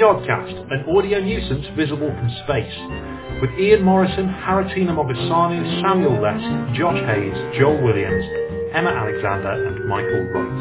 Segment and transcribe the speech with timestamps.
[0.00, 2.72] Jodcast, an audio nuisance visible from space.
[3.42, 8.24] With Ian Morison, Haritina Mogosanu, Samuel Leske, Josh Hayes, Joel Williams,
[8.72, 10.60] Emma Alexander and Michael Wright.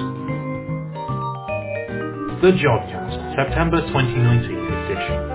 [2.41, 5.29] The Jodcast, September 2019 edition.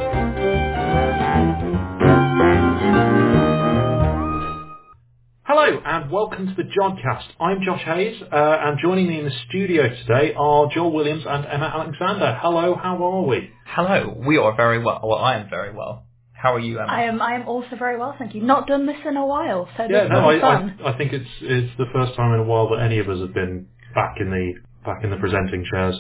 [5.75, 7.25] Hello and welcome to the Jodcast.
[7.41, 11.45] I'm Josh Hayes uh, and joining me in the studio today are Joel Williams and
[11.47, 12.39] Emma Alexander.
[12.41, 13.51] Hello, how are we?
[13.67, 15.01] Hello, we are very well.
[15.03, 16.07] Well, I am very well.
[16.33, 16.93] How are you, Emma?
[16.93, 17.21] I am.
[17.21, 18.43] I am also very well, thank you.
[18.43, 20.79] Not done this in a while, so Yeah, this no, will I, fun.
[20.85, 23.19] I, I think it's it's the first time in a while that any of us
[23.19, 24.53] have been back in the
[24.85, 25.97] back in the presenting chairs.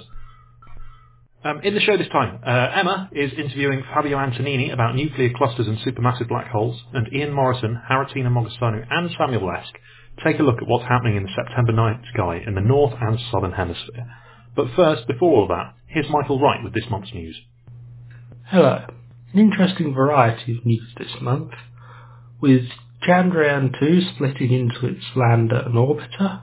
[1.46, 5.66] Um, in the show this time, uh, Emma is interviewing Fabio Antonini about nuclear clusters
[5.66, 9.76] and supermassive black holes, and Ian Morison, Haritina Mogosanu, and Samuel Leske
[10.24, 13.18] take a look at what's happening in the September night sky in the north and
[13.30, 14.10] southern hemisphere.
[14.56, 17.38] But first, before all that, here's Michael Wright with this month's news.
[18.46, 18.86] Hello.
[19.34, 21.50] An interesting variety of news this month,
[22.40, 22.62] with
[23.06, 26.40] Chandrayaan 2 splitting into its lander and orbiter,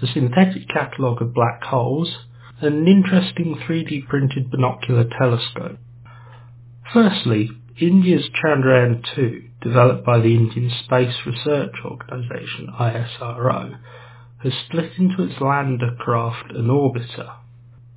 [0.00, 2.14] the synthetic catalogue of black holes,
[2.62, 5.78] an interesting 3D printed binocular telescope.
[6.92, 13.78] Firstly, India's Chandrayaan 2, developed by the Indian Space Research Organisation ISRO,
[14.42, 17.32] has split into its lander craft and orbiter.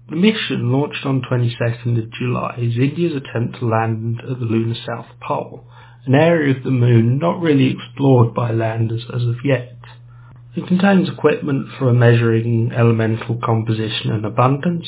[0.10, 4.76] The mission, launched on 22nd of July, is India's attempt to land at the lunar
[4.86, 5.66] south pole,
[6.06, 9.76] an area of the moon not really explored by landers as of yet.
[10.56, 14.88] It contains equipment for measuring elemental composition and abundance,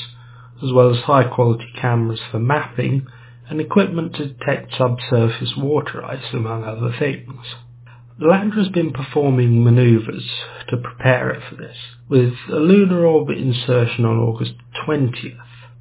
[0.64, 3.08] as well as high quality cameras for mapping,
[3.50, 7.56] and equipment to detect subsurface water ice, among other things.
[8.20, 10.30] The lander has been performing manoeuvres
[10.70, 14.54] to prepare it for this, with a lunar orbit insertion on August
[14.88, 15.38] 20th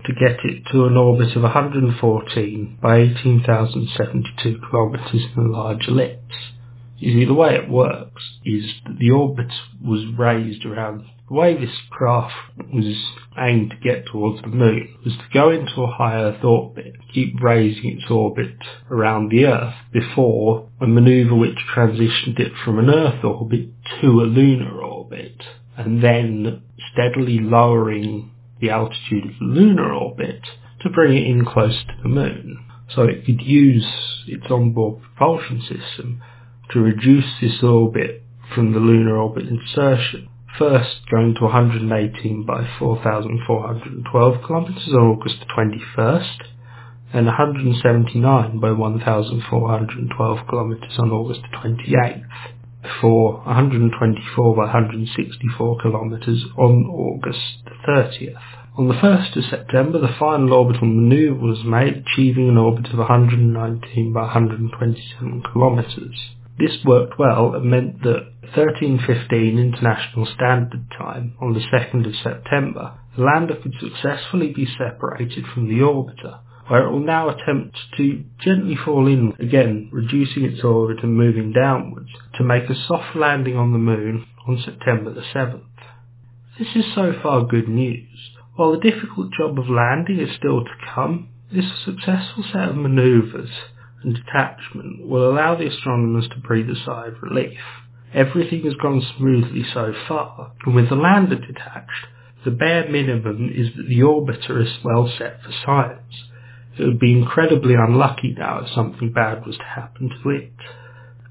[0.06, 6.34] to get it to an orbit of 114 by 18,072 kilometres in a large ellipse.
[6.96, 11.54] You see, the way it works is that the orbit was raised around the way
[11.54, 12.34] this craft
[12.72, 12.94] was
[13.38, 17.40] aimed to get towards the moon was to go into a high Earth orbit, keep
[17.40, 18.56] raising its orbit
[18.90, 24.28] around the Earth before a maneuver which transitioned it from an Earth orbit to a
[24.28, 25.42] lunar orbit,
[25.76, 26.62] and then
[26.92, 30.42] steadily lowering the altitude of the lunar orbit
[30.82, 32.64] to bring it in close to the moon.
[32.94, 33.86] So it could use
[34.26, 36.22] its onboard propulsion system
[36.72, 38.22] to reduce this orbit
[38.54, 40.28] from the lunar orbit insertion.
[40.58, 46.38] First going to 118 by 4,412 kilometers on August 21st,
[47.12, 52.24] and 179 by 1,412 kilometers on August 28th,
[52.82, 58.34] before 124 by 164 kilometers on August 30th.
[58.76, 62.98] On the 1st of September, the final orbital maneuver was made, achieving an orbit of
[62.98, 66.30] 119 by 127 kilometers.
[66.56, 72.94] This worked well and meant that 1315 International Standard Time on the 2nd of September,
[73.16, 76.38] the lander could successfully be separated from the orbiter,
[76.68, 81.52] where it will now attempt to gently fall in again, reducing its orbit and moving
[81.52, 85.62] downwards, to make a soft landing on the moon on September the 7th.
[86.56, 88.30] This is so far good news.
[88.54, 93.50] While the difficult job of landing is still to come, this successful set of manoeuvres
[94.04, 97.58] and detachment will allow the astronomers to breathe a sigh of relief.
[98.12, 102.06] Everything has gone smoothly so far, and with the lander detached,
[102.44, 106.24] the bare minimum is that the orbiter is well set for science.
[106.78, 110.52] It would be incredibly unlucky now if something bad was to happen to it.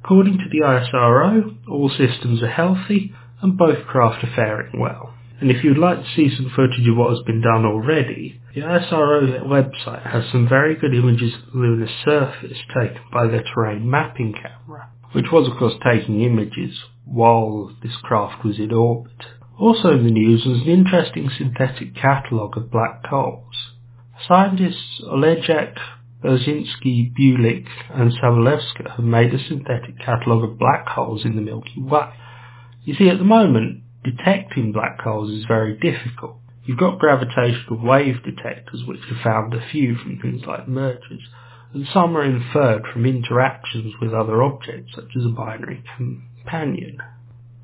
[0.03, 5.12] According to the ISRO, all systems are healthy and both craft are faring well.
[5.43, 8.61] And if you'd like to see some footage of what has been done already, the
[8.61, 13.89] ISRO website has some very good images of the lunar surface taken by the terrain
[13.89, 19.11] mapping camera, which was of course taking images while this craft was in orbit.
[19.59, 23.73] Also in the news was an interesting synthetic catalogue of black holes.
[24.25, 25.75] Scientists Olejak,
[26.23, 31.81] Belczynski, Bulik and Sobolewska have made a synthetic catalogue of black holes in the Milky
[31.81, 32.13] Way.
[32.85, 36.37] You see, at the moment, detecting black holes is very difficult.
[36.65, 41.21] You've got gravitational wave detectors which have found a few from things like mergers,
[41.73, 46.99] and some are inferred from interactions with other objects such as a binary companion.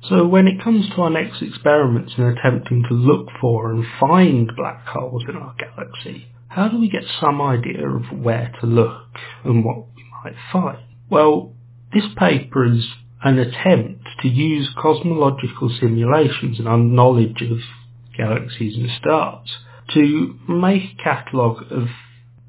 [0.08, 4.50] So when it comes to our next experiments in attempting to look for and find
[4.56, 9.06] black holes in our galaxy, how do we get some idea of where to look
[9.44, 10.78] and what we might find?
[11.08, 11.54] Well,
[11.92, 12.86] this paper is
[13.22, 17.58] an attempt to use cosmological simulations and our knowledge of
[18.16, 19.48] galaxies and stars
[19.94, 21.88] to make a catalogue of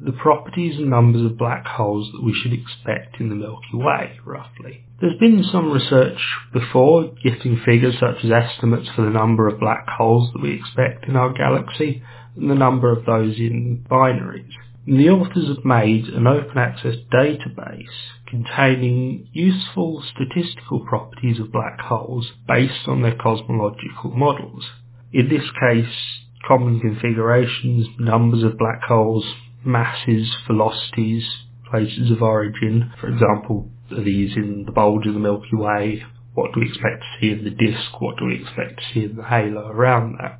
[0.03, 4.19] the properties and numbers of black holes that we should expect in the Milky Way,
[4.25, 4.83] roughly.
[4.99, 6.19] There's been some research
[6.53, 11.05] before getting figures such as estimates for the number of black holes that we expect
[11.05, 12.01] in our galaxy
[12.35, 14.51] and the number of those in binaries.
[14.87, 17.85] The authors have made an open access database
[18.25, 24.65] containing useful statistical properties of black holes based on their cosmological models.
[25.13, 29.25] In this case, common configurations, numbers of black holes,
[29.63, 31.29] masses, velocities,
[31.69, 32.91] places of origin.
[32.99, 36.03] For example, are these in the bulge of the Milky Way?
[36.33, 38.01] What do we expect to see in the disk?
[38.01, 40.39] What do we expect to see in the halo around that?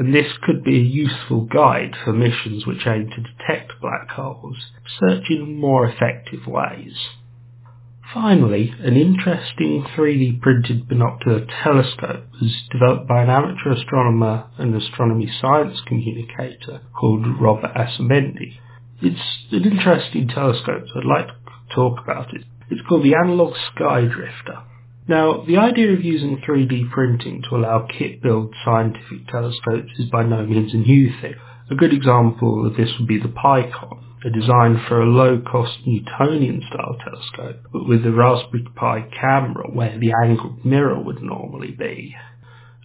[0.00, 4.56] And this could be a useful guide for missions which aim to detect black holes,
[4.98, 6.94] search in more effective ways.
[8.14, 15.30] Finally, an interesting 3D printed binocular telescope was developed by an amateur astronomer and astronomy
[15.38, 18.56] science communicator called Robert Asemende.
[19.02, 19.20] It's
[19.52, 22.44] an interesting telescope, so I'd like to talk about it.
[22.70, 24.62] It's called the Analog Sky Drifter.
[25.10, 30.46] Now, the idea of using 3D printing to allow kit-built scientific telescopes is by no
[30.46, 31.34] means a new thing.
[31.68, 36.98] A good example of this would be the PiKon, a design for a low-cost Newtonian-style
[37.02, 42.14] telescope, but with the Raspberry Pi camera where the angled mirror would normally be.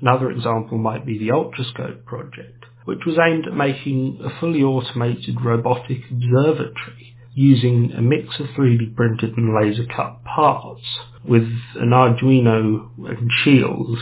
[0.01, 5.45] Another example might be the Ultrascope project, which was aimed at making a fully automated
[5.45, 10.81] robotic observatory using a mix of 3D printed and laser cut parts
[11.27, 13.97] with an Arduino and shield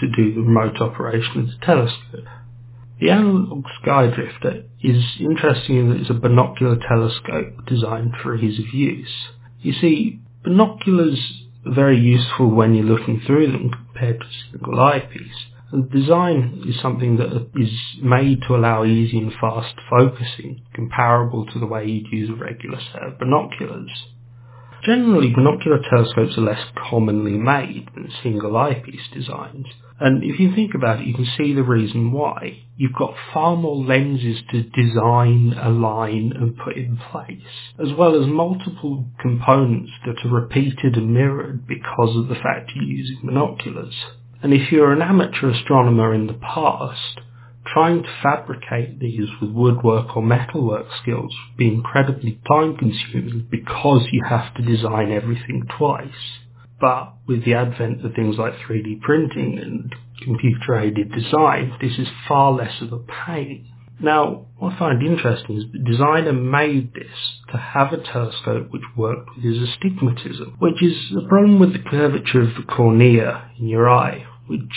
[0.00, 2.26] to do the remote operation of the telescope.
[3.00, 8.74] The analog skydrifter is interesting in that it's a binocular telescope designed for ease of
[8.74, 9.28] use.
[9.60, 14.80] You see, binoculars are very useful when you're looking through them compared to a single
[14.80, 15.46] eyepiece.
[15.72, 17.70] And the design is something that is
[18.02, 22.80] made to allow easy and fast focusing, comparable to the way you'd use a regular
[22.92, 23.90] set of binoculars.
[24.84, 29.66] Generally, binocular telescopes are less commonly made than single eyepiece designs,
[29.98, 32.62] and if you think about it, you can see the reason why.
[32.78, 37.42] You've got far more lenses to design, align, and put in place,
[37.78, 42.84] as well as multiple components that are repeated and mirrored because of the fact you're
[42.84, 43.94] using binoculars.
[44.42, 47.20] And if you're an amateur astronomer in the past,
[47.72, 54.06] trying to fabricate these with woodwork or metalwork skills would be incredibly time consuming because
[54.12, 56.08] you have to design everything twice.
[56.80, 62.08] But with the advent of things like 3D printing and computer aided design, this is
[62.26, 63.66] far less of a pain.
[64.02, 68.82] Now, what I find interesting is the designer made this to have a telescope which
[68.96, 73.68] worked with his astigmatism, which is a problem with the curvature of the cornea in
[73.68, 74.72] your eye, which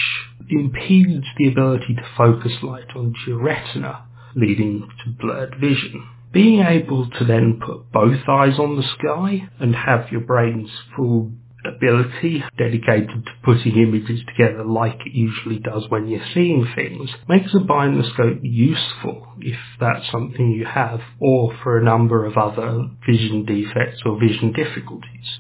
[0.49, 4.05] impedes the ability to focus light onto your retina,
[4.35, 6.07] leading to blurred vision.
[6.31, 11.31] Being able to then put both eyes on the sky and have your brain's full
[11.65, 17.53] ability dedicated to putting images together like it usually does when you're seeing things makes
[17.53, 23.45] a binoscope useful if that's something you have or for a number of other vision
[23.45, 25.39] defects or vision difficulties.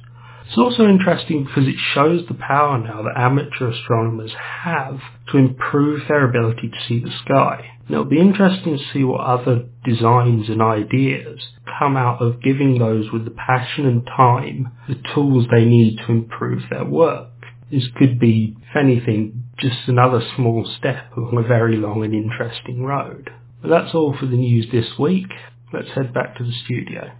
[0.53, 4.99] It's also interesting because it shows the power now that amateur astronomers have
[5.31, 7.71] to improve their ability to see the sky.
[7.87, 11.41] And it'll be interesting to see what other designs and ideas
[11.79, 16.11] come out of giving those with the passion and time the tools they need to
[16.11, 17.31] improve their work.
[17.71, 22.83] This could be, if anything, just another small step along a very long and interesting
[22.83, 23.31] road.
[23.63, 25.31] But that's all for the news this week.
[25.73, 27.11] Let's head back to the studio.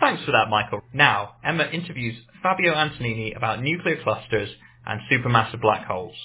[0.00, 0.80] Thanks for that, Michael.
[0.94, 4.48] Now, Emma interviews Fabio Antonini about nuclear clusters
[4.86, 6.16] and supermassive black holes.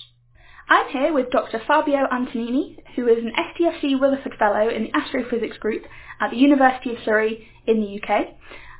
[0.69, 1.61] I'm here with Dr.
[1.67, 5.83] Fabio Antonini, who is an STFC Rutherford Fellow in the Astrophysics Group
[6.21, 8.27] at the University of Surrey in the UK.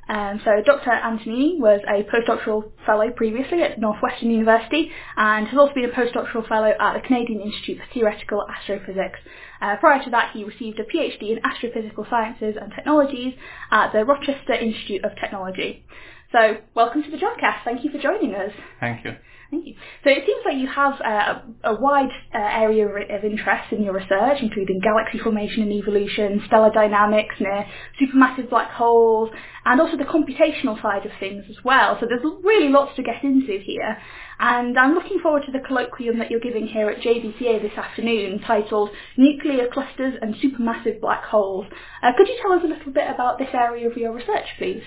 [0.07, 0.91] Um, so Dr.
[0.91, 6.47] Antonini was a postdoctoral fellow previously at Northwestern University and has also been a postdoctoral
[6.47, 9.19] fellow at the Canadian Institute for Theoretical Astrophysics.
[9.61, 13.33] Uh, prior to that, he received a PhD in Astrophysical Sciences and Technologies
[13.71, 15.83] at the Rochester Institute of Technology.
[16.31, 17.63] So, welcome to the Jodcast.
[17.63, 18.51] Thank you for joining us.
[18.79, 19.15] Thank you.
[19.51, 19.75] Thank you.
[20.03, 23.93] So it seems like you have uh, a wide uh, area of interest in your
[23.93, 27.65] research, including galaxy formation and evolution, stellar dynamics near
[28.01, 29.29] supermassive black holes,
[29.65, 31.97] and also the computational side of things as well.
[31.99, 33.97] So there's really lots to get into here.
[34.39, 38.41] And I'm looking forward to the colloquium that you're giving here at JBCA this afternoon,
[38.45, 41.67] titled Nuclear Clusters and Supermassive Black Holes.
[42.03, 44.83] Uh, could you tell us a little bit about this area of your research, please?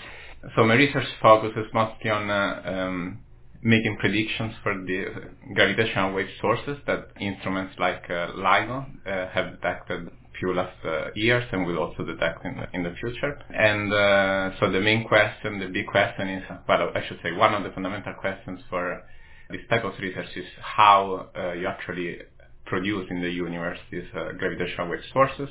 [0.54, 3.18] So my research focuses mostly on uh, um,
[3.62, 5.06] making predictions for the
[5.54, 11.44] gravitational wave sources that instruments like uh, LIGO uh, have detected few last uh, years
[11.52, 13.38] and will also detect in the, in the future.
[13.50, 17.54] And uh, so the main question, the big question is, well, I should say one
[17.54, 19.02] of the fundamental questions for
[19.50, 22.18] this type of research is how uh, you actually
[22.66, 25.48] produce in the universe these uh, gravitational wave sources,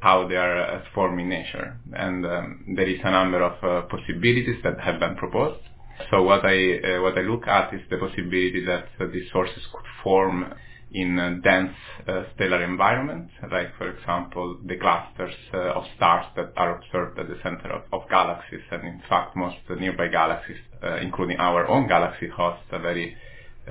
[0.00, 1.78] how they are uh, formed in nature.
[1.94, 5.60] And um, there is a number of uh, possibilities that have been proposed.
[6.10, 9.62] So what I uh, what I look at is the possibility that uh, these sources
[9.72, 10.52] could form
[10.94, 11.74] in a dense
[12.06, 17.28] uh, stellar environment, like for example the clusters uh, of stars that are observed at
[17.28, 21.88] the center of, of galaxies, and in fact most nearby galaxies, uh, including our own
[21.88, 23.16] galaxy, host a very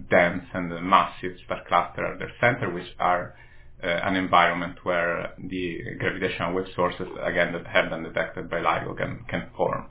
[0.10, 3.36] dense and massive star cluster at their center, which are
[3.84, 8.96] uh, an environment where the gravitational wave sources, again, that have been detected by LIGO
[8.98, 9.86] can, can form.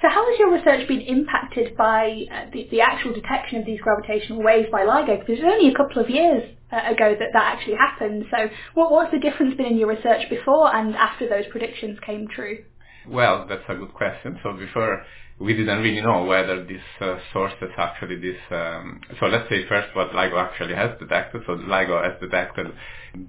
[0.00, 3.80] So how has your research been impacted by uh, the, the, actual detection of these
[3.80, 5.18] gravitational waves by LIGO?
[5.18, 8.24] Because it was only a couple of years uh, ago that that actually happened.
[8.30, 12.28] So what, what's the difference been in your research before and after those predictions came
[12.28, 12.64] true?
[13.08, 14.38] Well, that's a good question.
[14.44, 15.02] So before
[15.40, 18.38] we didn't really know whether this uh, sources actually this.
[18.50, 21.42] Um, so let's say first what LIGO actually has detected.
[21.46, 22.66] So LIGO has detected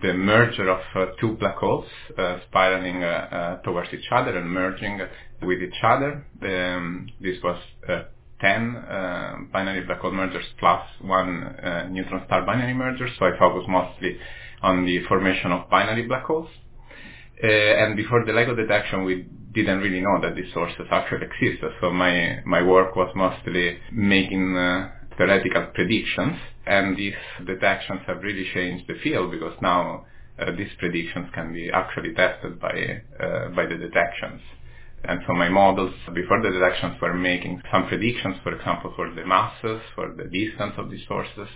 [0.02, 1.86] the merger of uh, two black holes
[2.18, 5.02] uh, spiraling uh, uh, towards each other and merging
[5.42, 6.26] with each other.
[6.42, 8.04] Um, this was uh,
[8.42, 11.56] 10 binary black hole mergers plus one
[11.92, 13.08] neutron star binary merger.
[13.18, 14.18] So I focus mostly
[14.62, 16.50] on the formation of binary black holes.
[17.42, 21.72] and before the LIGO detection, we didn't really know that these sources actually existed.
[21.82, 28.48] So my, my work was mostly making uh, theoretical predictions, and these detections have really
[28.54, 30.06] changed the field because now
[30.40, 34.42] uh, these predictions can be actually tested by uh, by the detections.
[35.04, 39.26] And so my models before the detections were making some predictions, for example, for the
[39.26, 41.48] masses, for the distance of these sources,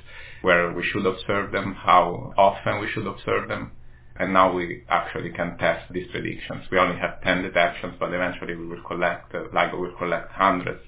[0.42, 3.72] where we should observe them, how often we should observe them,
[4.16, 6.64] and now we actually can test these predictions.
[6.72, 10.82] We only have 10 detections, but eventually we will collect, uh, LIGO will collect hundreds,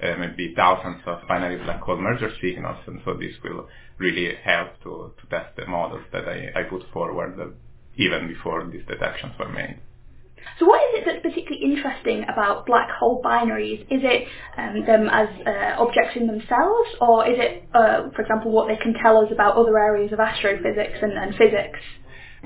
[0.00, 3.66] uh, maybe thousands of binary black hole merger signals, and so this will
[3.98, 7.46] really help to, to test the models that I, I put forward uh,
[7.96, 9.80] even before these detections were made.
[10.58, 13.82] So what is it that's particularly interesting about black hole binaries?
[13.90, 18.52] Is it um, them as uh, objects in themselves, or is it, uh, for example,
[18.52, 21.78] what they can tell us about other areas of astrophysics and, and physics?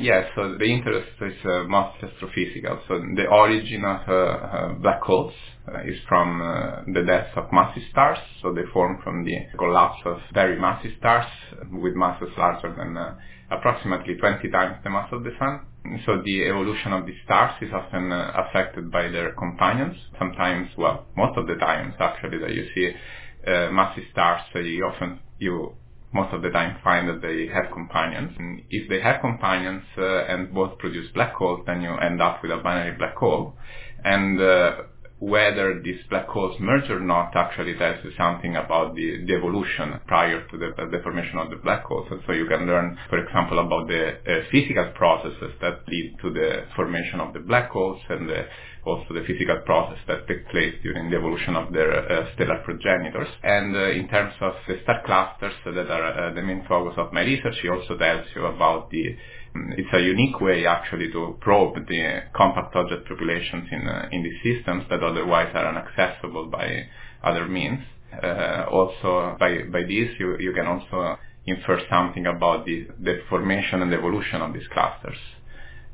[0.01, 2.81] Yes, so the interest is uh, mostly astrophysical.
[2.89, 5.35] So the origin of uh, uh, black holes
[5.69, 8.19] uh, is from uh, the death of massive stars.
[8.41, 11.27] So they form from the collapse of very massive stars
[11.71, 13.17] with masses larger than uh,
[13.51, 15.67] approximately 20 times the mass of the sun.
[16.07, 19.97] So the evolution of the stars is often affected by their companions.
[20.19, 22.93] Sometimes, well, most of the times actually that you see
[23.73, 25.75] massive stars, you often you
[26.13, 28.33] most of the time find that they have companions.
[28.39, 32.43] And if they have companions uh, and both produce black holes, then you end up
[32.43, 33.55] with a binary black hole.
[34.05, 34.73] And uh,
[35.21, 40.01] whether these black holes merge or not actually tells you something about the, the evolution
[40.07, 42.09] prior to the, the, formation of the black holes.
[42.11, 46.33] And so you can learn, for example, about the uh, physical processes that lead to
[46.33, 48.47] the formation of the black holes and the
[48.85, 53.29] also the physical process that take place during the evolution of their uh, stellar progenitors.
[53.43, 57.13] And uh, in terms of the star clusters that are uh, the main focus of
[57.13, 59.17] my research, it also tells you about the
[59.55, 64.41] it's a unique way actually to probe the compact object populations in uh, in these
[64.43, 66.87] systems that otherwise are inaccessible by
[67.23, 67.81] other means.
[68.23, 73.83] Uh, also, by by this, you you can also infer something about the, the formation
[73.83, 75.17] and evolution of these clusters.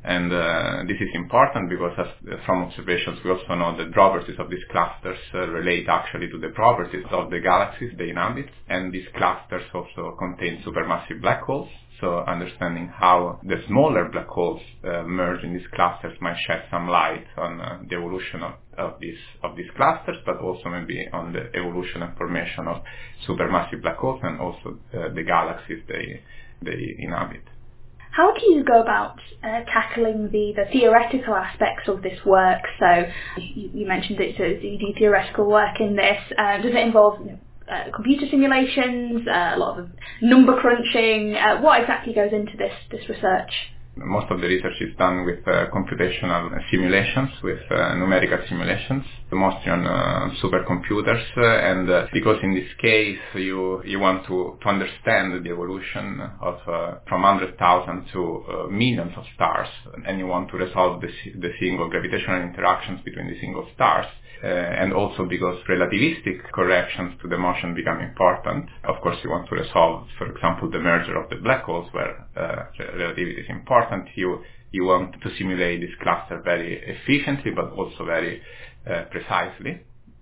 [0.03, 4.49] And uh, this is important because as, from observations we also know the properties of
[4.49, 8.49] these clusters uh, relate actually to the properties of the galaxies they inhabit.
[8.69, 11.69] And these clusters also contain supermassive black holes.
[11.99, 16.87] So understanding how the smaller black holes uh, merge in these clusters might shed some
[16.87, 21.33] light on uh, the evolution of, of, these, of these clusters, but also maybe on
[21.33, 22.83] the evolution and formation of
[23.27, 26.21] supermassive black holes and also uh, the galaxies they,
[26.61, 27.41] they inhabit.
[28.11, 32.61] How do you go about uh, tackling the, the theoretical aspects of this work?
[32.79, 33.05] So
[33.37, 36.17] you, you mentioned that you do theoretical work in this.
[36.37, 37.39] Uh, does it involve you know,
[37.71, 39.89] uh, computer simulations, uh, a lot of
[40.21, 41.35] number crunching?
[41.35, 43.51] Uh, what exactly goes into this, this research?
[44.05, 49.71] Most of the research is done with uh, computational simulations, with uh, numerical simulations, mostly
[49.71, 51.23] on uh, supercomputers.
[51.35, 56.21] Uh, and uh, because in this case you you want to, to understand the evolution
[56.41, 59.69] of uh, from 100,000 to millions of stars,
[60.05, 64.05] and you want to resolve the, the single gravitational interactions between the single stars,
[64.43, 68.69] uh, and also because relativistic corrections to the motion become important.
[68.83, 72.13] Of course, you want to resolve, for example, the merger of the black holes where
[72.37, 72.65] uh,
[72.97, 74.17] relativity is important important.
[74.17, 78.41] You you want to simulate this cluster very efficiently, but also very
[78.85, 79.79] uh, precisely,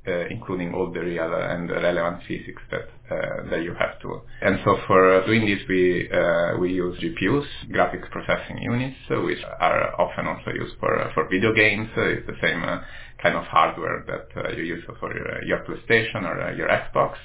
[0.08, 4.22] uh, including all the real and relevant physics that uh, that you have to.
[4.42, 9.44] And so for doing this, we uh, we use GPUs, graphics processing units, uh, which
[9.60, 11.90] are often also used for for video games.
[11.96, 12.62] it's the same
[13.22, 17.16] kind of hardware that you use for your, your PlayStation or your Xbox.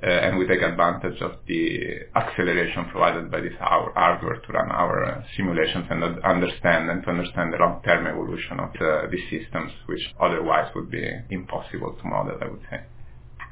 [0.00, 5.04] Uh, and we take advantage of the acceleration provided by this hardware to run our
[5.04, 10.14] uh, simulations and understand and to understand the long-term evolution of the, these systems, which
[10.20, 12.80] otherwise would be impossible to model, I would say.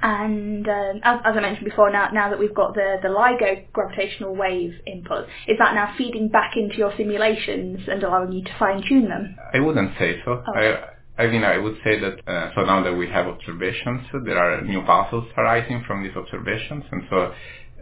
[0.02, 3.72] And um, as, as, I mentioned before, now now that we've got the, the LIGO
[3.72, 8.56] gravitational wave input, is that now feeding back into your simulations and allowing you to
[8.58, 9.36] fine tune them?
[9.54, 10.44] I wouldn't say so.
[10.46, 10.52] Oh.
[10.52, 14.38] I, I mean, I would say that uh, so now that we have observations, there
[14.38, 17.32] are new puzzles arising from these observations, and so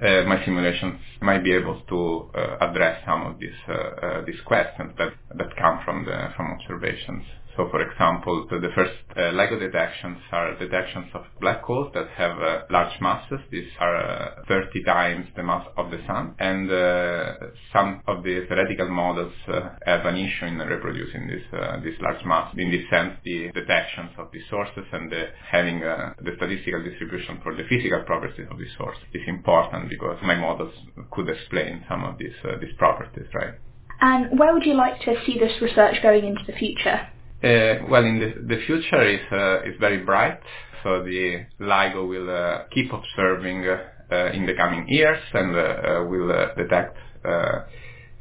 [0.03, 4.41] uh, my simulations might be able to uh, address some of these uh, uh, these
[4.47, 7.25] questions that that come from the from observations.
[7.57, 12.09] So, for example, the, the first uh, LIGO detections are detections of black holes that
[12.17, 13.39] have uh, large masses.
[13.51, 16.35] These are uh, 30 times the mass of the sun.
[16.41, 17.35] And uh,
[17.73, 22.25] some of the theoretical models uh, have an issue in reproducing this, uh, this large
[22.25, 22.53] mass.
[22.59, 27.55] In this sense, the detections of these sources and the, having the statistical distribution for
[27.55, 30.75] the physical properties of the sources is important because my models
[31.13, 33.55] could explain some of these, these properties, right?
[34.01, 37.09] And where would you like to see this research going into the future?
[37.45, 40.41] Uh, well, in the, the future is uh, is very bright.
[40.83, 46.05] So the LIGO will uh, keep observing uh, in the coming years and uh, uh,
[46.05, 46.97] will detect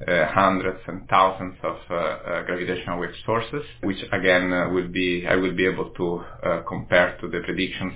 [0.05, 5.91] hundreds and thousands of gravitational wave sources, which again will be I will be able
[5.91, 6.23] to
[6.67, 7.93] compare to the predictions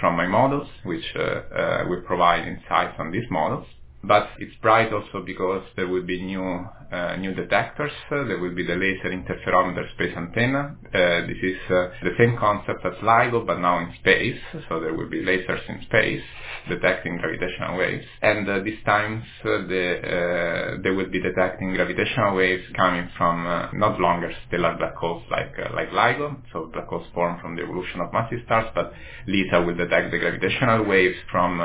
[0.00, 3.66] from my models, which will provide insights on these models.
[4.02, 7.92] But it's bright also because there will be new uh, new detectors.
[8.10, 10.74] There will be the laser interferometer space antenna.
[10.92, 14.40] Uh, this is uh, the same concept as LIGO, but now in space.
[14.68, 16.22] So there will be lasers in space
[16.68, 18.04] detecting gravitational waves.
[18.22, 24.32] And uh, these times the, they will be detecting gravitational waves coming from not longer
[24.48, 28.40] stellar black holes like like LIGO, so black holes formed from the evolution of massive
[28.46, 28.92] stars, but
[29.28, 31.58] LISA will detect the gravitational waves from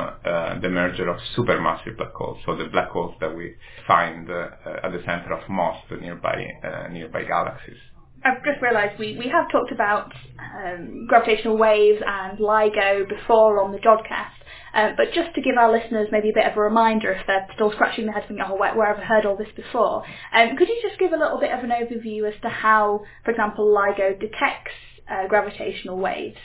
[0.62, 3.54] the merger of supermassive black holes, so the black holes that we
[3.86, 7.78] find at the center of most nearby uh, nearby galaxies.
[8.24, 13.70] I've just realised we, we have talked about um, gravitational waves and LIGO before on
[13.70, 14.34] the Jodcast,
[14.74, 17.46] uh, but just to give our listeners maybe a bit of a reminder if they're
[17.54, 20.02] still scratching their heads thinking, oh, where, where have I heard all this before?
[20.32, 23.30] Um, could you just give a little bit of an overview as to how, for
[23.30, 24.72] example, LIGO detects
[25.08, 26.38] uh, gravitational waves?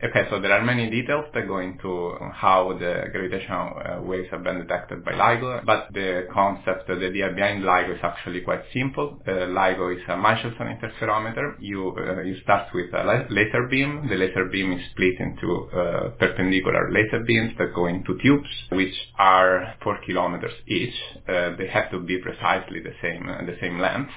[0.00, 4.44] Okay, so there are many details that go into how the gravitational uh, waves have
[4.44, 9.20] been detected by LIGO, but the concept, the idea behind LIGO is actually quite simple.
[9.26, 11.56] Uh, LIGO is a Michelson interferometer.
[11.58, 14.06] You uh, you start with a laser beam.
[14.08, 18.94] The laser beam is split into uh, perpendicular laser beams that go into tubes, which
[19.18, 20.94] are four kilometers each.
[21.28, 24.12] Uh, they have to be precisely the same uh, the same length.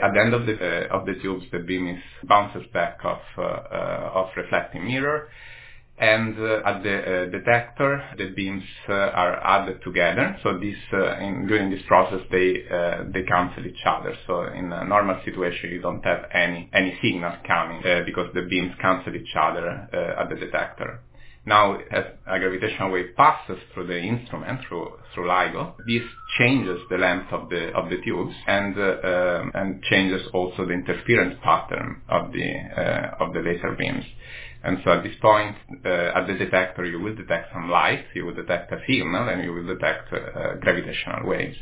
[0.00, 3.22] At the end of the uh, of the tubes, the beam is bounces back off
[3.38, 5.28] uh, uh, off reflecting mirror,
[5.98, 10.36] and uh, at the uh, detector, the beams uh, are added together.
[10.42, 10.76] So this
[11.20, 12.64] in, during this process, they
[13.12, 14.14] they cancel each other.
[14.26, 18.72] So in a normal situation, you don't have any any signal coming because the beams
[18.80, 19.68] cancel each other
[20.18, 21.00] at the detector.
[21.44, 26.02] Now, as a gravitational wave passes through the instrument, through through LIGO, this
[26.38, 30.72] changes the length of the of the tubes and uh, um, and changes also the
[30.72, 34.04] interference pattern of the uh, of the laser beams.
[34.64, 38.24] And so at this point, uh, at the detector, you will detect some light, you
[38.24, 41.58] will detect a signal, and you will detect uh, gravitational waves.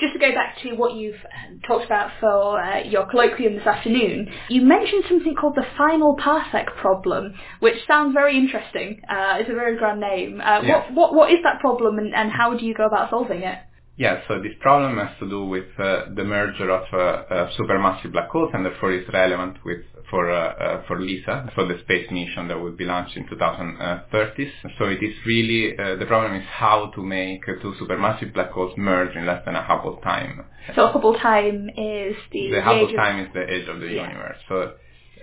[0.00, 3.66] Just to go back to what you've um, talked about for uh, your colloquium this
[3.66, 9.00] afternoon, you mentioned something called the final parsec problem, which sounds very interesting.
[9.08, 10.40] Uh, it's a very grand name.
[10.40, 10.86] Uh, yes.
[10.92, 13.58] what, what, what is that problem and, and how do you go about solving it?
[13.98, 18.12] Yeah, so this problem has to do with uh, the merger of uh, uh, supermassive
[18.12, 22.08] black holes and therefore is relevant with for uh, uh, for LISA, for the space
[22.10, 24.52] mission that will be launched in 2030.
[24.78, 28.72] So it is really, uh, the problem is how to make two supermassive black holes
[28.76, 30.44] merge in less than a Hubble time.
[30.76, 32.50] So Hubble time is the...
[32.52, 34.08] The Hubble time is the age of the yeah.
[34.08, 34.38] universe.
[34.48, 34.74] So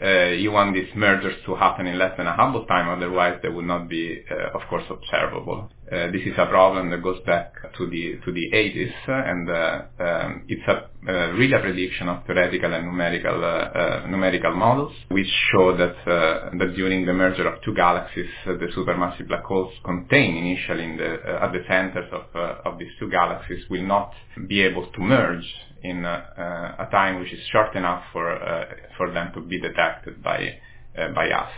[0.02, 3.50] uh, you want these mergers to happen in less than a Hubble time, otherwise they
[3.50, 5.70] would not be, uh, of course, observable.
[5.92, 9.82] Uh, this is a problem that goes back to the to the 80s, and uh,
[10.04, 14.92] um, it's a uh, really a prediction of theoretical and numerical uh, uh, numerical models,
[15.10, 20.38] which show that that during the merger of two galaxies, the supermassive black holes contained
[20.38, 24.12] initially in the at the centers of of these two galaxies will not
[24.48, 25.46] be able to merge
[25.84, 28.28] in a time which is short enough for
[28.98, 30.58] for them to be detected by
[31.14, 31.52] by us.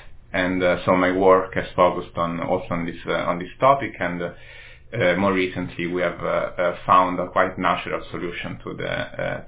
[0.43, 3.93] And uh, so my work has focused on also on this uh, on this topic,
[3.99, 6.19] and uh, more recently we have
[6.85, 8.93] found a quite natural solution to the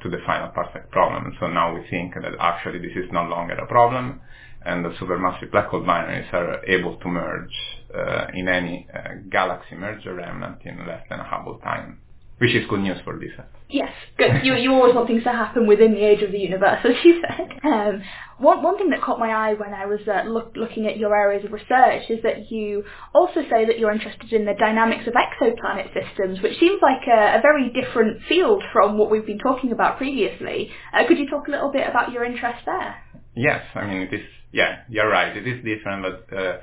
[0.02, 1.24] to the final parsec problem.
[1.40, 4.20] So now we think that actually this is no longer a problem,
[4.66, 7.58] and the supermassive black hole binaries are able to merge
[7.96, 9.00] uh, in any uh,
[9.30, 12.00] galaxy merger remnant in less than a Hubble time
[12.40, 13.46] which is good news for Lisa.
[13.70, 14.44] Yes, good.
[14.44, 17.22] You, you always want things to happen within the age of the universe, as you
[17.22, 17.50] said.
[17.64, 18.02] Um,
[18.40, 21.16] one, one thing that caught my eye when I was uh, look, looking at your
[21.16, 25.14] areas of research is that you also say that you're interested in the dynamics of
[25.14, 29.72] exoplanet systems, which seems like a, a very different field from what we've been talking
[29.72, 30.72] about previously.
[30.94, 32.96] Uh, could you talk a little bit about your interest there?
[33.36, 35.36] Yes, I mean, it is, yeah, you're right.
[35.36, 36.58] It is different, but uh,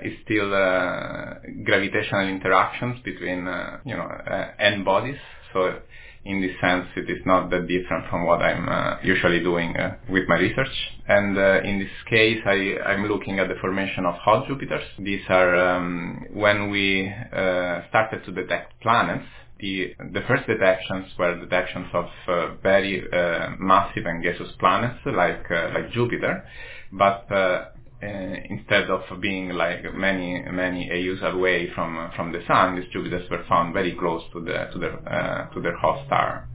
[0.00, 1.34] it's still uh,
[1.64, 5.18] gravitational interactions between, uh, you know, uh, n bodies.
[5.52, 5.80] So
[6.24, 9.96] in this sense, it is not that different from what I'm uh, usually doing uh,
[10.08, 10.74] with my research.
[11.08, 14.84] And uh, in this case, I, I'm looking at the formation of hot Jupiters.
[14.98, 17.12] These are um, when we
[17.88, 19.24] started to detect planets.
[19.58, 22.06] The, the first detections were detections of
[22.62, 23.02] very
[23.58, 26.44] massive and gaseous planets like like Jupiter,
[26.92, 27.26] but
[28.00, 28.06] uh,
[28.48, 33.44] instead of being like many many AUs away from from the sun, these Jupiters were
[33.48, 36.48] found very close to the to their uh, to their host star,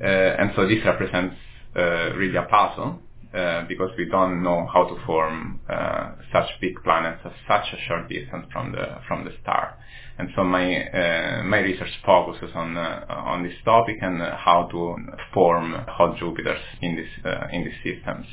[0.00, 1.34] uh, and so this represents
[1.74, 3.00] uh, really a puzzle
[3.34, 7.88] uh, because we don't know how to form uh, such big planets at such a
[7.88, 9.76] short distance from the from the star,
[10.18, 14.96] and so my my research focuses on on this topic and how to
[15.32, 17.10] form hot Jupiters in this
[17.52, 18.26] in these systems.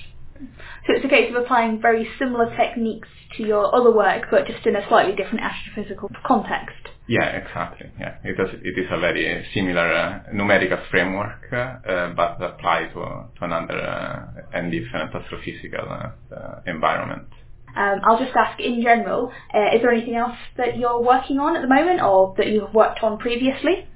[0.88, 4.65] So it's a case of applying very similar techniques to your other work, but just
[4.65, 6.75] in a slightly different astrophysical context.
[7.08, 7.91] Yeah, exactly.
[7.99, 8.60] Yeah, it is.
[8.63, 14.58] It is a very similar uh, numerical framework, uh, but applied to, to another uh,
[14.58, 17.27] and different astrophysical uh, uh, environment.
[17.75, 21.56] Um, I'll just ask in general: uh, Is there anything else that you're working on
[21.56, 23.90] at the moment, or that you've worked on previously?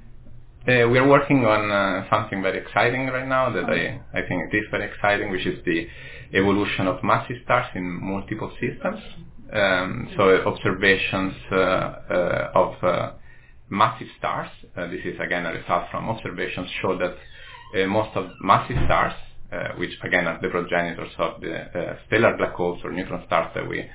[0.66, 4.56] We are working on uh, something very exciting right now that I, I think it
[4.56, 5.86] is very exciting, which is the
[6.34, 9.00] evolution of massive stars in multiple systems.
[9.52, 13.12] Um, so observations uh, uh, of uh,
[13.70, 18.26] massive stars, uh, this is again a result from observations, show that uh, most of
[18.40, 19.12] massive stars,
[19.52, 23.68] uh, which again are the progenitors of the stellar black holes or neutron stars that
[23.68, 23.88] we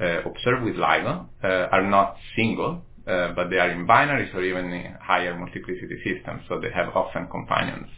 [0.00, 5.36] observe with LIGO, are not single, but they are in binaries or even in higher
[5.38, 7.88] multiplicity systems, so they have often companions.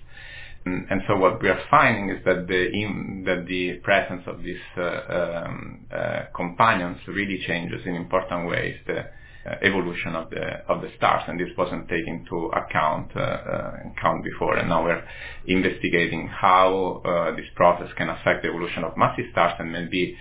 [0.67, 4.67] And so what we are finding is that the in, that the presence of these
[4.77, 10.83] uh, um, uh, companions really changes in important ways the uh, evolution of the of
[10.83, 14.57] the stars, and this wasn't taken into account uh, uh, account before.
[14.57, 15.03] And now we're
[15.47, 20.17] investigating how uh, this process can affect the evolution of massive stars, and maybe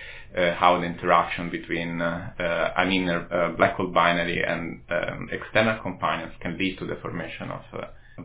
[0.55, 6.77] how the interaction between an inner black hole binary and um, external companions can lead
[6.77, 7.61] to the formation of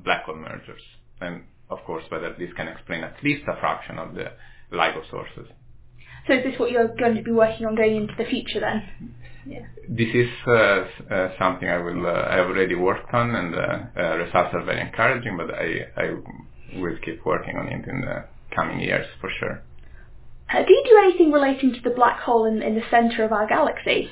[0.05, 0.83] black hole mergers.
[1.21, 4.33] And of course, whether this can explain at least a fraction of the
[4.73, 5.49] LIGO sources.
[6.27, 9.15] So is this what you're going to be working on going into the future then?
[9.45, 9.67] Yeah.
[9.89, 13.59] This is uh, uh, something I will uh, I have already worked on, and uh,
[13.97, 15.37] uh, results are very encouraging.
[15.37, 19.63] But I I will keep working on it in the coming years for sure.
[20.53, 23.33] Uh, do you do anything relating to the black hole in, in the center of
[23.33, 24.11] our galaxy?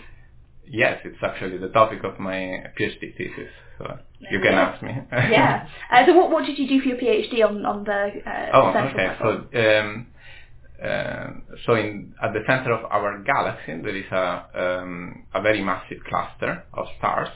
[0.67, 3.51] Yes, it's actually the topic of my PhD thesis.
[3.79, 3.99] So
[4.31, 4.61] you can yeah.
[4.61, 4.93] ask me.
[5.13, 5.67] yeah.
[5.91, 8.69] Uh, so what what did you do for your PhD on on the uh, oh
[8.69, 10.07] okay so um,
[10.83, 11.27] uh,
[11.67, 15.99] so in at the center of our galaxy there is a um, a very massive
[16.09, 17.29] cluster of stars.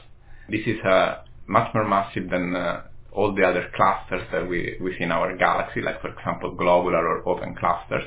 [0.49, 4.95] This is uh, much more massive than uh, all the other clusters that we we
[4.97, 8.05] see in our galaxy, like for example globular or open clusters.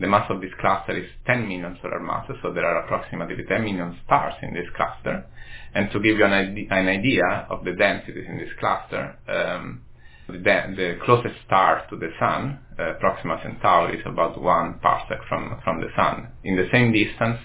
[0.00, 3.62] The mass of this cluster is 10 million solar masses, so there are approximately 10
[3.62, 5.26] million stars in this cluster.
[5.74, 9.82] And to give you an, idea, an idea of the densities in this cluster, um,
[10.26, 15.60] the, the, closest star to the Sun, uh, Proxima Centauri, is about one parsec from,
[15.62, 16.28] from the Sun.
[16.44, 17.38] In the same distance,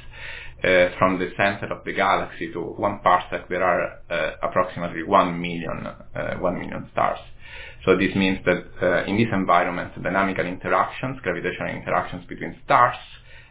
[0.63, 5.39] uh, from the center of the galaxy to one parsec, there are uh, approximately one
[5.41, 7.19] million, uh, one million stars.
[7.85, 12.97] So this means that uh, in this environment, dynamical interactions, gravitational interactions between stars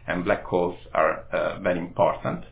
[0.07, 2.43] and black holes are uh, very important.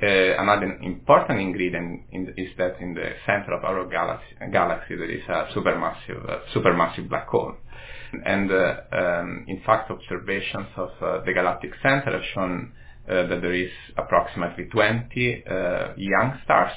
[0.00, 0.06] Uh,
[0.40, 5.22] another important ingredient the, is that in the center of our galaxy, galaxy there is
[5.28, 7.54] a supermassive, uh, supermassive black hole.
[8.24, 12.72] And uh, um, in fact, observations of uh, the galactic center have shown
[13.06, 16.72] that there is approximately 20 uh, young stars.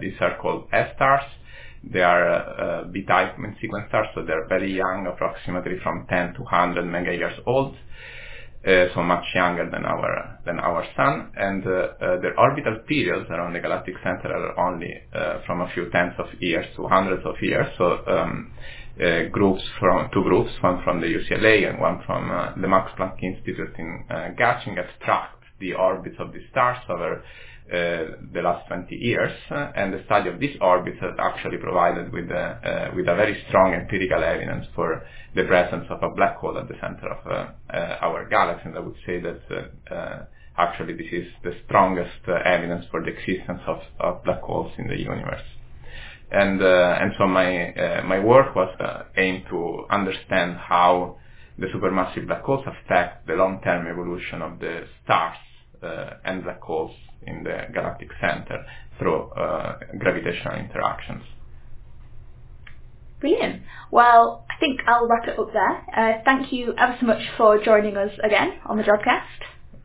[0.00, 1.24] these are called S-stars.
[1.82, 6.84] They are B-type main sequence stars, so they're very young, approximately from 10 to 100
[6.84, 7.76] mega years old
[8.66, 13.26] uh, so much younger than our than our sun, and uh, uh, their orbital periods
[13.30, 17.24] around the galactic center are only uh, from a few tens of years to hundreds
[17.24, 17.66] of years.
[17.78, 18.52] So um,
[19.02, 22.92] uh, groups from two groups, one from the UCLA and one from uh, the Max
[22.98, 27.22] Planck Institute in uh, Garching, have tracked the orbits of the stars over uh,
[27.70, 32.30] the last 20 years, uh, and the study of this orbit has actually provided with,
[32.30, 35.02] uh, with a very strong empirical evidence for
[35.34, 37.48] the presence of a black hole at the center of
[38.02, 38.64] our galaxy.
[38.66, 40.26] And I would say that
[40.58, 44.98] actually this is the strongest evidence for the existence of, of black holes in the
[44.98, 45.46] universe
[46.30, 51.16] and uh, and so my uh, my work was uh, aimed to understand how
[51.58, 55.36] the supermassive black holes affect the long-term evolution of the stars
[56.24, 56.94] and black holes
[57.26, 58.64] in the galactic center
[58.98, 61.22] through uh, gravitational interactions.
[63.20, 63.62] Brilliant.
[63.90, 65.84] Well, I think I'll wrap it up there.
[65.94, 69.24] Uh, thank you ever so much for joining us again on the Jodcast.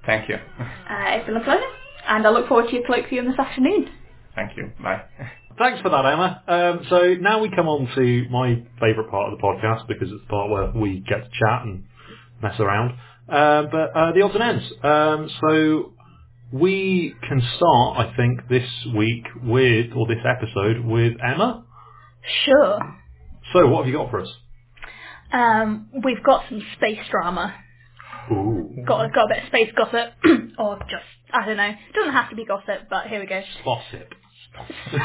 [0.06, 0.36] Thank you.
[0.88, 1.64] Uh, it's been a pleasure,
[2.08, 3.90] and I look forward to your colloquium this afternoon.
[4.36, 4.72] Thank you.
[4.82, 5.02] Bye.
[5.58, 6.44] Thanks for that, Emma.
[6.48, 10.22] Um, so now we come on to my favourite part of the podcast because it's
[10.22, 11.86] the part where we get to chat and
[12.42, 12.92] mess around.
[13.28, 14.72] Uh, but uh, the odds and ends.
[14.84, 15.94] Um, so
[16.60, 21.66] we can start, I think, this week with, or this episode with Emma.
[22.46, 22.80] Sure.
[23.54, 24.30] So, what have you got for us?
[25.34, 27.54] Um, we've got some space drama.
[28.32, 28.70] Ooh.
[28.88, 30.14] Got, got a bit of space gossip,
[30.58, 31.68] or just, I don't know.
[31.70, 33.42] It doesn't have to be gossip, but here we go.
[33.64, 34.14] Gossip.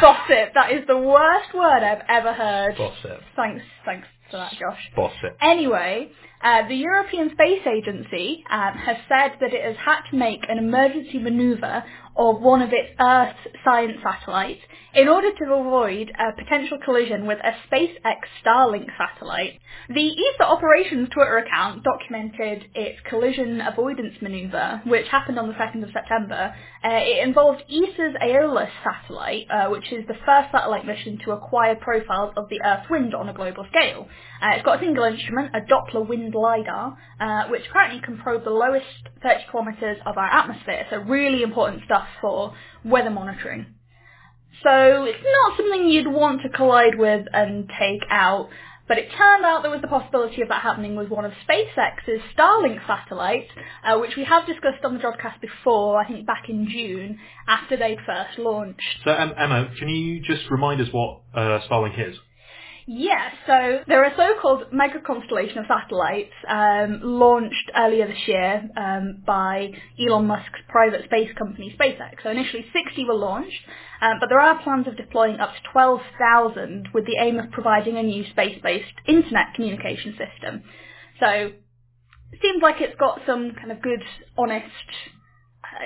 [0.00, 0.54] Gossip.
[0.54, 2.76] That is the worst word I've ever heard.
[2.76, 3.20] Gossip.
[3.34, 4.80] Thanks, thanks for that, Josh.
[4.94, 5.36] Gossip.
[5.40, 6.10] Anyway,
[6.42, 10.58] uh, the European Space Agency um, has said that it has had to make an
[10.58, 11.84] emergency manoeuvre
[12.16, 14.60] of one of its Earth science satellites
[14.94, 19.60] in order to avoid a potential collision with a SpaceX Starlink satellite.
[19.88, 25.84] The ESA Operations Twitter account documented its collision avoidance manoeuvre, which happened on the 2nd
[25.84, 26.54] of September.
[26.82, 31.76] Uh, it involved ESA's Aeolus satellite, uh, which is the first satellite mission to acquire
[31.76, 34.08] profiles of the Earth's wind on a global scale.
[34.42, 38.44] Uh, it's got a single instrument, a Doppler wind lidar, uh, which currently can probe
[38.44, 38.86] the lowest
[39.22, 43.66] 30 kilometres of our atmosphere, so really important stuff for weather monitoring.
[44.62, 48.50] So it's not something you'd want to collide with and take out,
[48.86, 52.20] but it turned out there was the possibility of that happening with one of SpaceX's
[52.36, 53.48] Starlink satellites,
[53.84, 57.76] uh, which we have discussed on the Jodcast before, I think back in June, after
[57.76, 58.82] they'd first launched.
[59.04, 62.16] So um, Emma, can you just remind us what uh, Starlink is?
[62.92, 69.22] Yes, so there are so-called mega constellation of satellites um, launched earlier this year um,
[69.24, 72.24] by Elon Musk's private space company SpaceX.
[72.24, 73.60] So initially 60 were launched,
[74.02, 77.96] um, but there are plans of deploying up to 12,000 with the aim of providing
[77.96, 80.64] a new space-based internet communication system.
[81.20, 81.28] So
[82.32, 84.02] it seems like it's got some kind of good,
[84.36, 84.66] honest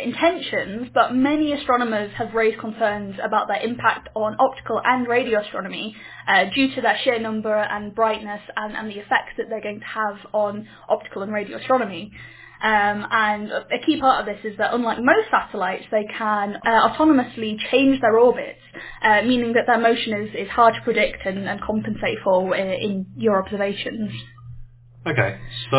[0.02, 5.94] intentions, but many astronomers have raised concerns about their impact on optical and radio astronomy
[6.26, 9.80] uh, due to their sheer number and brightness and, and, the effects that they're going
[9.80, 12.12] to have on optical and radio astronomy.
[12.62, 16.88] Um, and a key part of this is that unlike most satellites, they can uh,
[16.88, 18.60] autonomously change their orbits,
[19.02, 22.68] uh, meaning that their motion is, is hard to predict and, and compensate for in,
[22.68, 24.10] in your observations.
[25.06, 25.38] Okay,
[25.70, 25.76] so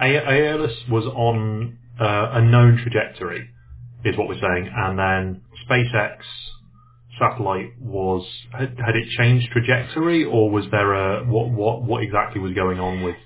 [0.00, 3.50] Aeolus was on uh, a known trajectory,
[4.04, 6.18] is what we're saying, and then SpaceX
[7.18, 12.40] satellite was had, had it changed trajectory, or was there a what what what exactly
[12.40, 13.16] was going on with?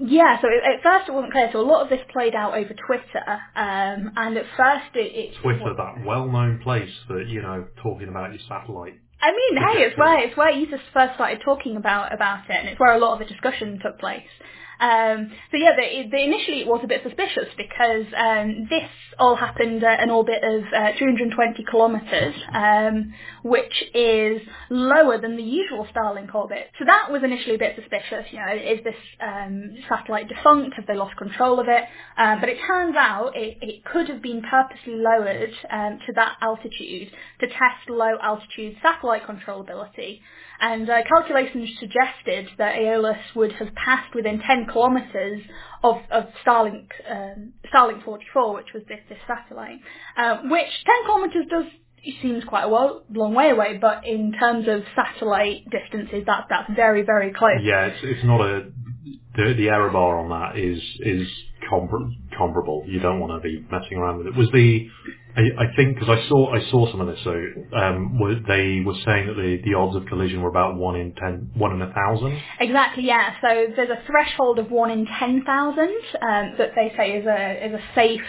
[0.00, 1.50] Yeah, so at first it wasn't clear.
[1.52, 5.34] So a lot of this played out over Twitter, um, and at first it, it
[5.42, 8.94] Twitter, that well-known place for you know talking about your satellite.
[9.20, 12.68] I mean, hey, it's where it's where ESA first started talking about about it, and
[12.68, 14.28] it's where a lot of the discussion took place.
[14.80, 18.88] Um, so yeah, initially it was a bit suspicious because um, this
[19.18, 23.12] all happened at an orbit of uh, 220 kilometres, um,
[23.42, 26.68] which is lower than the usual Starlink orbit.
[26.78, 28.26] So that was initially a bit suspicious.
[28.30, 30.76] You know, is this um, satellite defunct?
[30.76, 31.84] Have they lost control of it?
[32.16, 36.36] Um, but it turns out it, it could have been purposely lowered um, to that
[36.40, 37.10] altitude
[37.40, 40.20] to test low altitude satellite controllability.
[40.60, 45.42] and uh, calculations suggested that Aeolus would have passed within 10 kilometres
[45.82, 49.78] of, of Starlink um, Starlink 44, which was this, this satellite,
[50.16, 51.64] uh, which 10 kilometres does
[52.22, 56.70] seems quite a well, long way away, but in terms of satellite distances, that that's
[56.74, 57.60] very very close.
[57.62, 58.70] Yeah, it's it's not a
[59.38, 61.28] the the error bar on that is is
[61.70, 62.84] compar- comparable.
[62.86, 64.36] You don't want to be messing around with it.
[64.36, 64.88] Was the
[65.36, 67.20] I, I think because I saw I saw some of this.
[67.22, 67.34] So
[67.76, 71.14] um, were, they were saying that the the odds of collision were about one in
[71.14, 72.40] ten, one in a thousand.
[72.58, 73.34] Exactly, yeah.
[73.40, 77.66] So there's a threshold of one in ten thousand um, that they say is a
[77.66, 78.26] is a safe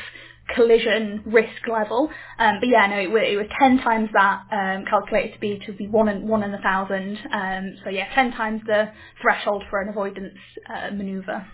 [0.55, 2.09] collision risk level.
[2.39, 5.73] Um, but yeah, no, it, it was ten times that um, calculated to be to
[5.73, 7.17] be one in one in a thousand.
[7.31, 10.37] Um, so yeah, ten times the threshold for an avoidance
[10.69, 11.45] uh, maneuver.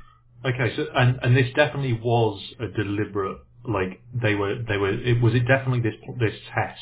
[0.45, 5.21] Okay, so and and this definitely was a deliberate like they were they were it
[5.21, 6.79] was it definitely this this test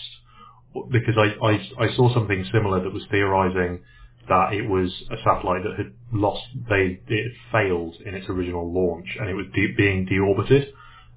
[0.91, 3.83] because I I, I saw something similar that was theorizing
[4.29, 9.07] that it was a satellite that had lost they it failed in its original launch
[9.19, 10.67] and it was de- being deorbited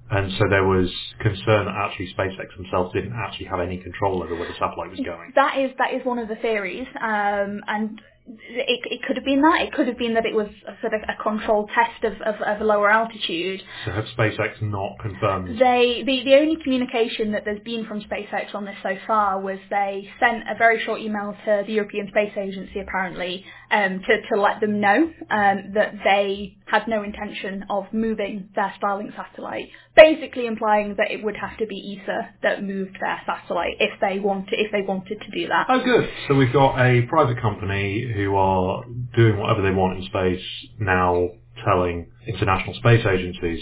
[0.09, 0.89] and so there was
[1.19, 4.99] concern that actually SpaceX themselves didn't actually have any control over where the satellite was
[4.99, 5.31] going.
[5.35, 9.41] That is that is one of the theories, um, and it, it could have been
[9.41, 9.61] that.
[9.61, 12.41] It could have been that it was a sort of a controlled test of, of,
[12.41, 13.61] of a lower altitude.
[13.85, 15.59] So have SpaceX not confirmed?
[15.59, 19.59] They the, the only communication that there's been from SpaceX on this so far was
[19.69, 24.41] they sent a very short email to the European Space Agency apparently um, to to
[24.41, 30.45] let them know um, that they had no intention of moving their Starlink satellite, basically
[30.45, 34.53] implying that it would have to be ESA that moved their satellite if they wanted
[34.59, 35.67] if they wanted to do that.
[35.69, 36.09] Oh, good.
[36.27, 38.83] So we've got a private company who are
[39.15, 40.45] doing whatever they want in space
[40.79, 41.29] now,
[41.65, 43.61] telling international space agencies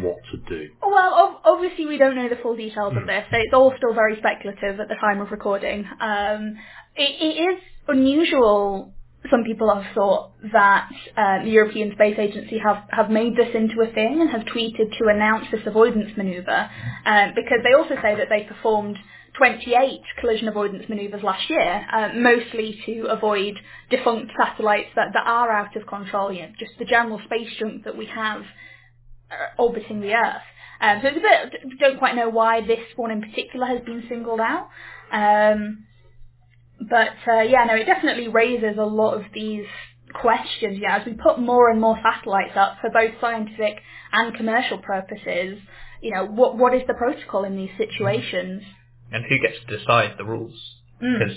[0.00, 0.68] what to do.
[0.82, 3.24] Well, obviously we don't know the full details of this.
[3.30, 5.86] so It's all still very speculative at the time of recording.
[6.00, 6.56] Um,
[6.96, 8.92] it, it is unusual.
[9.30, 13.80] Some people have thought that uh, the European Space Agency have, have made this into
[13.82, 16.70] a thing and have tweeted to announce this avoidance manoeuvre,
[17.06, 18.96] um, because they also say that they performed
[19.36, 23.58] 28 collision avoidance manoeuvres last year, uh, mostly to avoid
[23.90, 27.84] defunct satellites that, that are out of control, you know, just the general space junk
[27.84, 28.42] that we have
[29.30, 30.42] uh, orbiting the Earth.
[30.80, 34.04] Um, so it's a bit, don't quite know why this one in particular has been
[34.08, 34.68] singled out.
[35.10, 35.85] Um,
[36.80, 39.66] but uh, yeah, no, it definitely raises a lot of these
[40.14, 40.78] questions.
[40.80, 43.80] Yeah, as we put more and more satellites up for both scientific
[44.12, 45.58] and commercial purposes,
[46.02, 48.62] you know, what what is the protocol in these situations?
[49.12, 50.54] And who gets to decide the rules?
[51.02, 51.18] Mm.
[51.18, 51.36] Because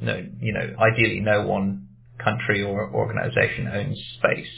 [0.00, 1.88] no, you know, ideally, no one
[2.22, 4.50] country or organisation owns space.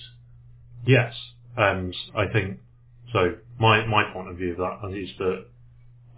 [0.86, 1.14] Yes,
[1.56, 2.58] and I think
[3.12, 3.36] so.
[3.58, 5.46] My my point of view of that is that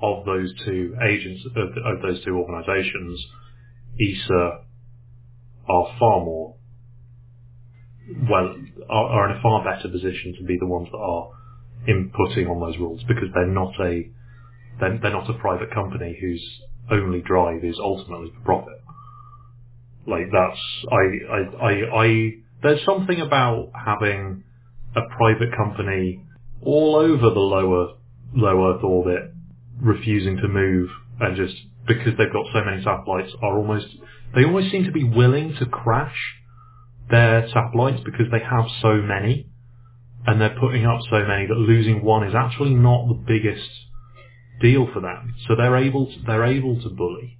[0.01, 3.25] of those two agents of, of those two organisations,
[4.01, 4.61] ESA
[5.69, 6.55] are far more
[8.31, 8.55] well
[8.89, 11.31] are, are in a far better position to be the ones that are
[11.89, 14.09] inputting on those rules because they're not a
[14.81, 18.81] they're, they're not a private company whose only drive is ultimately for profit.
[20.07, 20.59] Like that's
[20.91, 22.31] I I I, I
[22.63, 24.45] there's something about having
[24.97, 26.25] a private company
[26.63, 27.95] all over the lower
[28.35, 29.33] low Earth orbit
[29.81, 30.89] refusing to move
[31.21, 31.55] and just
[31.89, 33.87] because they've got so many satellites are almost
[34.35, 36.17] they almost seem to be willing to crash
[37.11, 39.49] their satellites because they have so many
[40.27, 43.69] and they're putting up so many that losing one is actually not the biggest
[44.61, 45.35] deal for them.
[45.47, 47.39] So they're able to, they're able to bully.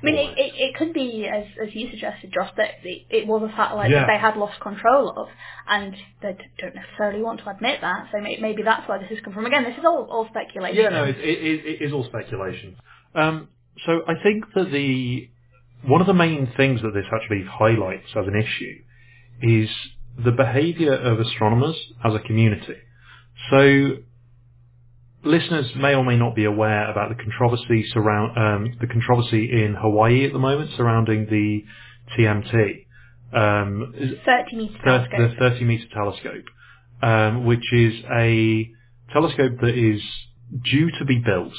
[0.00, 3.26] I mean, it, it, it could be, as, as you suggested, Josh, that it, it
[3.26, 4.00] was a satellite Yeah.
[4.00, 5.26] that they had lost control of,
[5.66, 9.18] and they don't necessarily want to admit that, so may, maybe that's where this has
[9.24, 9.44] come from.
[9.46, 10.76] Again, this is all, all speculation.
[10.80, 12.76] Yeah, no, it, it, it, it is all speculation.
[13.14, 13.48] Um,
[13.86, 15.28] so I think that the
[15.84, 18.82] one of the main things that this actually highlights as an issue
[19.42, 19.68] is
[20.22, 22.74] the behaviour of astronomers as a community.
[23.50, 23.98] So
[25.22, 29.74] listeners may or may not be aware about the controversy surround um, the controversy in
[29.74, 31.64] Hawaii at the moment surrounding the
[32.16, 32.86] TMT.
[33.32, 35.30] Um, 30 metre the, telescope.
[35.38, 36.44] the 30 meter telescope,
[37.02, 38.70] um, which is a
[39.12, 40.00] telescope that is
[40.64, 41.52] due to be built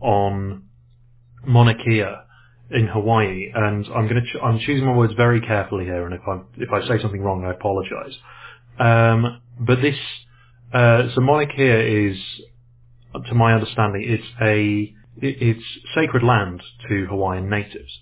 [0.00, 0.69] on
[1.74, 2.04] Kea
[2.70, 3.50] in Hawaii.
[3.54, 6.40] And I'm going to ch- I'm choosing my words very carefully here, and if I
[6.58, 8.16] if I say something wrong, I apologise.
[8.78, 9.96] Um, but this
[10.72, 11.20] uh, so
[11.56, 12.18] Kea is,
[13.28, 18.00] to my understanding, it's a it, it's sacred land to Hawaiian natives,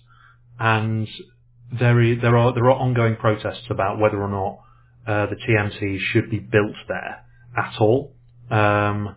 [0.59, 1.07] and
[1.77, 4.59] there is, there are there are ongoing protests about whether or not
[5.07, 7.25] uh, the TMT should be built there
[7.57, 8.13] at all.
[8.51, 9.15] Um,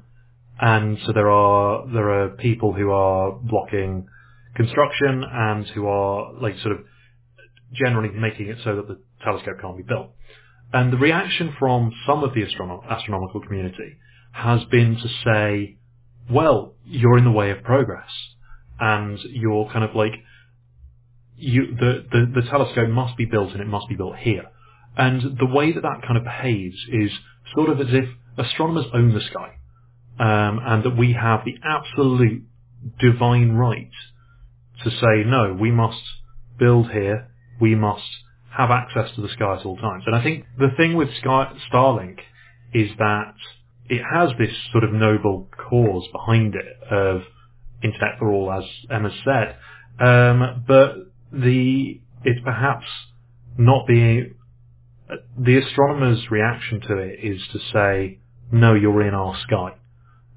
[0.61, 4.07] and so there are there are people who are blocking
[4.55, 6.85] construction and who are like sort of
[7.73, 10.11] generally making it so that the telescope can't be built.
[10.73, 13.97] And the reaction from some of the astronom- astronomical community
[14.33, 15.77] has been to say,
[16.31, 18.11] well, you're in the way of progress.
[18.81, 20.13] And you're kind of like,
[21.37, 24.45] you, the, the, the telescope must be built and it must be built here.
[24.97, 27.11] And the way that that kind of behaves is
[27.55, 28.05] sort of as if
[28.39, 29.57] astronomers own the sky.
[30.19, 32.45] Um, and that we have the absolute
[33.01, 33.91] divine right
[34.85, 36.03] to say, no, we must
[36.59, 37.29] build here,
[37.61, 38.03] we must
[38.57, 40.05] have access to the sky at all times.
[40.07, 42.19] And I think the thing with Sky, Starlink
[42.75, 43.35] is that
[43.89, 47.23] it has this sort of noble cause behind it of
[47.83, 49.57] internet for all, as Emma said.
[50.05, 50.95] Um, but
[51.33, 52.87] the it's perhaps
[53.59, 54.35] not being
[55.39, 58.19] the astronomer's reaction to it is to say,
[58.51, 59.75] no, you're in our sky.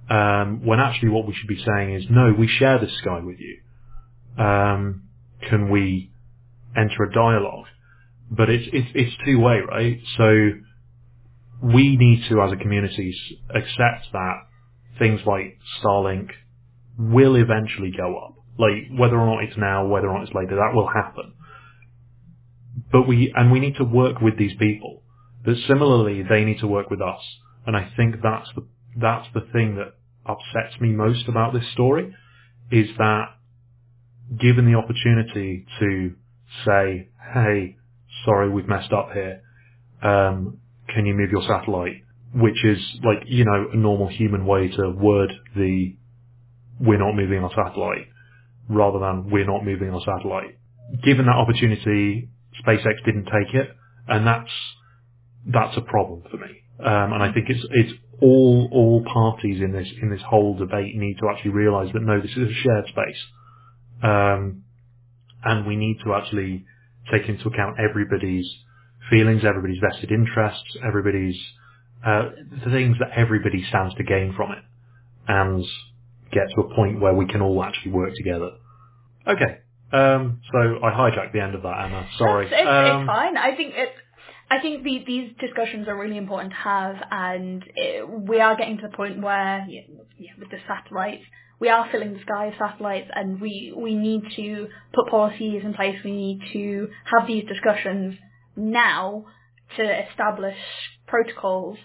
[0.10, 3.38] Um, when actually what we should be saying is, no, we share this sky with
[3.40, 4.44] you.
[4.44, 5.04] Um,
[5.50, 6.12] can we
[6.76, 7.66] enter a dialogue?
[8.30, 10.00] But it's, it's, it's two way, right?
[10.18, 10.52] So
[11.62, 13.16] we need to, as a community,
[13.50, 14.36] accept that
[15.00, 16.30] things like Starlink
[16.98, 18.36] will eventually go up.
[18.58, 21.34] Like, whether or not it's now, whether or not it's later, that will happen.
[22.92, 25.02] But we, and we need to work with these people.
[25.44, 27.22] But similarly, they need to work with us.
[27.66, 28.66] And I think that's the,
[28.96, 29.94] that's the thing that
[30.26, 32.16] upsets me most about this story,
[32.72, 33.26] is that
[34.40, 36.14] given the opportunity to
[36.66, 37.78] say, hey,
[38.26, 39.42] sorry, we've messed up here,
[40.02, 42.02] um, can you move your satellite?
[42.34, 45.96] Which is like, you know, a normal human way to word the,
[46.80, 48.08] we're not moving our satellite,
[48.68, 50.58] rather than we're not moving our satellite.
[51.04, 52.30] Given that opportunity,
[52.66, 53.70] SpaceX didn't take it,
[54.08, 54.52] and that's,
[55.46, 56.62] that's a problem for me.
[56.80, 60.96] Um, and I think it's, it's all, all parties in this, in this whole debate
[60.96, 63.22] need to actually realize that no, this is a shared space.
[64.04, 64.64] Um,
[65.44, 66.66] and we need to actually
[67.12, 68.46] take into account everybody's
[69.10, 71.38] feelings, everybody's vested interests, everybody's
[72.06, 72.30] uh,
[72.66, 74.64] the things that everybody stands to gain from it,
[75.28, 75.64] and
[76.32, 78.52] get to a point where we can all actually work together.
[79.28, 79.60] Okay,
[79.92, 82.08] um, so I hijacked the end of that, Emma.
[82.18, 82.46] Sorry.
[82.46, 83.38] That's- it's, Um, it's fine.
[83.38, 83.90] I think it.
[84.50, 88.78] I think the, these discussions are really important to have, and it, we are getting
[88.78, 91.24] to the point where, yeah, with the satellites,
[91.60, 95.74] we are filling the sky with satellites, and we we need to put policies in
[95.74, 95.98] place.
[96.04, 98.16] We need to have these discussions
[98.56, 99.26] now
[99.78, 100.58] to establish
[101.08, 101.78] protocols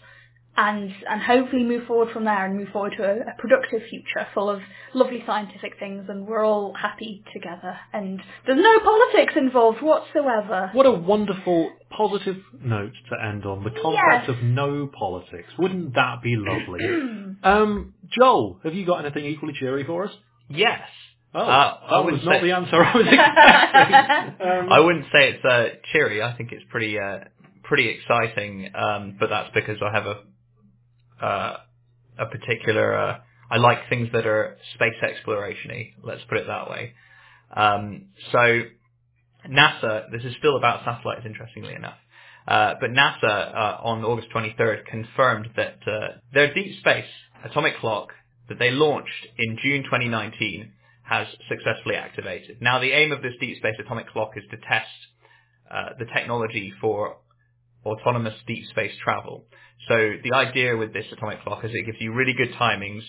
[0.62, 4.26] and and hopefully move forward from there and move forward to a, a productive future
[4.34, 4.60] full of
[4.94, 10.70] lovely scientific things and we're all happy together and there's no politics involved whatsoever.
[10.72, 13.64] What a wonderful positive note to end on.
[13.64, 15.48] The concept of no politics.
[15.58, 16.84] Wouldn't that be lovely?
[17.42, 20.12] um, Joel, have you got anything equally cheery for us?
[20.48, 20.80] Yes.
[21.32, 24.36] Oh, Uh, I that was wouldn't not say- the answer I was expecting.
[24.60, 26.22] Um, I wouldn't say it's uh, cheery.
[26.22, 27.20] I think it's pretty uh,
[27.62, 28.70] pretty exciting.
[28.74, 30.16] Um, but that's because I have a
[31.20, 31.56] uh,
[32.18, 32.96] a particular.
[32.96, 33.18] Uh,
[33.50, 35.94] I like things that are space exploration-y.
[36.02, 36.92] Let's put it that way.
[37.54, 38.62] Um, so
[39.48, 40.10] NASA.
[40.10, 41.98] This is still about satellites, interestingly enough.
[42.46, 47.04] Uh, but NASA uh, on August 23rd confirmed that uh, their deep space
[47.44, 48.08] atomic clock
[48.48, 50.72] that they launched in June 2019
[51.04, 52.60] has successfully activated.
[52.60, 54.88] Now, the aim of this deep space atomic clock is to test
[55.70, 57.16] uh, the technology for
[57.84, 59.44] autonomous deep space travel.
[59.88, 63.02] So the idea with this atomic clock is it gives you really good timings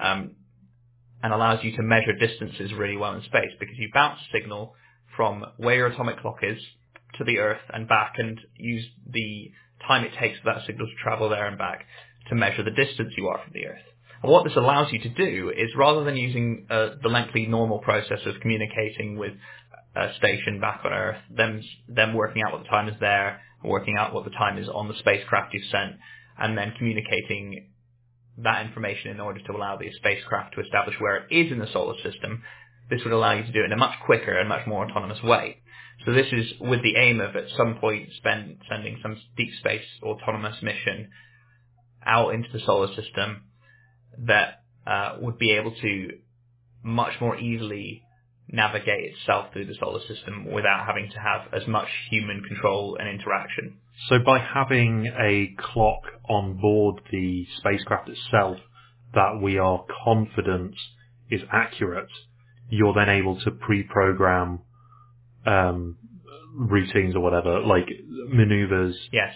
[0.00, 0.36] um,
[1.22, 4.74] and allows you to measure distances really well in space because you bounce a signal
[5.16, 6.58] from where your atomic clock is
[7.18, 9.50] to the Earth and back and use the
[9.86, 11.84] time it takes for that signal to travel there and back
[12.28, 13.82] to measure the distance you are from the Earth.
[14.22, 17.80] And what this allows you to do is rather than using uh, the lengthy normal
[17.80, 19.32] process of communicating with
[19.94, 23.96] a station back on Earth, them, them working out what the time is there, working
[23.98, 25.96] out what the time is on the spacecraft you've sent,
[26.38, 27.68] and then communicating
[28.38, 31.66] that information in order to allow the spacecraft to establish where it is in the
[31.72, 32.42] solar system,
[32.90, 35.22] this would allow you to do it in a much quicker and much more autonomous
[35.22, 35.58] way.
[36.04, 39.84] So this is with the aim of at some point spend, sending some deep space
[40.02, 41.10] autonomous mission
[42.04, 43.44] out into the solar system
[44.18, 46.08] that uh, would be able to
[46.82, 48.02] much more easily
[48.48, 53.08] navigate itself through the solar system without having to have as much human control and
[53.08, 53.78] interaction.
[54.08, 58.58] So by having a clock on board the spacecraft itself
[59.14, 60.74] that we are confident
[61.30, 62.08] is accurate,
[62.68, 64.60] you're then able to pre-program
[65.46, 65.96] um,
[66.54, 67.88] routines or whatever, like
[68.28, 69.34] maneuvers, Yes.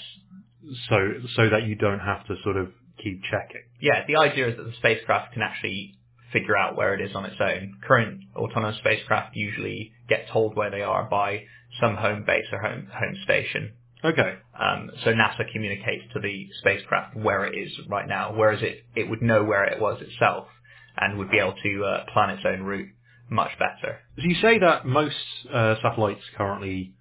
[0.89, 0.97] so
[1.35, 2.69] so that you don't have to sort of
[3.03, 3.63] keep checking.
[3.81, 5.95] Yeah, the idea is that the spacecraft can actually
[6.33, 7.75] figure out where it is on its own.
[7.87, 11.45] Current autonomous spacecraft usually get told where they are by
[11.81, 13.73] some home base or home home station.
[14.05, 14.35] Okay.
[14.59, 19.09] Um, so NASA communicates to the spacecraft where it is right now, whereas it, it
[19.09, 20.49] would know where it was itself
[20.97, 22.89] and would be able to uh, plan its own route
[23.29, 23.99] much better.
[24.17, 25.17] So you say that most
[25.53, 26.95] uh, satellites currently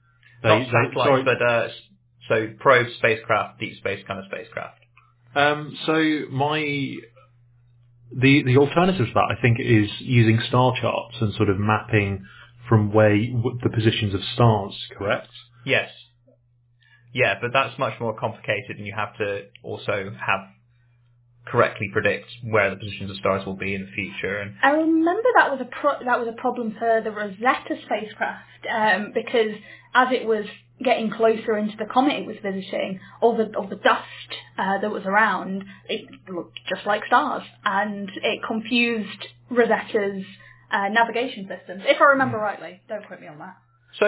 [0.44, 1.68] they, Not satellites, sorry, but uh,
[2.30, 4.80] so probe spacecraft, deep space kind of spacecraft.
[5.36, 5.94] Um, so
[6.32, 6.60] my
[8.14, 12.26] the the alternative to that I think is using star charts and sort of mapping
[12.68, 14.88] from where you- the positions of stars.
[14.98, 15.30] Correct.
[15.66, 15.90] Yes.
[17.14, 20.50] Yeah, but that's much more complicated, and you have to also have
[21.46, 24.40] correctly predict where the positions of stars will be in the future.
[24.40, 28.66] And I remember that was a pro- that was a problem for the Rosetta spacecraft
[28.70, 29.56] um, because
[29.94, 30.46] as it was
[30.84, 34.92] getting closer into the comet it was visiting, all the all the dust uh, that
[34.92, 40.26] was around, it looked just like stars, and it confused Rosetta's
[40.72, 41.84] uh, navigation systems.
[41.86, 43.56] If I remember rightly, don't quote me on that.
[44.00, 44.08] so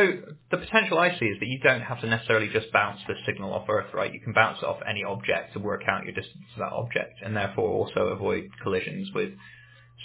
[0.52, 3.54] the potential I see is that you don't have to necessarily just bounce the signal
[3.54, 4.14] off Earth, right?
[4.14, 7.22] You can bounce it off any object to work out your distance to that object,
[7.24, 9.32] and therefore also avoid collisions with,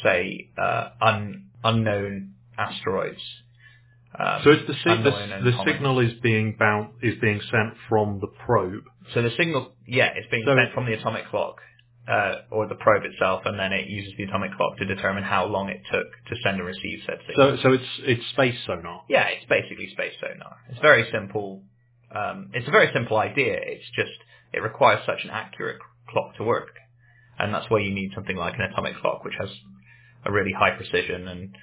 [0.04, 3.20] say, uh, un- unknown asteroids.
[4.18, 8.26] Um, So it's the the, the signal is being bound is being sent from the
[8.46, 8.84] probe.
[9.14, 11.60] So the signal, yeah, it's being So- sent from the atomic clock,
[12.08, 15.46] uh, or the probe itself, and then it uses the atomic clock to determine how
[15.46, 17.56] long it took to send and receive said signal.
[17.56, 19.02] So so it's it's space sonar.
[19.08, 20.56] yeah, it's basically space sonar.
[20.70, 21.62] It's very simple.
[22.14, 23.54] Um, it's a very simple idea.
[23.62, 24.12] It's just
[24.52, 26.74] it requires such an accurate clock to work,
[27.38, 29.48] and that's why you need something like an atomic clock, which has
[30.26, 31.56] a really high precision and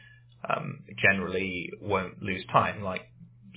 [0.48, 3.02] um, generally won't lose time, like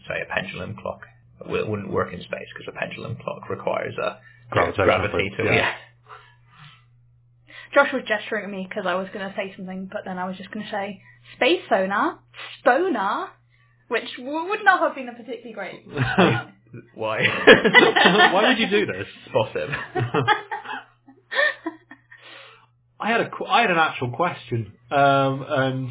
[0.08, 1.02] say a pendulum clock.
[1.44, 4.18] It wouldn't work in space because a pendulum clock requires a
[4.50, 5.52] Gravitational gravity to yeah.
[5.54, 5.74] yeah.
[7.74, 10.26] Josh was gesturing at me because I was going to say something, but then I
[10.26, 11.00] was just going to say
[11.36, 12.18] space sonar,
[12.64, 13.28] sponar,
[13.88, 15.86] which w- would not have been a particularly great.
[16.94, 17.20] Why?
[18.32, 19.06] Why would you do this?
[19.28, 19.70] Spot him.
[23.00, 25.90] I had a qu- I had an actual question, um, and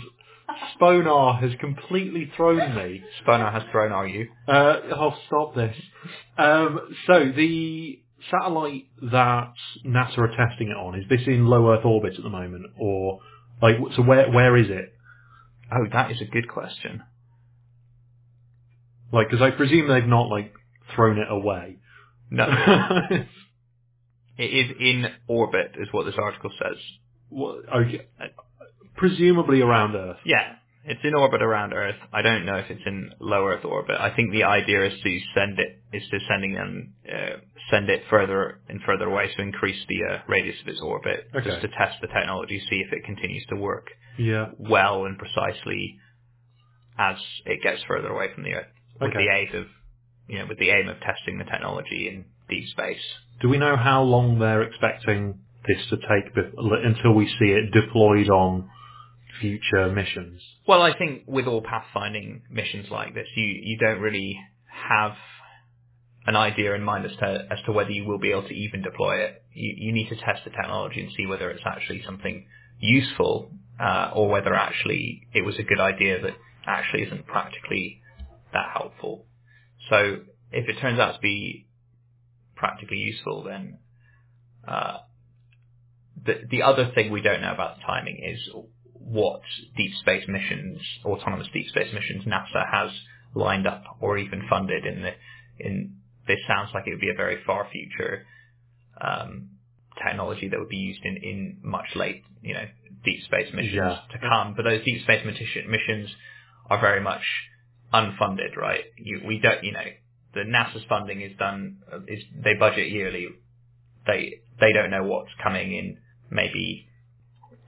[0.75, 3.03] Sponar has completely thrown me.
[3.25, 4.27] Sponar has thrown are you?
[4.47, 5.75] Uh, I'll stop this.
[6.37, 9.53] Um, so the satellite that
[9.85, 13.19] NASA are testing it on is this in low Earth orbit at the moment, or
[13.61, 14.93] like so where where is it?
[15.71, 17.03] Oh, that is a good question.
[19.11, 20.53] Like, because I presume they've not like
[20.95, 21.77] thrown it away.
[22.29, 22.45] No,
[24.37, 26.77] it is in orbit, is what this article says.
[27.29, 28.07] What- okay,
[29.01, 30.17] presumably around Earth.
[30.25, 30.45] Yeah,
[30.85, 31.95] it's in orbit around Earth.
[32.13, 33.97] I don't know if it's in low Earth orbit.
[33.99, 37.37] I think the idea is to send it is to sending them uh,
[37.71, 41.49] send it further and further away to increase the uh, radius of its orbit, Okay.
[41.49, 43.87] just to test the technology, see if it continues to work
[44.17, 44.49] Yeah.
[44.59, 45.97] well and precisely
[46.99, 48.67] as it gets further away from the Earth,
[48.99, 49.19] with Okay.
[49.25, 49.67] the aim of
[50.27, 53.01] you know with the aim of testing the technology in deep space.
[53.41, 56.25] Do we know how long they're expecting this to take
[56.89, 58.69] until we see it deployed on
[59.41, 60.41] future missions?
[60.67, 65.13] Well, I think with all pathfinding missions like this, you, you don't really have
[66.25, 68.83] an idea in mind as to as to whether you will be able to even
[68.83, 69.43] deploy it.
[69.53, 72.45] You, you need to test the technology and see whether it's actually something
[72.79, 76.33] useful, uh, or whether actually it was a good idea that
[76.65, 78.01] actually isn't practically
[78.53, 79.25] that helpful.
[79.89, 80.19] So
[80.51, 81.67] if it turns out to be
[82.55, 83.79] practically useful, then
[84.67, 84.97] uh,
[86.23, 88.49] the the other thing we don't know about the timing is
[89.05, 89.41] what
[89.77, 92.91] deep space missions, autonomous deep space missions NASA has
[93.35, 95.11] lined up or even funded in the
[95.59, 95.95] in
[96.27, 98.25] this sounds like it would be a very far future
[98.99, 99.49] um,
[100.05, 102.65] technology that would be used in, in much late, you know,
[103.03, 103.97] deep space missions Yeah.
[104.11, 104.53] to come.
[104.55, 106.09] But those deep space mission- missions
[106.69, 107.23] are very much
[107.93, 108.83] unfunded, right?
[108.97, 109.85] You, we don't, you know,
[110.33, 111.77] the NASA's funding is done,
[112.07, 113.27] is they budget yearly.
[114.07, 115.97] They they don't know what's coming in
[116.29, 116.87] maybe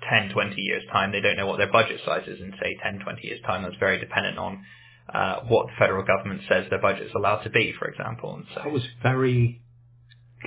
[0.10, 1.12] 10, 20 years time.
[1.12, 3.64] They don't know what their budget size is in say 10, 20 years time.
[3.64, 4.64] That's very dependent on
[5.14, 8.36] uh, what the federal government says their budget's allowed to be, for example.
[8.36, 9.62] And so That was very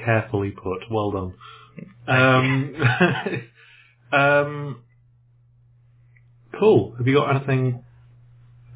[0.04, 0.90] carefully put.
[0.90, 1.34] Well done.
[2.08, 2.76] Um,
[4.12, 4.82] um,
[6.58, 6.94] cool.
[6.98, 7.84] Have you got anything?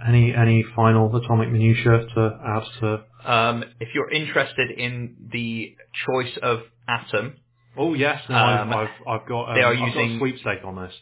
[0.07, 3.05] Any any final atomic minutiae to add to?
[3.31, 5.77] Um, if you're interested in the
[6.07, 7.35] choice of atom,
[7.83, 10.19] Oh yes, no, Um, I've, I've I've got um, they are I've got using- a
[10.19, 10.95] sweepstake on this.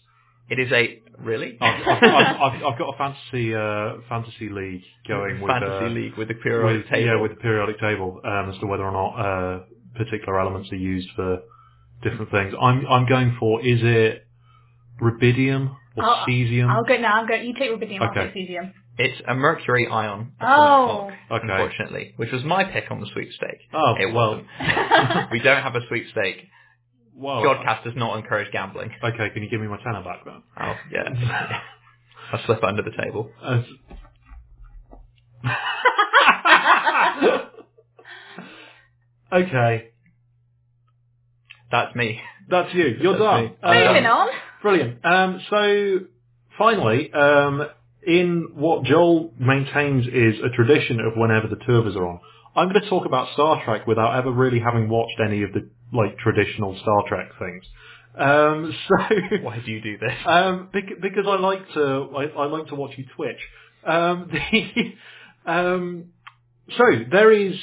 [0.48, 4.82] it is a really I've, I've, I've, I've, I've got a fantasy uh, fantasy league
[5.08, 7.06] going with fantasy uh, league with the periodic with, table.
[7.06, 9.60] Yeah, with the periodic table um, as to whether or not uh,
[9.96, 11.40] particular elements are used for
[12.04, 12.54] different things.
[12.60, 14.24] I'm I'm going for is it
[15.00, 16.68] rubidium or I'll- cesium?
[16.70, 17.20] I'll go now.
[17.20, 17.46] I'm going.
[17.46, 18.00] You take rubidium.
[18.02, 18.72] I'll take cesium.
[18.98, 20.32] It's a mercury ion.
[20.40, 21.10] Oh.
[21.28, 21.52] clock, Okay.
[21.52, 23.60] Unfortunately, which was my pick on the sweepstake.
[23.72, 24.42] Oh, it well.
[24.60, 25.30] wasn't.
[25.32, 26.48] we don't have a sweepstake.
[27.18, 28.90] Well, Jodcast does not encourage gambling.
[29.02, 30.42] Okay, can you give me my tenner back then?
[30.60, 31.60] Oh, yeah.
[32.32, 33.30] I'll slip under the table.
[33.44, 33.64] As-
[39.32, 39.88] okay,
[41.70, 42.20] That's me.
[42.48, 42.96] that's you.
[43.00, 43.44] You're That's done.
[43.44, 43.56] me.
[43.62, 44.28] Uh, Moving on.
[44.62, 45.04] Brilliant.
[45.04, 45.98] Um, so,
[46.56, 47.66] finally, um,
[48.06, 52.20] in what Joel maintains is a tradition of whenever the two of us are on,
[52.56, 55.68] I'm going to talk about Star Trek without ever really having watched any of the
[55.93, 57.64] like traditional Star Trek things.
[58.16, 60.12] Um, so, Why do you do this?
[60.26, 63.39] um, bec- because I like to, I, I like to watch you twitch.
[63.84, 66.07] Um, the, um,
[66.76, 67.55] so there is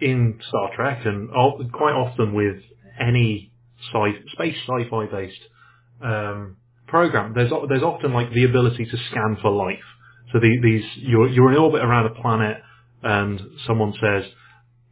[0.00, 1.30] in Star Trek, and
[1.72, 2.56] quite often with
[3.00, 3.50] any
[3.92, 5.40] sci- space sci-fi based
[6.02, 6.56] um,
[6.86, 9.78] program, there's there's often like the ability to scan for life.
[10.32, 12.58] So the, these you're you're in orbit around a planet,
[13.02, 14.24] and someone says,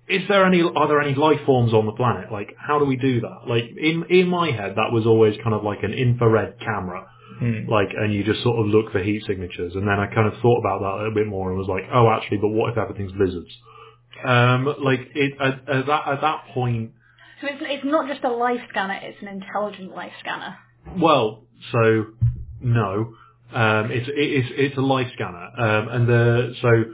[0.09, 2.31] "Is there any are there any life forms on the planet?
[2.31, 5.55] Like, how do we do that?" Like in in my head, that was always kind
[5.55, 7.07] of like an infrared camera
[7.39, 7.69] Hmm.
[7.69, 9.75] like, and you just sort of look for heat signatures.
[9.75, 11.85] And then I kind of thought about that a little bit more and was like,
[11.93, 13.51] oh, actually, but what if everything's lizards?
[14.25, 16.93] Um, like it at, at that at that point.
[17.43, 20.57] So it's, it's not just a life scanner, it's an intelligent life scanner.
[20.99, 22.07] Well, so
[22.63, 23.13] no,
[23.53, 26.85] um, it's it, it's it's a life scanner, um, and the so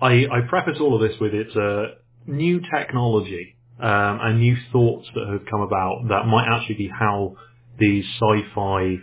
[0.00, 1.94] I I preface all of this with it's a
[2.26, 7.36] new technology um, and new thoughts that have come about that might actually be how
[7.78, 8.98] these sci-fi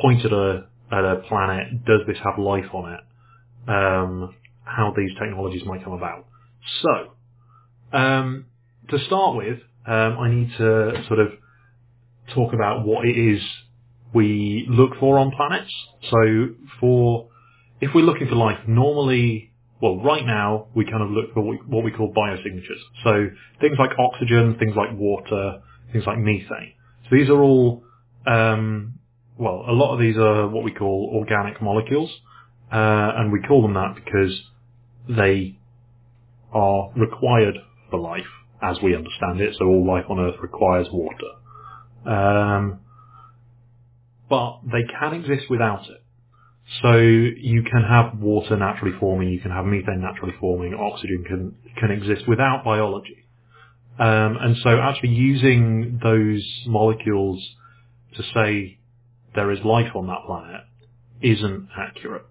[0.00, 1.84] point at a at a planet.
[1.84, 3.00] Does this have life on it?
[3.68, 6.26] Um, how these technologies might come about.
[6.82, 8.46] So, um,
[8.88, 11.28] to start with, um, I need to sort of
[12.34, 13.42] talk about what it is
[14.12, 15.72] we look for on planets.
[16.10, 16.48] So,
[16.80, 17.28] for
[17.80, 19.49] if we're looking for life, normally,
[19.80, 22.80] well, right now we kind of look for what we, what we call biosignatures.
[23.04, 23.28] So
[23.60, 25.62] things like oxygen, things like water,
[25.92, 26.74] things like methane.
[27.08, 27.82] So these are all,
[28.26, 28.98] um,
[29.38, 32.10] well, a lot of these are what we call organic molecules,
[32.72, 34.42] uh, and we call them that because
[35.08, 35.58] they
[36.52, 37.56] are required
[37.90, 38.26] for life
[38.62, 39.56] as we understand it.
[39.58, 41.30] So all life on Earth requires water.
[42.06, 42.80] Um,
[44.28, 46.02] but they can exist without it.
[46.82, 51.56] So you can have water naturally forming, you can have methane naturally forming, oxygen can,
[51.76, 53.24] can exist without biology.
[53.98, 57.44] Um, and so actually using those molecules
[58.16, 58.78] to say
[59.34, 60.62] there is life on that planet
[61.20, 62.24] isn't accurate.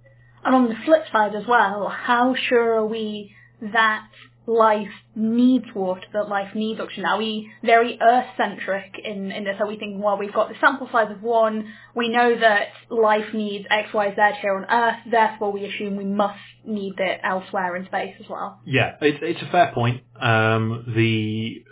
[0.43, 4.07] And on the flip side as well, how sure are we that
[4.49, 7.05] life needs water, that life needs oxygen?
[7.05, 9.57] Are we very Earth-centric in, in this?
[9.59, 13.31] Are we thinking, well, we've got the sample size of one, we know that life
[13.33, 17.75] needs X, Y, Z here on Earth, therefore we assume we must need it elsewhere
[17.75, 18.59] in space as well.
[18.65, 20.01] Yeah, it, it's a fair point.
[20.19, 21.63] Um, the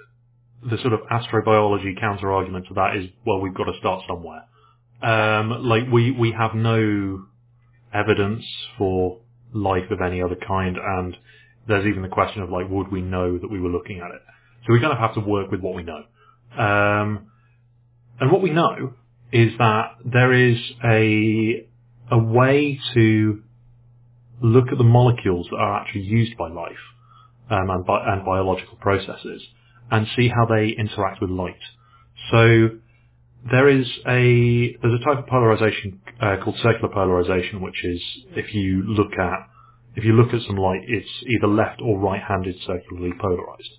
[0.69, 4.43] the sort of astrobiology counter argument to that is, well, we've got to start somewhere.
[5.01, 7.25] Um, like we we have no
[7.93, 8.43] evidence
[8.78, 9.19] for
[9.53, 11.17] life of any other kind, and
[11.68, 14.22] there's even the question of like, would we know that we were looking at it?
[14.68, 16.03] So we kind of have to work with what we know.
[16.57, 17.28] Um,
[18.20, 18.93] and what we know
[19.32, 21.68] is that there is a
[22.11, 23.43] a way to
[24.41, 26.72] look at the molecules that are actually used by life
[27.49, 29.43] um, and, bi- and biological processes
[29.91, 31.55] and see how they interact with light.
[32.32, 32.70] So
[33.51, 38.01] there is a there's a type of polarization uh, called circular polarization, which is
[38.36, 39.49] if you look at
[39.98, 43.74] if you look at some light, it's either left or right-handed circularly polarized.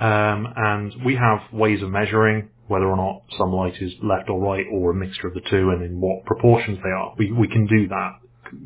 [0.00, 4.40] Um, and we have ways of measuring whether or not some light is left or
[4.40, 7.12] right or a mixture of the two and in what proportions they are.
[7.18, 8.20] We, we can do that.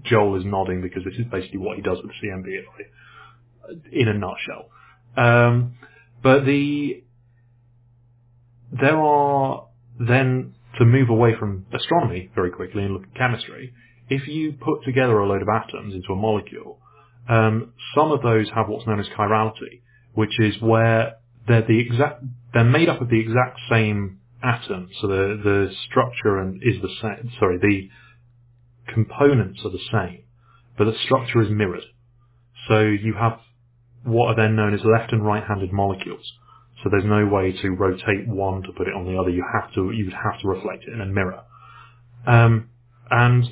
[0.05, 2.63] Joel is nodding because this is basically what he does with CMBI
[3.91, 4.69] in a nutshell.
[5.17, 5.75] Um,
[6.23, 7.03] but the
[8.71, 9.67] there are
[9.99, 13.73] then to move away from astronomy very quickly and look at chemistry.
[14.09, 16.79] If you put together a load of atoms into a molecule,
[17.29, 19.83] um, some of those have what's known as chirality,
[20.15, 24.91] which is where they're the exact they're made up of the exact same atom.
[25.01, 27.31] So the the structure and is the same.
[27.39, 27.89] Sorry, the
[28.93, 30.25] components are the same,
[30.77, 31.85] but the structure is mirrored.
[32.69, 33.41] So you have
[34.05, 36.33] what are then known as left and right-handed molecules.
[36.83, 39.31] So there's no way to rotate one to put it on the other.
[39.31, 41.43] You have to, you would have to reflect it in a mirror.
[42.27, 42.71] Um,
[43.11, 43.45] and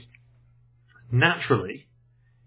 [1.13, 1.87] naturally,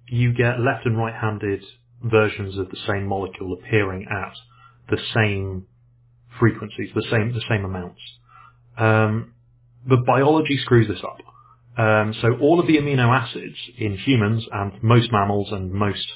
[0.07, 1.64] you get left and right-handed
[2.03, 4.34] versions of the same molecule appearing at
[4.89, 5.66] the same
[6.39, 8.01] frequencies, the same, the same amounts.
[8.78, 9.34] Um,
[9.88, 11.20] but biology screws this up.
[11.78, 16.07] Um, so all of the amino acids in humans and most mammals and most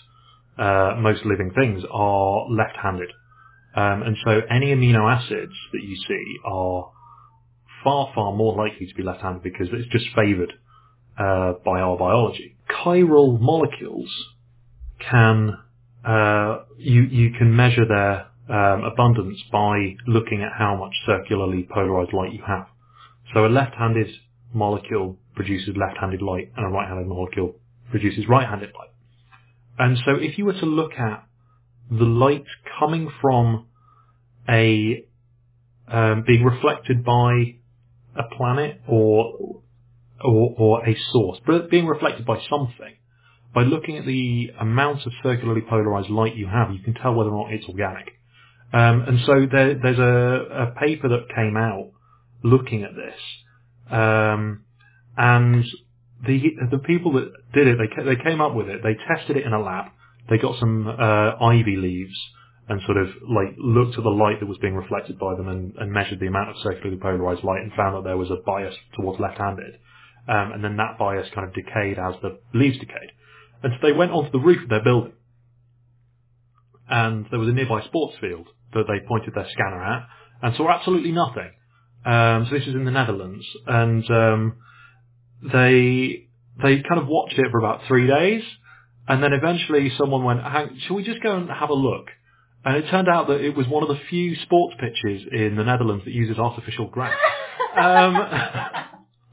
[0.57, 3.09] uh, most living things are left-handed.
[3.75, 6.91] Um, and so any amino acids that you see are
[7.83, 10.53] far, far more likely to be left-handed because it's just favoured
[11.17, 12.57] uh, by our biology.
[12.69, 14.09] Chiral molecules
[14.99, 15.57] can
[16.05, 22.13] uh, you you can measure their um, abundance by looking at how much circularly polarized
[22.13, 22.67] light you have.
[23.33, 24.07] So a left-handed
[24.53, 27.55] molecule produces left-handed light, and a right-handed molecule
[27.91, 28.89] produces right-handed light.
[29.79, 31.25] And so if you were to look at
[31.91, 32.45] the light
[32.79, 33.67] coming from
[34.49, 35.05] a
[35.87, 37.55] um, being reflected by
[38.15, 39.61] a planet or,
[40.23, 42.95] or or a source, but being reflected by something,
[43.53, 47.29] by looking at the amount of circularly polarized light you have, you can tell whether
[47.29, 48.09] or not it's organic.
[48.73, 51.91] Um, and so there, there's a, a paper that came out
[52.43, 53.19] looking at this,
[53.89, 54.65] um,
[55.15, 55.65] and
[56.25, 56.39] the
[56.71, 58.81] the people that did it, they they came up with it.
[58.83, 59.85] They tested it in a lab.
[60.29, 62.17] They got some uh, ivy leaves
[62.69, 65.73] and sort of like looked at the light that was being reflected by them and,
[65.77, 68.75] and measured the amount of circularly polarized light and found that there was a bias
[68.95, 69.79] towards left-handed.
[70.27, 73.11] Um, and then that bias kind of decayed as the leaves decayed.
[73.63, 75.13] And so they went onto the roof of their building.
[76.89, 80.07] And there was a nearby sports field that they pointed their scanner at
[80.41, 81.51] and saw absolutely nothing.
[82.05, 83.45] Um, so this is in the Netherlands.
[83.65, 84.57] And um,
[85.41, 86.27] they
[86.61, 88.43] they kind of watched it for about three days.
[89.07, 92.07] And then eventually someone went, Hang, shall we just go and have a look?
[92.65, 95.63] And it turned out that it was one of the few sports pitches in the
[95.63, 97.17] Netherlands that uses artificial grass.
[97.77, 98.15] um,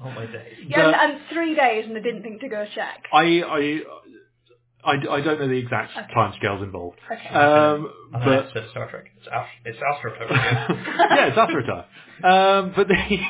[0.05, 0.55] Oh my days.
[0.69, 3.05] Yeah, The- and, and three days, and they didn't think to go check.
[3.13, 3.81] I, I,
[4.85, 6.13] I, I don't know the exact Okay.
[6.15, 6.99] timescales involved.
[7.11, 7.35] Okay.
[7.35, 9.07] Um, I know, but it's Star Trek.
[9.19, 10.31] It's, Ast- it's astrophobia.
[11.11, 11.87] yeah, it's Africa.
[12.23, 13.21] Um, but they,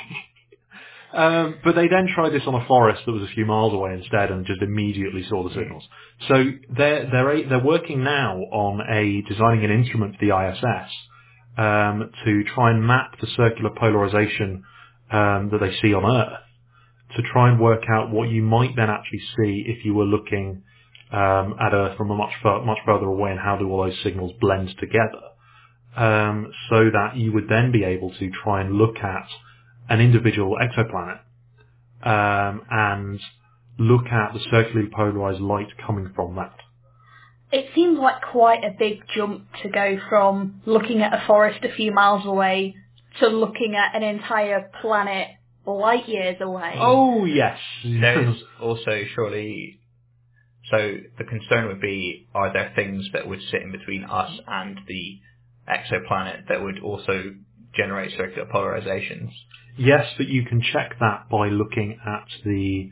[1.17, 3.93] um, but they then tried this on a forest that was a few miles away
[3.95, 5.85] instead, and just immediately saw the signals.
[6.29, 6.45] So
[6.77, 10.91] they're they're a- they're working now on a designing an instrument for the ISS
[11.57, 14.65] um, to try and map the circular polarization
[15.13, 16.41] um, that they see on Earth
[17.17, 20.63] to try and work out what you might then actually see if you were looking
[21.13, 23.99] um, at Earth from a much fur- much further away, and how do all those
[24.03, 25.23] signals blend together,
[25.97, 29.29] um, so that you would then be able to try and look at
[29.89, 31.21] an individual exoplanet
[32.03, 33.21] um, and
[33.79, 36.55] look at the circularly polarized light coming from that.
[37.53, 41.73] It seems like quite a big jump to go from looking at a forest a
[41.73, 42.75] few miles away
[43.21, 45.29] to looking at an entire planet
[45.67, 46.75] light years away.
[46.79, 49.81] Oh yes, There's also surely.
[50.71, 54.79] So the concern would be: are there things that would sit in between us and
[54.89, 55.19] the
[55.69, 57.35] exoplanet that would also
[57.77, 59.31] generate circular polarizations?
[59.77, 62.91] yes, but you can check that by looking at the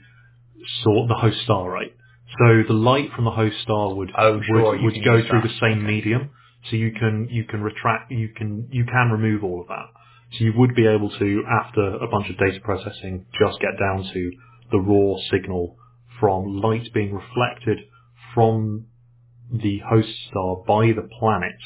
[0.83, 1.95] sort the host star, right?
[2.39, 5.49] So the light from the host star would Oh, sure, would, would go through that.
[5.49, 5.87] the same Okay.
[5.87, 6.31] medium,
[6.71, 9.87] so you can you can retract you can you can remove all of that.
[10.33, 14.09] So you would be able to, after a bunch of data processing, just get down
[14.13, 14.31] to
[14.71, 15.77] the raw signal
[16.19, 17.79] from light being reflected
[18.35, 18.87] from
[19.53, 21.57] the host star by the planet,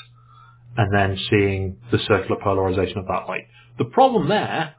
[0.76, 3.46] and then seeing the circular polarization of that light.
[3.78, 4.74] The problem there,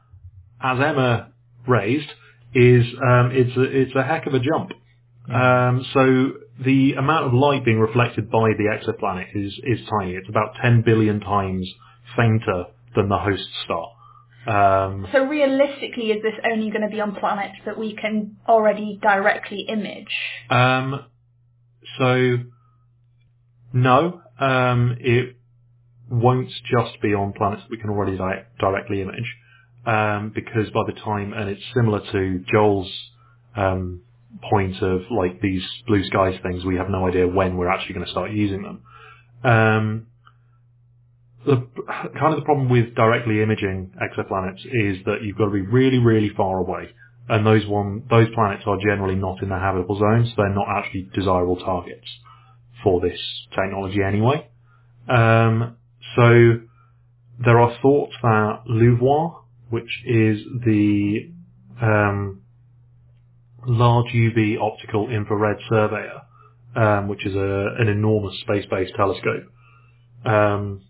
[0.60, 1.32] as Emma
[1.66, 2.10] raised,
[2.54, 4.72] is um, it's a, it's a heck of a jump.
[5.32, 6.32] Um, so
[6.64, 10.12] the amount of light being reflected by the exoplanet is is tiny.
[10.12, 11.70] It's about 10 billion times
[12.16, 12.66] fainter
[12.98, 13.86] than the host star.
[14.46, 18.98] Um, So realistically, is this only going to be on planets that we can already
[19.00, 20.12] directly image?
[20.50, 21.04] um,
[21.98, 22.38] so
[23.72, 25.36] no, um, it
[26.10, 29.36] won't just be on planets that we can already di- directly image,
[29.86, 32.90] um, because by the time, and it's similar to Joel's
[33.56, 34.02] um,
[34.50, 38.06] point of like these blue skies things, we have no idea when we're actually going
[38.06, 38.82] to start using them.
[41.48, 41.66] The
[42.20, 45.96] kind of the problem with directly imaging exoplanets is that you've got to be really,
[45.96, 46.90] really far away,
[47.26, 50.66] and those one those planets are generally not in the habitable zone, so they're not
[50.68, 52.06] actually desirable targets
[52.84, 53.18] for this
[53.54, 54.46] technology anyway.
[55.08, 55.76] Um,
[56.16, 56.60] so
[57.42, 59.36] there are thoughts that LUVOIR,
[59.70, 61.30] which is the
[61.80, 62.42] um,
[63.66, 66.20] large UV optical infrared surveyor,
[66.76, 69.44] um, which is a, an enormous space-based telescope,
[70.26, 70.82] um,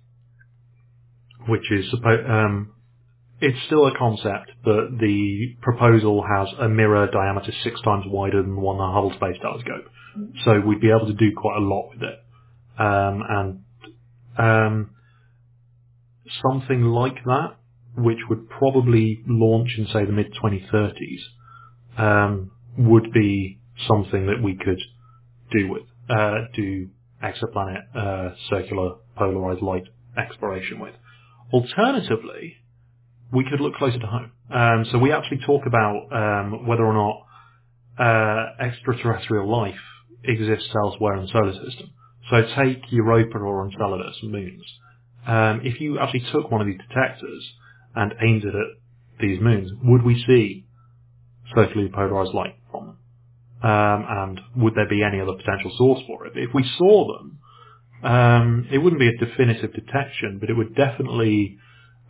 [1.48, 2.28] which is supposed.
[2.28, 2.72] Um,
[3.40, 8.56] it's still a concept, but the proposal has a mirror diameter six times wider than
[8.56, 9.84] the one the Hubble Space Telescope.
[10.44, 12.18] So we'd be able to do quite a lot with it.
[12.80, 13.64] Um, and
[14.36, 14.90] um,
[16.42, 17.56] something like that,
[17.96, 21.20] which would probably launch in say the mid 2030s,
[21.96, 24.80] um, would be something that we could
[25.52, 26.88] do with, uh, do
[27.22, 29.84] exoplanet uh, circular polarized light
[30.16, 30.94] exploration with.
[31.52, 32.56] Alternatively,
[33.32, 34.32] we could look closer to home.
[34.50, 37.26] Um, so we actually talk about um, whether or not
[37.98, 39.78] uh, extraterrestrial life
[40.24, 41.90] exists elsewhere in the solar system.
[42.30, 44.64] So take Europa or Enceladus moons.
[45.26, 47.52] Um, if you actually took one of these detectors
[47.94, 50.66] and aimed it at these moons, would we see
[51.54, 52.98] circularly polarized light from them?
[53.60, 56.32] Um, and would there be any other potential source for it?
[56.36, 57.38] If we saw them,
[58.02, 61.58] um, it wouldn't be a definitive detection, but it would definitely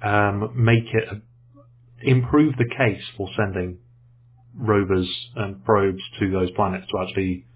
[0.03, 1.21] um, make it a,
[2.09, 3.79] improve the case for sending
[4.55, 7.47] rovers and probes to those planets to actually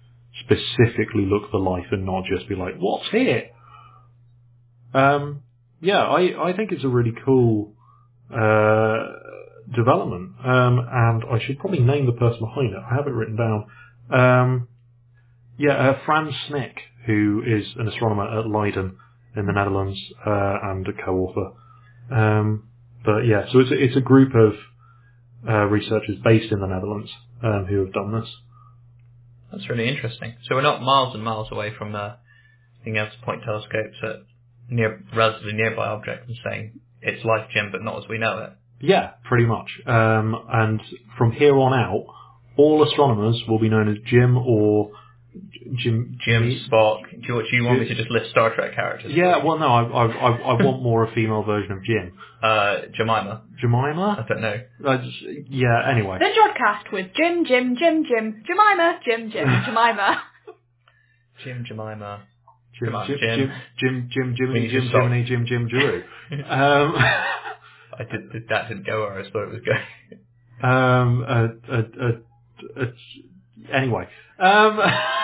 [0.41, 3.49] specifically look for life and not just be like, "What's here?"
[4.93, 5.43] Um,
[5.81, 7.73] yeah, I I think it's a really cool
[8.33, 8.97] uh,
[9.75, 12.79] development, um, and I should probably name the person behind it.
[12.89, 13.65] I have it written down.
[14.11, 14.67] Um,
[15.57, 16.75] yeah, uh, Frans Snik,
[17.05, 18.97] who is an astronomer at Leiden
[19.35, 21.51] in the Netherlands uh, and a co-author.
[22.11, 22.69] Um,
[23.05, 24.53] but yeah, so it's a, it's a group of
[25.47, 27.11] uh, researchers based in the Netherlands
[27.43, 28.29] um, who have done this.
[29.51, 30.35] That's really interesting.
[30.47, 32.13] So we're not miles and miles away from uh,
[32.83, 34.15] being able to point telescopes at
[34.69, 38.51] near relatively nearby objects and saying it's life, Jim, but not as we know it.
[38.79, 39.69] Yeah, pretty much.
[39.85, 40.81] Um, and
[41.17, 42.05] from here on out,
[42.57, 44.91] all astronomers will be known as Jim or
[45.77, 46.17] Jim.
[46.23, 47.01] Jim, Spock.
[47.09, 49.11] Do you, do you want me to just list Star Trek characters?
[49.15, 52.13] Yeah, well, no, I, I, I, I want more a female version of Jim.
[52.41, 53.41] Uh, Jemima.
[53.59, 54.23] Jemima?
[54.23, 54.61] I don't know.
[54.87, 55.17] I just,
[55.49, 56.19] yeah, anyway.
[56.19, 60.21] The Jodcast with Jim, Jim, Jim, Jim, Jemima, Jim, Jim, Jemima.
[61.43, 62.23] Jim, Jemima.
[62.79, 63.51] Jim, Come on, Jim, Jim.
[63.79, 65.01] Jim, Jim, Jim, We Jiminy, need to Jim, stop.
[65.03, 66.03] Jiminy, Jim, Jim, Drew.
[66.31, 70.21] um, I did, did that didn't go where I thought it was going.
[70.63, 72.85] um, uh, uh, uh, uh,
[73.71, 74.07] anyway,
[74.39, 74.79] um,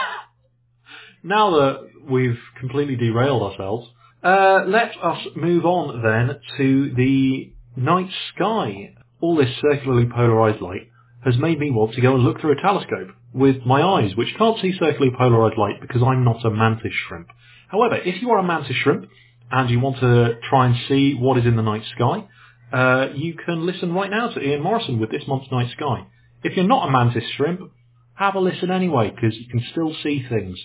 [1.23, 3.89] now that we've completely derailed ourselves,
[4.23, 8.95] uh, let us move on then to the night sky.
[9.21, 10.89] All this circularly polarized light
[11.25, 14.35] has made me want to go and look through a telescope with my eyes, which
[14.37, 17.27] can't see circularly polarized light because I'm not a mantis shrimp.
[17.67, 19.09] However, if you are a mantis shrimp
[19.51, 22.27] and you want to try and see what is in the night sky,
[22.71, 26.07] uh, you can listen right now to Ian Morison with this month's night sky.
[26.43, 27.71] If you're not a mantis shrimp,
[28.15, 30.59] have a listen anyway because you can still see things.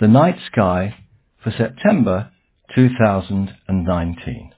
[0.00, 0.94] The night sky
[1.42, 2.30] for September
[2.72, 4.52] 2019.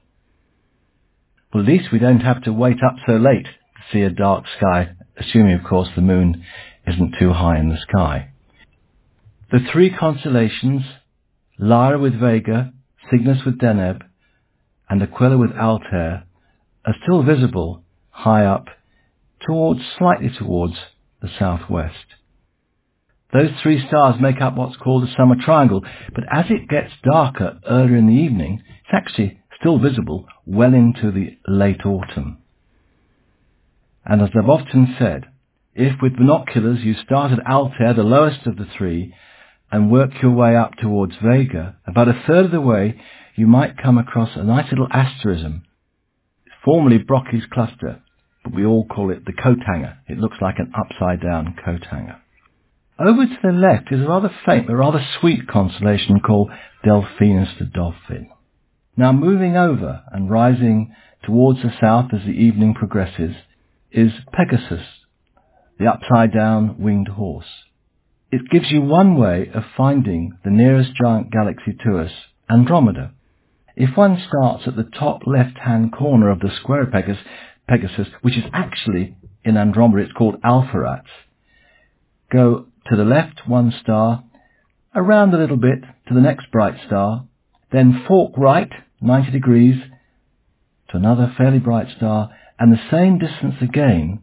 [1.51, 4.45] Well, at least we don't have to wait up so late to see a dark
[4.57, 6.45] sky, assuming, of course, the moon
[6.85, 8.29] isn't too high in the sky.
[9.51, 10.83] The three constellations,
[11.57, 12.71] Lyra with Vega,
[13.09, 14.03] Cygnus with Deneb,
[14.91, 16.25] and Aquila with Altair,
[16.85, 18.67] are still visible high up
[19.43, 20.75] towards, slightly towards
[21.19, 22.20] the southwest.
[23.33, 27.59] Those three stars make up what's called the summer triangle, but as it gets darker
[27.67, 32.39] earlier in the evening, it's actually still visible well into the late autumn.
[34.05, 35.25] And as I've often said,
[35.73, 39.13] if with binoculars you start at Altair, the lowest of the three,
[39.71, 42.99] and work your way up towards Vega, about a third of the way
[43.35, 45.63] you might come across a nice little asterism,
[46.65, 48.01] formerly Brocchi's cluster,
[48.43, 49.97] but we all call it the coat hanger.
[50.09, 52.17] It looks like an upside down coat hanger.
[53.03, 56.51] Over to the left is a rather faint but rather sweet constellation called
[56.85, 58.29] Delphinus the Dolphin.
[58.95, 60.93] Now moving over and rising
[61.23, 63.35] towards the south as the evening progresses
[63.91, 64.85] is Pegasus,
[65.79, 67.47] the upside down winged horse.
[68.31, 72.11] It gives you one way of finding the nearest giant galaxy to us,
[72.51, 73.13] Andromeda.
[73.75, 77.23] If one starts at the top left-hand corner of the square of Pegasus,
[77.67, 81.09] Pegasus, which is actually in Andromeda, it's called Alpheratz,
[82.31, 84.23] go to the left one star,
[84.95, 87.25] around a little bit to the next bright star,
[87.71, 88.71] then fork right
[89.01, 89.75] 90 degrees
[90.89, 92.29] to another fairly bright star,
[92.59, 94.19] and the same distance again,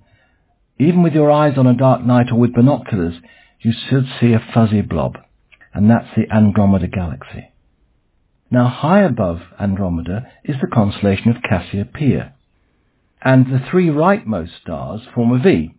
[0.79, 3.15] even with your eyes on a dark night or with binoculars,
[3.61, 5.17] you should see a fuzzy blob,
[5.75, 7.53] and that's the Andromeda Galaxy.
[8.51, 12.35] Now high above Andromeda is the constellation of Cassiopeia,
[13.23, 15.75] and the three rightmost stars form a V,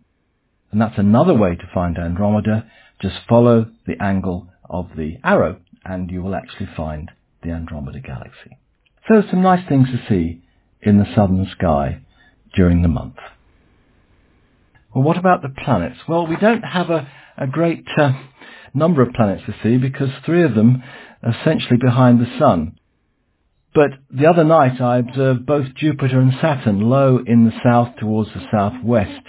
[0.72, 2.70] and that's another way to find Andromeda.
[3.00, 7.10] Just follow the angle of the arrow and you will actually find
[7.42, 8.58] the Andromeda Galaxy.
[9.08, 10.42] So there's some nice things to see
[10.82, 12.02] in the southern sky
[12.54, 13.16] during the month.
[14.94, 15.98] Well, what about the planets?
[16.08, 17.08] Well, we don't have a,
[17.38, 18.12] a great uh,
[18.74, 20.82] number of planets to see because three of them
[21.22, 22.78] are essentially behind the Sun.
[23.72, 28.30] But the other night I observed both Jupiter and Saturn low in the south towards
[28.34, 29.22] the southwest.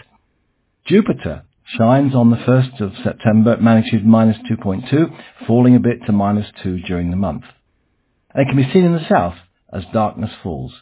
[0.91, 1.45] Jupiter
[1.77, 6.47] shines on the 1st of September at magnitude minus 2.2, falling a bit to minus
[6.63, 7.43] 2 during the month.
[8.33, 9.35] And it can be seen in the south
[9.71, 10.73] as darkness falls.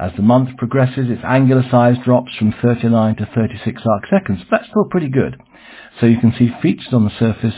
[0.00, 4.40] As the month progresses, its angular size drops from 39 to 36 arc seconds.
[4.50, 5.36] That's still pretty good.
[6.00, 7.54] So you can see features on the surface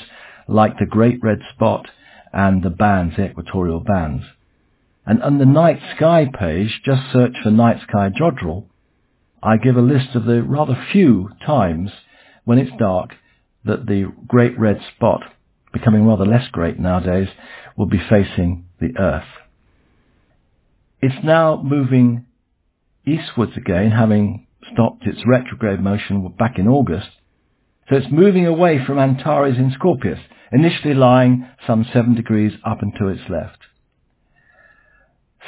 [0.49, 1.87] like the Great Red Spot
[2.33, 4.25] and the bands, the equatorial bands.
[5.07, 8.65] And on the night sky page, just search for night sky Jodrell.
[9.43, 11.91] I give a list of the rather few times
[12.45, 13.11] when it's dark
[13.65, 15.23] that the Great Red Spot,
[15.73, 17.29] becoming rather less great nowadays,
[17.77, 19.29] will be facing the Earth.
[21.01, 22.27] It's now moving
[23.07, 27.09] eastwards again, having stopped its retrograde motion back in August.
[27.89, 30.19] So it's moving away from Antares in Scorpius,
[30.53, 33.59] initially lying some seven degrees up and to its left.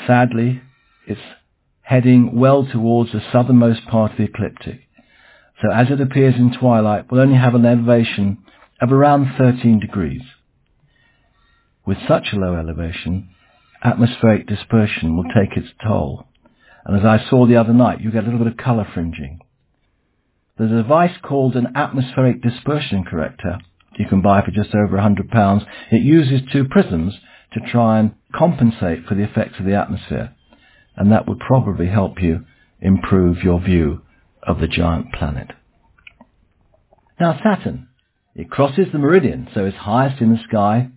[0.07, 0.63] Sadly,
[1.07, 1.21] it's
[1.91, 4.81] heading well towards the southernmost part of the ecliptic.
[5.61, 8.39] So as it appears in twilight, we'll only have an elevation
[8.81, 10.23] of around 13 degrees.
[11.85, 13.31] With such a low elevation,
[13.83, 16.29] atmospheric dispersion will take its toll.
[16.85, 19.41] And as I saw the other night, you get a little bit of colour fringing.
[20.57, 23.59] There's a device called an atmospheric dispersion corrector
[24.01, 25.67] you can buy for just over £100.
[25.91, 27.15] It uses two prisms
[27.53, 30.35] to try and compensate for the effects of the atmosphere.
[30.97, 32.45] And that would probably help you
[32.81, 34.03] improve your view
[34.43, 35.53] of the giant planet.
[37.19, 37.89] Now Saturn,
[38.35, 40.89] it crosses the meridian, so it's highest in the sky,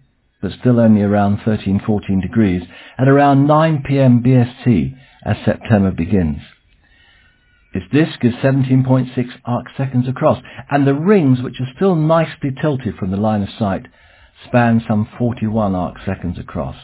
[0.42, 2.64] but still only around 13, 14 degrees,
[2.98, 4.22] at around 9 p.m.
[4.24, 6.42] BST as September begins.
[7.74, 9.10] Its disk is 17.6
[9.46, 13.50] arc seconds across, and the rings, which are still nicely tilted from the line of
[13.58, 13.88] sight,
[14.46, 16.76] span some 41 arc seconds across.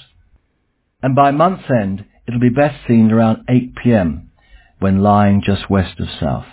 [1.03, 4.29] And by month's end, it'll be best seen around 8 pm,
[4.77, 6.45] when lying just west of south.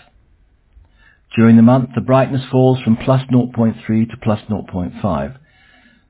[1.37, 5.37] During the month, the brightness falls from plus 0.3 to plus 0.5,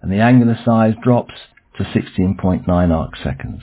[0.01, 1.35] and the angular size drops
[1.79, 3.63] to 16.9 arc seconds.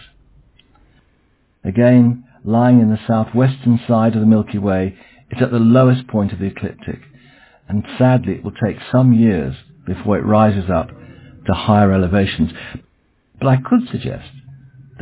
[1.63, 4.97] Again, lying in the southwestern side of the Milky Way,
[5.29, 6.99] it's at the lowest point of the ecliptic,
[7.69, 9.55] and sadly it will take some years
[9.87, 12.51] before it rises up to higher elevations.
[13.39, 14.27] But I could suggest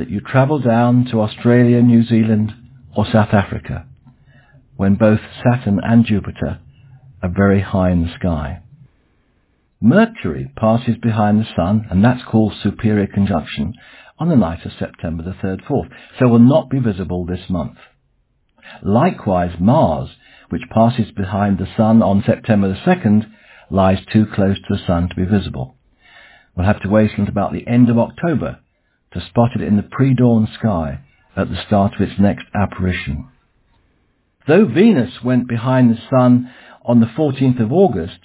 [0.01, 2.51] that you travel down to Australia, New Zealand,
[2.97, 3.85] or South Africa,
[4.75, 6.59] when both Saturn and Jupiter
[7.21, 8.63] are very high in the sky.
[9.79, 13.75] Mercury passes behind the Sun, and that's called superior conjunction,
[14.17, 17.77] on the night of September the 3rd 4th, so will not be visible this month.
[18.81, 20.09] Likewise, Mars,
[20.49, 23.29] which passes behind the Sun on September the 2nd,
[23.69, 25.75] lies too close to the Sun to be visible.
[26.57, 28.57] We'll have to wait until about the end of October
[29.13, 30.99] to spot it in the pre-dawn sky
[31.35, 33.27] at the start of its next apparition.
[34.47, 36.51] Though Venus went behind the Sun
[36.83, 38.19] on the 14th of August,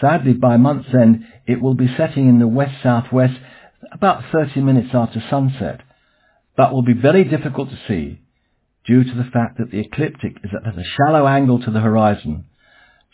[0.00, 3.38] sadly by month's end it will be setting in the west-southwest
[3.92, 5.80] about 30 minutes after sunset,
[6.56, 8.20] but will be very difficult to see
[8.86, 12.44] due to the fact that the ecliptic is at a shallow angle to the horizon,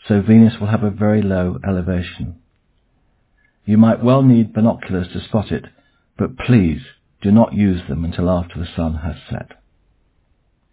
[0.07, 2.35] so Venus will have a very low elevation.
[3.65, 5.65] You might well need binoculars to spot it,
[6.17, 6.81] but please
[7.21, 9.51] do not use them until after the sun has set.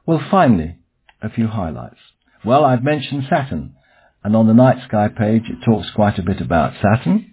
[0.07, 0.77] Well, finally,
[1.23, 2.01] a few highlights.
[2.45, 3.75] Well, I've mentioned Saturn,
[4.25, 7.31] and on the night sky page it talks quite a bit about Saturn.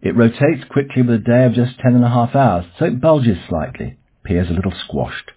[0.00, 3.00] It rotates quickly with a day of just ten and a half hours, so it
[3.00, 5.32] bulges slightly, appears a little squashed.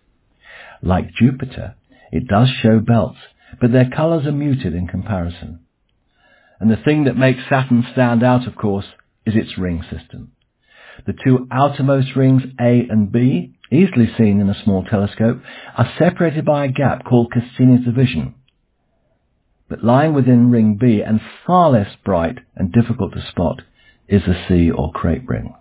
[0.81, 1.75] Like Jupiter,
[2.11, 3.19] it does show belts,
[3.59, 5.59] but their colours are muted in comparison.
[6.59, 8.85] And the thing that makes Saturn stand out, of course,
[9.25, 10.33] is its ring system.
[11.05, 15.41] The two outermost rings, A and B, easily seen in a small telescope,
[15.77, 18.35] are separated by a gap called Cassini's division.
[19.69, 23.61] But lying within ring B and far less bright and difficult to spot
[24.07, 25.53] is the C or crepe ring.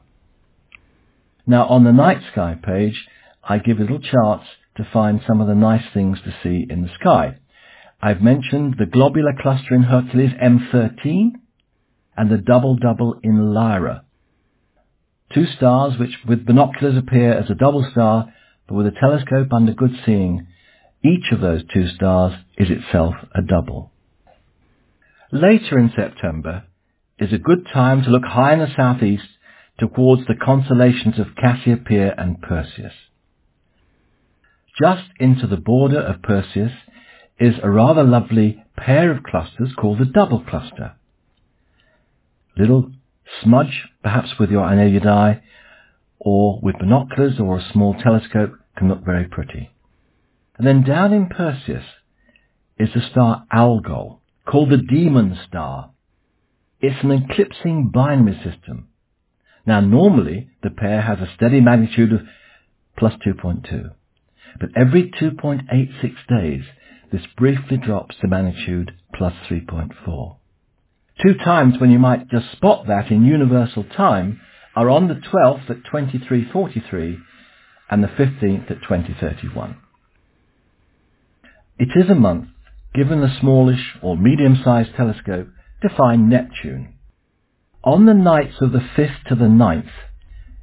[1.46, 3.06] Now on the night sky page,
[3.42, 6.90] I give little charts to find some of the nice things to see in the
[7.00, 7.36] sky.
[8.00, 11.32] I've mentioned the globular cluster in Hercules M13
[12.16, 14.04] and the double-double in Lyra.
[15.34, 18.32] Two stars which with binoculars appear as a double star,
[18.66, 20.46] but with a telescope under good seeing,
[21.04, 23.92] each of those two stars is itself a double.
[25.30, 26.64] Later in September,
[27.18, 29.28] is a good time to look high in the southeast
[29.78, 32.92] towards the constellations of Cassiopeia and Perseus.
[34.80, 36.72] Just into the border of Perseus
[37.38, 40.94] is a rather lovely pair of clusters called the double cluster.
[42.56, 42.92] Little
[43.42, 45.42] smudge, perhaps with your unaided eye,
[46.18, 49.70] or with binoculars or a small telescope, can look very pretty.
[50.56, 51.84] And then down in Perseus
[52.78, 55.90] is the star Algol, called the Demon Star.
[56.80, 58.88] It's an eclipsing binary system.
[59.66, 62.20] Now normally the pair has a steady magnitude of
[62.96, 63.90] plus 2.2.
[64.58, 66.64] But every 2.86 days
[67.12, 70.37] this briefly drops to magnitude plus 3.4.
[71.22, 74.40] Two times when you might just spot that in universal time
[74.76, 77.18] are on the 12th at 23.43
[77.90, 79.76] and the 15th at 2031.
[81.78, 82.48] It is a month
[82.94, 85.48] given the smallish or medium-sized telescope
[85.82, 86.94] to find Neptune.
[87.82, 89.90] On the nights of the 5th to the 9th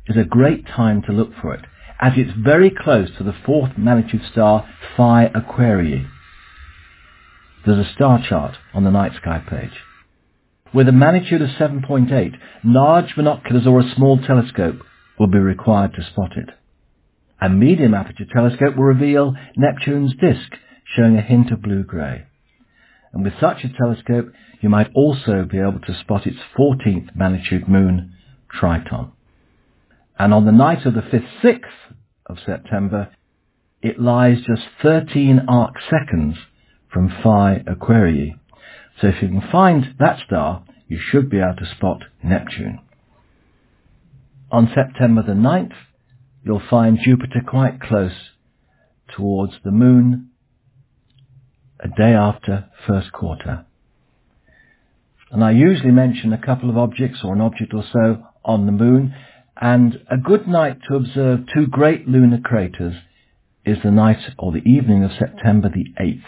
[0.07, 1.65] is a great time to look for it,
[1.99, 6.07] as it's very close to the fourth magnitude star Phi Aquarii.
[7.65, 9.73] There's a star chart on the night sky page.
[10.75, 12.33] With a magnitude of 7.8,
[12.65, 14.81] large binoculars or a small telescope
[15.17, 16.49] will be required to spot it.
[17.39, 20.51] A medium aperture telescope will reveal Neptune's disk,
[20.93, 22.25] showing a hint of blue-grey.
[23.13, 27.69] And with such a telescope, you might also be able to spot its 14th magnitude
[27.69, 28.13] moon,
[28.51, 29.13] Triton.
[30.19, 31.95] And on the night of the 5th, 6th
[32.25, 33.15] of September,
[33.81, 36.35] it lies just 13 arc seconds
[36.91, 38.39] from Phi Aquarii.
[39.01, 42.79] So if you can find that star, you should be able to spot Neptune.
[44.51, 45.73] On September the 9th,
[46.43, 48.13] you'll find Jupiter quite close
[49.15, 50.29] towards the moon
[51.79, 53.65] a day after first quarter.
[55.31, 58.71] And I usually mention a couple of objects or an object or so on the
[58.71, 59.13] moon
[59.59, 62.95] and a good night to observe two great lunar craters
[63.65, 66.23] is the night or the evening of September the 8th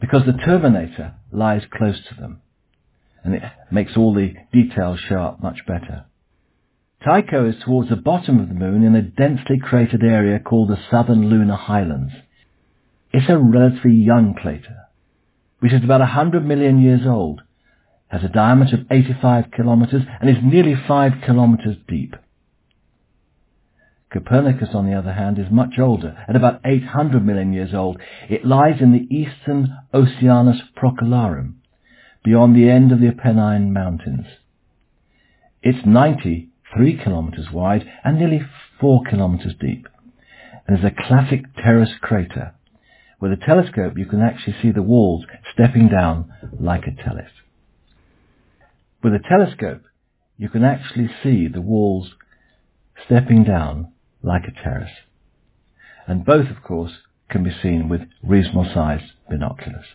[0.00, 2.40] because the terminator lies close to them
[3.24, 6.06] and it makes all the details show up much better.
[7.04, 10.78] Tycho is towards the bottom of the moon in a densely cratered area called the
[10.90, 12.12] Southern Lunar Highlands.
[13.12, 14.88] It's a relatively young crater,
[15.60, 17.42] which is about 100 million years old,
[18.08, 22.14] has a diameter of 85 kilometers and is nearly 5 kilometers deep.
[24.12, 27.98] Copernicus, on the other hand, is much older, at about 800 million years old.
[28.28, 31.54] It lies in the eastern Oceanus Procellarum,
[32.22, 34.26] beyond the end of the Apennine Mountains.
[35.62, 38.42] It's 93 kilometers wide and nearly
[38.80, 39.88] 4 kilometers deep,
[40.66, 42.54] and is a classic terrace crater.
[43.18, 47.30] With a telescope, you can actually see the walls stepping down like a talus.
[49.02, 49.82] With a telescope,
[50.36, 52.10] you can actually see the walls
[53.06, 53.92] stepping down
[54.22, 54.92] like a terrace.
[56.06, 56.92] And both, of course,
[57.30, 59.86] can be seen with reasonable sized binoculars.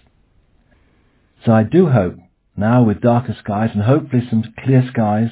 [1.46, 2.16] So I do hope,
[2.56, 5.30] now with darker skies and hopefully some clear skies,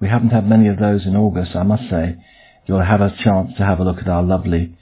[0.00, 2.16] we haven't had many of those in August, I must say,
[2.66, 4.76] you'll have a chance to have a look at our lovely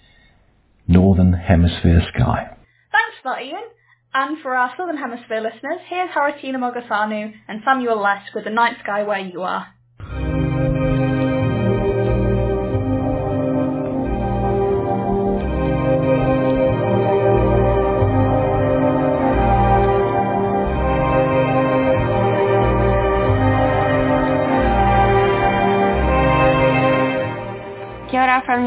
[0.86, 2.56] Northern Hemisphere sky.
[2.92, 3.62] Thanks for that, Ian.
[4.14, 8.76] And for our Southern Hemisphere listeners, here's Haritina Mogosanu and Samuel Leske with The Night
[8.82, 9.66] Sky Where You Are.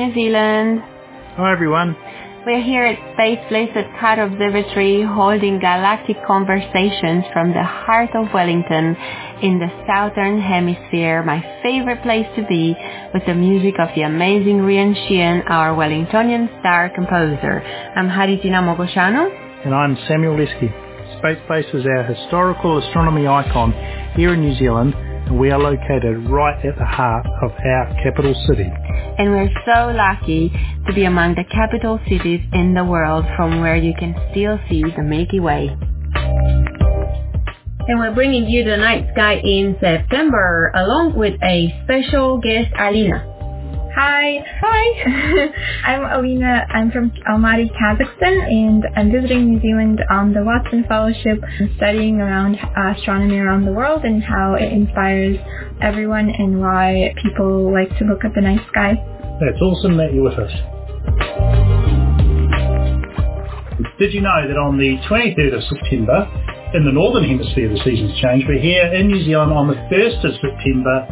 [0.01, 0.81] New Zealand.
[1.37, 1.95] Hi everyone.
[2.43, 8.33] We're here at Space Place at Carter Observatory holding galactic conversations from the heart of
[8.33, 8.97] Wellington
[9.43, 12.75] in the southern hemisphere, my favorite place to be
[13.13, 17.61] with the music of the amazing Rhian Sheehan, our Wellingtonian star composer.
[17.95, 19.29] I'm Haritina Mogosanu.
[19.63, 20.73] And I'm Samuel Leske.
[21.19, 23.71] Space Place is our historical astronomy icon
[24.15, 24.95] here in New Zealand
[25.25, 28.69] and we are located right at the heart of our capital city.
[29.17, 30.51] And we're so lucky
[30.87, 34.83] to be among the capital cities in the world from where you can still see
[34.83, 35.75] the Milky Way.
[37.87, 43.30] And we're bringing you the night sky in September along with a special guest, Alina.
[43.95, 44.39] Hi.
[44.61, 45.49] Hi.
[45.85, 46.65] I'm Alina.
[46.69, 51.43] I'm from Almaty, Kazakhstan, and I'm visiting New Zealand on the Watson Fellowship,
[51.75, 55.37] studying around uh, astronomy around the world and how it inspires
[55.81, 58.93] everyone and why people like to look at the night sky.
[59.41, 60.51] It's awesome that you're with us.
[63.99, 66.29] Did you know that on the 23rd of September,
[66.73, 70.23] in the northern hemisphere the seasons change, but here in New Zealand on the 1st
[70.23, 71.03] of September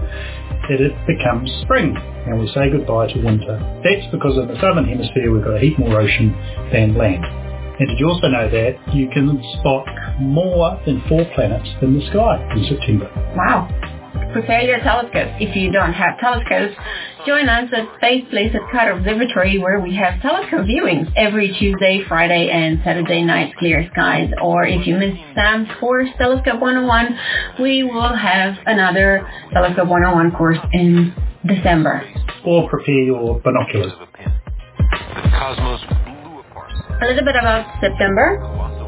[0.69, 3.57] that it becomes spring and we say goodbye to winter.
[3.83, 6.31] That's because in the southern hemisphere we've got a heap more ocean
[6.71, 7.25] than land.
[7.25, 9.87] And did you also know that you can spot
[10.19, 13.09] more than four planets in the sky in September?
[13.35, 13.88] Wow.
[14.31, 15.31] Prepare your telescopes.
[15.39, 16.75] If you don't have telescopes,
[17.25, 22.03] join us at Space Place at Carter Observatory where we have telescope viewings every Tuesday,
[22.07, 24.29] Friday, and Saturday night clear skies.
[24.41, 27.19] Or if you miss Sam's course, Telescope 101,
[27.61, 31.13] we will have another Telescope 101 course in
[31.45, 32.03] December.
[32.45, 33.93] Or prepare your binoculars.
[37.01, 38.78] A little bit about September.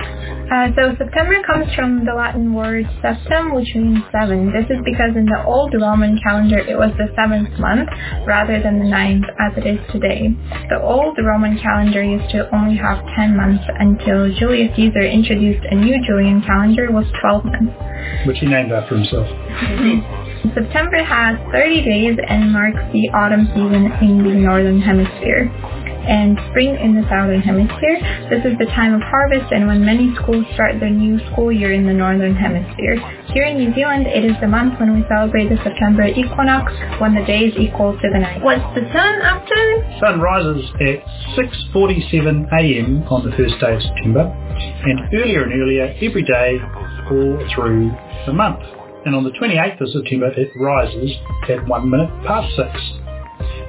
[0.52, 4.52] Uh, so September comes from the Latin word septem, which means seven.
[4.52, 7.88] This is because in the old Roman calendar it was the seventh month
[8.28, 10.28] rather than the ninth as it is today.
[10.68, 15.76] The old Roman calendar used to only have 10 months until Julius Caesar introduced a
[15.76, 18.28] new Julian calendar with 12 months.
[18.28, 19.32] Which he named after himself.
[20.54, 25.48] September has 30 days and marks the autumn season in the northern hemisphere
[26.08, 27.98] and spring in the southern hemisphere.
[28.30, 31.74] This is the time of harvest and when many schools start their new school year
[31.74, 32.98] in the northern hemisphere.
[33.34, 37.16] Here in New Zealand, it is the month when we celebrate the September equinox, when
[37.16, 38.44] the day is equal to the night.
[38.44, 40.00] What's the sun up to?
[40.02, 41.00] Sun rises at
[41.38, 43.04] 6.47 a.m.
[43.08, 46.60] on the first day of September and earlier and earlier every day
[47.10, 47.92] all through
[48.26, 48.60] the month.
[49.06, 51.12] And on the 28th of September it rises
[51.50, 53.02] at 1 minute past 6.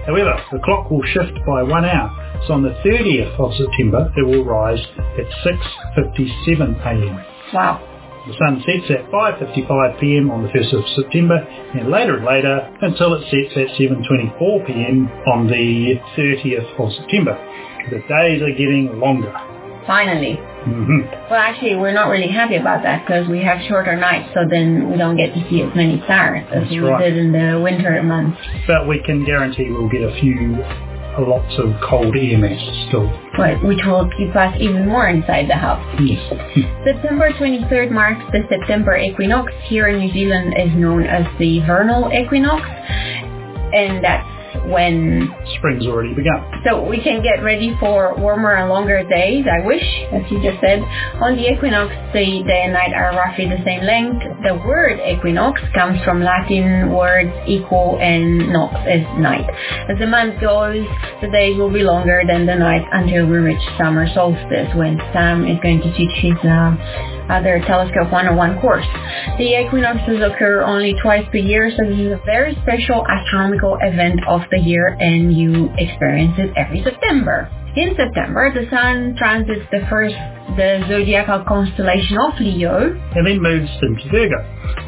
[0.06, 2.10] However, the clock will shift by one hour,
[2.46, 4.80] so on the 30th of September it will rise
[5.18, 5.26] at
[5.96, 7.24] 6.57 a.m.
[7.54, 7.88] Wow.
[8.26, 10.30] The sun sets at 5.55 p.m.
[10.30, 15.08] on the 1st of September and later and later until it sets at 7.24 p.m.
[15.34, 17.34] on the 30th of September.
[17.90, 19.32] The days are getting longer.
[19.86, 20.34] Finally.
[20.62, 24.46] hmm Well, actually, we're not really happy about that because we have shorter nights, so
[24.48, 27.02] then we don't get to see as many stars as That's we right.
[27.02, 28.38] did in the winter months.
[28.68, 30.62] But we can guarantee we'll get a few,
[31.18, 32.58] lots of cold air
[32.88, 33.06] still.
[33.38, 35.84] Right, which will keep us even more inside the house.
[36.00, 36.20] Yes.
[36.84, 39.52] September 23rd marks the September equinox.
[39.64, 42.62] Here in New Zealand is known as the vernal equinox,
[43.72, 46.40] and that's when Spring's already begun.
[46.64, 49.44] so we can get ready for warmer and longer days.
[49.50, 50.80] I wish, as you just said.
[51.22, 54.22] On the equinox, the day and night are roughly the same length.
[54.44, 59.48] The word equinox comes from Latin words equal and nox is night.
[59.88, 60.86] As the month goes,
[61.20, 65.46] the days will be longer than the night until we reach summer solstice, when Sam
[65.46, 66.76] is going to teach his uh,
[67.30, 68.86] other Telescope 101 course.
[69.38, 74.20] The equinoxes occur only twice per year, so this is a very special astronomical event
[74.28, 77.50] of the year, and you experience it every September.
[77.74, 80.14] In September, the Sun transits the first,
[80.56, 84.36] the zodiacal constellation of Leo, and then moves into Virgo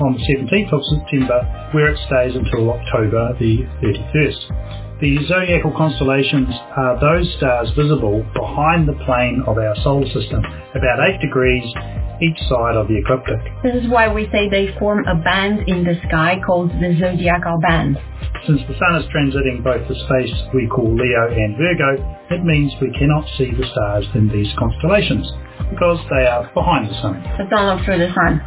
[0.05, 4.84] on the 17th of September, where it stays until October the 31st.
[5.05, 6.49] The zodiacal constellations
[6.81, 11.63] are those stars visible behind the plane of our solar system, about 8 degrees
[12.25, 13.37] each side of the ecliptic.
[13.63, 17.61] This is why we say they form a band in the sky called the zodiacal
[17.61, 18.01] band.
[18.47, 22.01] Since the Sun is transiting both the space we call Leo and Virgo,
[22.31, 25.29] it means we cannot see the stars in these constellations,
[25.69, 27.21] because they are behind the Sun.
[27.37, 28.41] So don't look through the sun.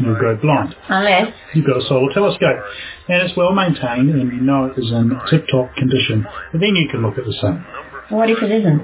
[0.00, 0.74] You'll go blind.
[0.88, 2.58] Unless, You've got a solar telescope,
[3.08, 6.26] and it's well maintained, and you know it is in tip-top condition.
[6.52, 7.64] But then you can look at the sun.
[8.10, 8.78] what if it isn't?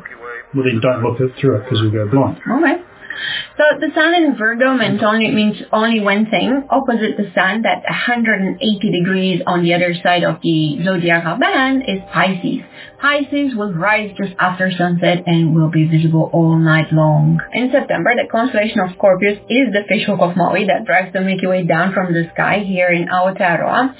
[0.54, 2.38] Well, then don't look it through it because you'll go blind.
[2.38, 2.82] Okay.
[3.56, 6.66] So the sun in Virgo means only, means only one thing.
[6.70, 8.58] Opposite the sun, that 180
[8.90, 12.62] degrees on the other side of the zodiacal band is Pisces.
[13.00, 17.38] Pisces will rise just after sunset and will be visible all night long.
[17.52, 21.20] In September, the constellation of Scorpius is the fish hook of Maui that drives the
[21.20, 23.94] Milky Way down from the sky here in Aotearoa.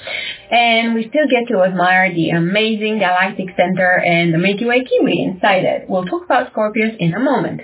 [0.49, 5.21] And we still get to admire the amazing galactic center and the Milky Way kiwi
[5.21, 5.85] inside it.
[5.87, 7.61] We'll talk about Scorpius in a moment.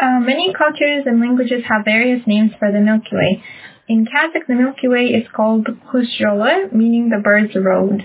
[0.00, 3.44] Uh, many cultures and languages have various names for the Milky Way.
[3.86, 8.02] In Kazakh, the Milky Way is called Kushjola, meaning the bird's road.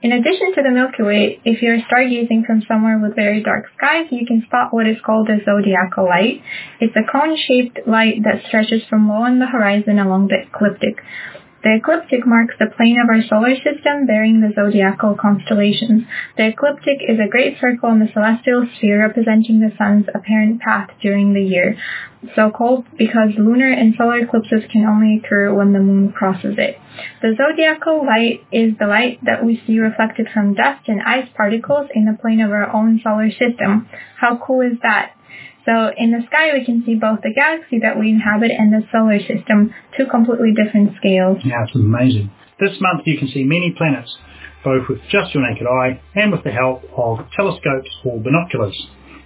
[0.00, 4.06] In addition to the Milky Way, if you're stargazing from somewhere with very dark skies,
[4.10, 6.40] you can spot what is called a zodiacal light.
[6.80, 11.02] It's a cone-shaped light that stretches from low on the horizon along the ecliptic.
[11.64, 16.04] The ecliptic marks the plane of our solar system bearing the zodiacal constellations.
[16.36, 20.90] The ecliptic is a great circle in the celestial sphere representing the sun's apparent path
[21.00, 21.78] during the year,
[22.36, 26.76] so called because lunar and solar eclipses can only occur when the moon crosses it.
[27.22, 31.88] The zodiacal light is the light that we see reflected from dust and ice particles
[31.94, 33.88] in the plane of our own solar system.
[34.20, 35.12] How cool is that?
[35.64, 38.82] So in the sky we can see both the galaxy that we inhabit and the
[38.92, 41.38] solar system, two completely different scales.
[41.44, 42.30] Yeah, it's amazing.
[42.60, 44.14] This month you can see many planets,
[44.62, 48.76] both with just your naked eye and with the help of telescopes or binoculars.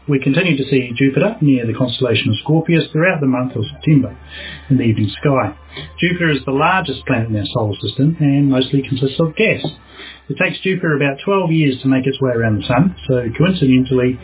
[0.09, 4.16] we continue to see Jupiter near the constellation of Scorpius throughout the month of September
[4.70, 5.55] in the evening sky.
[6.01, 9.60] Jupiter is the largest planet in our solar system and mostly consists of gas.
[10.28, 14.19] It takes Jupiter about 12 years to make its way around the Sun, so coincidentally,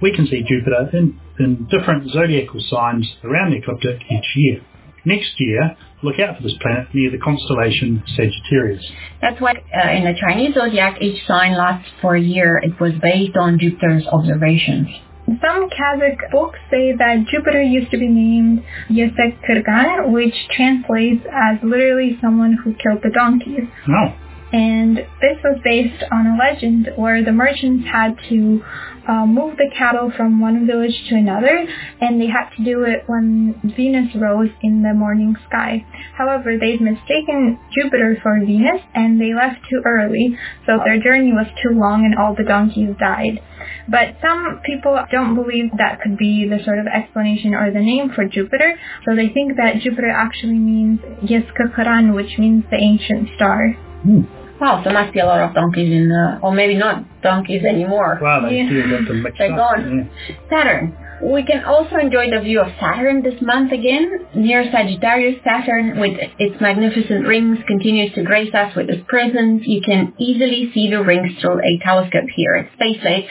[0.00, 4.60] we can see Jupiter in, in different zodiacal signs around the ecliptic each year.
[5.04, 8.84] Next year, look out for this planet near the constellation Sagittarius.
[9.22, 12.60] That's why uh, in the Chinese zodiac, each sign lasts for a year.
[12.62, 14.88] It was based on Jupiter's observations.
[15.26, 21.58] Some Kazakh books say that Jupiter used to be named Yesek Kurgan, which translates as
[21.62, 23.68] literally someone who killed the donkeys.
[23.86, 24.14] No.
[24.52, 28.62] And this was based on a legend where the merchants had to
[29.08, 31.66] uh, move the cattle from one village to another,
[32.00, 35.84] and they had to do it when Venus rose in the morning sky.
[36.16, 41.46] However, they'd mistaken Jupiter for Venus, and they left too early, so their journey was
[41.62, 43.40] too long and all the donkeys died.
[43.88, 48.12] But some people don't believe that could be the sort of explanation or the name
[48.14, 53.72] for Jupiter, so they think that Jupiter actually means Yeskakaran, which means the ancient star.
[54.02, 54.37] Hmm.
[54.60, 58.18] Wow, so must be a lot of donkeys in, uh, or maybe not donkeys anymore.
[58.20, 58.68] Wow, they Yeah.
[58.68, 60.10] do get them mixed They're gone.
[60.50, 60.96] Saturn.
[61.20, 64.20] We can also enjoy the view of Saturn this month again.
[64.34, 69.66] Near Sagittarius, Saturn, with its magnificent rings, continues to grace us with its presence.
[69.66, 73.26] You can easily see the rings through a telescope here at Space Place,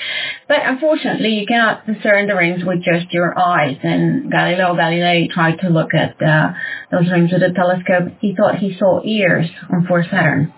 [0.49, 3.77] but unfortunately you cannot discern the rings with just your eyes.
[3.83, 6.53] And Galileo Galilei tried to look at uh,
[6.91, 8.11] those rings with a telescope.
[8.19, 10.51] He thought he saw ears on for Saturn.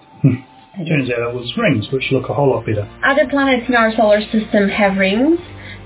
[0.80, 0.96] Yeah.
[0.96, 2.90] Turns out it was rings, which look a whole lot better.
[3.06, 5.40] Other planets in our solar system have rings.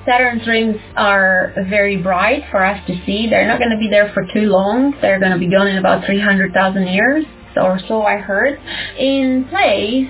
[0.06, 3.28] Saturn's rings are very bright for us to see.
[3.30, 4.94] They're not going to be there for too long.
[5.02, 7.26] They're going to be gone in about 300,000 years
[7.56, 8.60] or so I heard.
[8.99, 10.10] In place,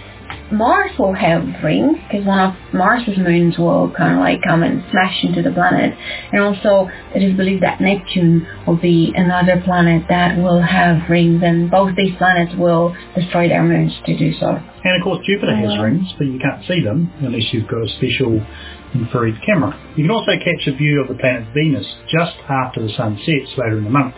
[0.54, 4.84] Mars will have rings because one of Mars's moons will kind of like come and
[4.92, 5.98] smash into the planet.
[6.32, 11.42] And also, it is believed that Neptune will be another planet that will have rings,
[11.44, 14.60] and both these planets will destroy their moons to do so.
[14.84, 17.90] And of course, Jupiter has rings, but you can't see them unless you've got a
[17.98, 18.46] special
[18.94, 19.74] infrared camera.
[19.98, 23.58] You can also catch a view of the planet Venus just after the sun sets
[23.58, 24.14] later in the month.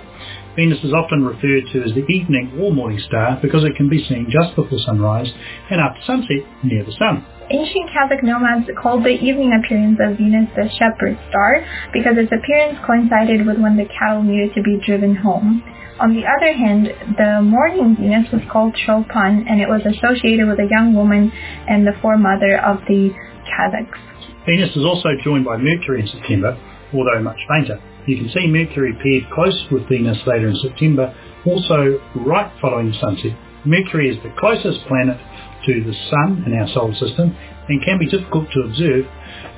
[0.55, 4.03] Venus is often referred to as the evening or morning star because it can be
[4.07, 5.27] seen just before sunrise
[5.69, 7.25] and after sunset near the sun.
[7.51, 11.59] Ancient Kazakh nomads called the evening appearance of Venus the shepherd star
[11.91, 15.61] because its appearance coincided with when the cattle needed to be driven home.
[15.99, 16.87] On the other hand,
[17.19, 21.31] the morning Venus was called Sholpan and it was associated with a young woman
[21.67, 23.11] and the foremother of the
[23.43, 23.99] Kazakhs.
[24.47, 26.57] Venus is also joined by Mercury in September,
[26.93, 27.79] although much fainter.
[28.07, 31.15] You can see Mercury paired close with Venus later in September,
[31.45, 33.35] also right following sunset.
[33.65, 35.17] Mercury is the closest planet
[35.65, 37.35] to the Sun in our solar system
[37.67, 39.05] and can be difficult to observe,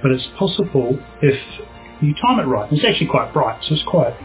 [0.02, 1.36] but it's possible if
[2.02, 2.72] you time it right.
[2.72, 4.16] It's actually quite bright, so it's quite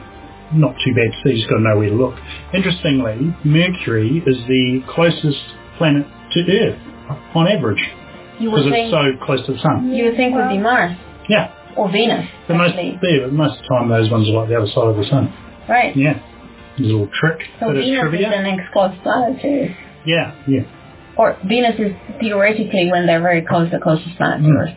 [0.55, 2.15] not too bad to see, you just got to know where to look.
[2.55, 5.41] Interestingly, Mercury is the closest
[5.79, 6.79] planet to Earth
[7.35, 7.83] on average
[8.39, 9.93] because it's so close to the Sun.
[9.93, 10.97] you would think would be Mars
[11.29, 14.49] Yeah, or Venus, but most, yeah, but most of the time those ones are like
[14.49, 15.33] the other side of the sun.
[15.69, 15.97] Right.
[15.97, 16.21] Yeah.
[16.79, 18.31] There's a little trick, So Venus is trivia.
[18.31, 19.77] the next closest planet to Earth.
[20.07, 21.15] Yeah, yeah.
[21.17, 24.61] Or Venus is theoretically when they're very close, the closest planet to Mm.
[24.63, 24.77] Earth.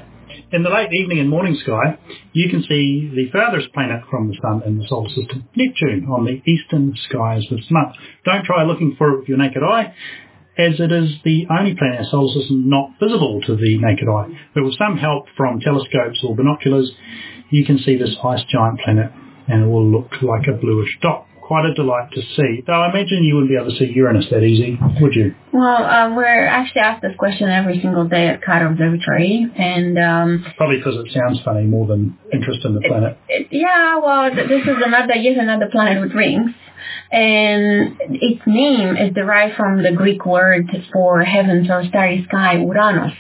[0.52, 1.98] In the late evening and morning sky,
[2.34, 6.24] you can see the farthest planet from the sun in the solar system, Neptune, on
[6.26, 7.96] the eastern skies this month.
[8.26, 9.94] Don't try looking for it with your naked eye,
[10.58, 14.08] as it is the only planet in our solar system not visible to the naked
[14.08, 14.28] eye.
[14.54, 16.92] But with some help from telescopes or binoculars,
[17.50, 19.12] you can see this ice giant planet,
[19.48, 21.25] and it will look like a bluish dot.
[21.46, 22.64] Quite a delight to see.
[22.66, 25.36] Though I imagine you wouldn't be able to see Uranus that easy, would you?
[25.54, 30.46] Well, um, we're actually asked this question every single day at Carter Observatory, and um,
[30.58, 33.20] Probably because it sounds funny more than interest in the planet.
[33.30, 36.50] it, yeah, well, this is another yet another planet with rings,
[37.12, 43.14] and its name is derived from the Greek word for heavens or starry sky, Uranus.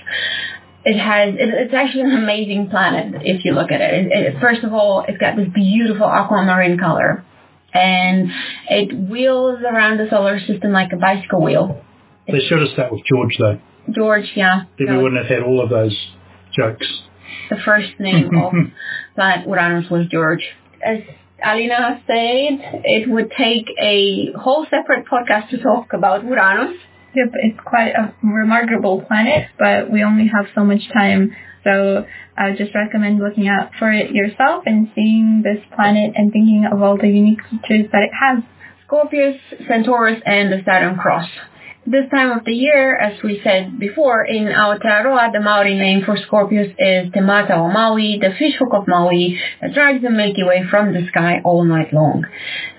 [0.84, 4.06] It has, it's actually an amazing planet if you look at it.
[4.06, 4.42] It, it.
[4.42, 7.24] First of all, it's got this beautiful aquamarine color,
[7.76, 8.32] and
[8.70, 11.82] it wheels around the solar system like a bicycle wheel.
[12.28, 13.60] They should have stuck with George though.
[13.92, 15.96] George, yeah, Then we wouldn't have had all of those
[16.56, 16.88] jokes.
[17.50, 18.54] the first name of
[19.14, 20.44] planet Uranus was George.
[20.84, 21.00] As
[21.44, 26.78] Alina said, it would take a whole separate podcast to talk about Uranus.
[27.14, 31.36] Yep, it's quite a remarkable planet, but we only have so much time.
[31.66, 32.06] So
[32.38, 36.70] I would just recommend looking out for it yourself and seeing this planet and thinking
[36.72, 38.44] of all the unique features that it has.
[38.86, 39.38] Scorpius,
[39.68, 41.28] Centaurus, and the Southern Cross.
[41.88, 46.18] this time of the year, as we said before, in Aotearoa, the Maori name for
[46.18, 50.64] Scorpius is Te Matau a Maui, the fishhook of Maui that drags the Milky Way
[50.70, 52.26] from the sky all night long.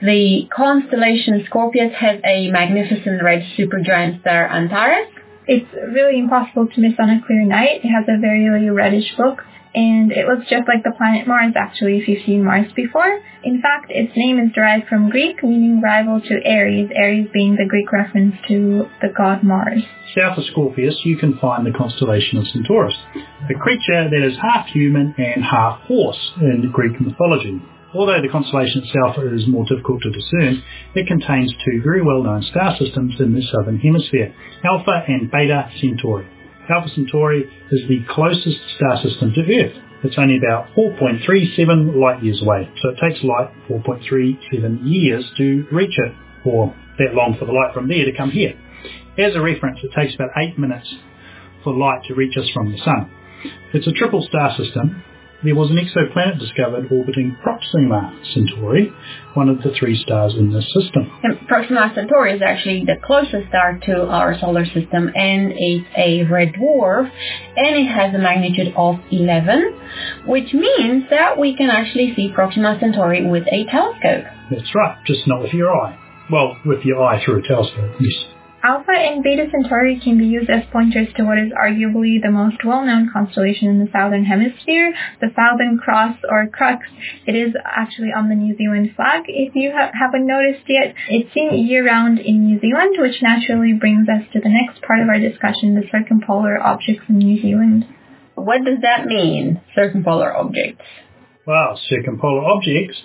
[0.01, 5.09] The constellation Scorpius has a magnificent red supergiant star Antares.
[5.47, 7.85] It's really impossible to miss on a clear night.
[7.85, 9.43] It has a very, very reddish look
[9.77, 13.21] and it looks just like the planet Mars actually if you've seen Mars before.
[13.45, 17.67] In fact, its name is derived from Greek, meaning rival to Ares, Ares being the
[17.69, 19.83] Greek reference to the god Mars.
[20.17, 24.67] South of Scorpius, you can find the constellation of Centaurus, a creature that is half
[24.69, 27.61] human and half horse in Greek mythology.
[27.95, 30.63] Although the constellation itself is more difficult to discern,
[30.95, 34.35] it contains two very well-known star systems in the southern hemisphere,
[34.65, 36.27] Alpha and Beta Centauri.
[36.69, 39.77] Alpha Centauri is the closest star system to Earth.
[40.03, 45.97] It's only about 4.37 light years away, so it takes light 4.37 years to reach
[45.97, 46.13] it,
[46.45, 48.55] or that long for the light from there to come here.
[49.17, 50.93] As a reference, it takes about 8 minutes
[51.65, 53.11] for light to reach us from the Sun.
[53.73, 55.03] It's a triple star system,
[55.45, 58.93] there was an exoplanet discovered orbiting Proxima Centauri,
[59.35, 61.11] one of the three stars in this system.
[61.23, 66.25] And Proxima Centauri is actually the closest star to our solar system, and it's a
[66.25, 67.11] red dwarf,
[67.57, 69.75] and it has a magnitude of 11,
[70.27, 74.25] which means that we can actually see Proxima Centauri with a telescope.
[74.51, 75.99] That's right, just not with your eye.
[76.31, 78.36] Well, with your eye through a telescope, yes.
[78.67, 82.65] Alpha and Beta Centauri can be used as pointers to what is arguably the most
[82.65, 86.85] well-known constellation in the southern hemisphere, the Southern Cross or Crux.
[87.27, 89.23] It is actually on the New Zealand flag.
[89.29, 94.09] If you ha- haven't noticed yet, it's seen year-round in New Zealand, which naturally brings
[94.09, 97.87] us to the next part of our discussion, the circumpolar objects in New Zealand.
[98.35, 100.83] What does that mean, circumpolar objects?
[101.47, 103.01] Well, circumpolar objects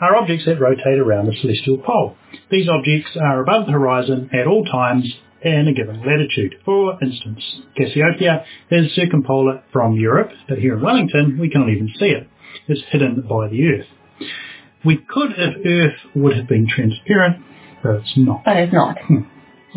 [0.00, 2.16] are objects that rotate around the celestial pole.
[2.50, 5.04] These objects are above the horizon at all times
[5.42, 6.56] in a given latitude.
[6.64, 7.42] For instance,
[7.76, 12.28] Cassiopeia is circumpolar from Europe, but here in Wellington we cannot even see it.
[12.68, 13.86] It's hidden by the Earth.
[14.84, 17.44] We could if Earth would have been transparent,
[17.82, 18.44] but it's not.
[18.44, 18.98] But it's not.
[19.00, 19.22] Hmm.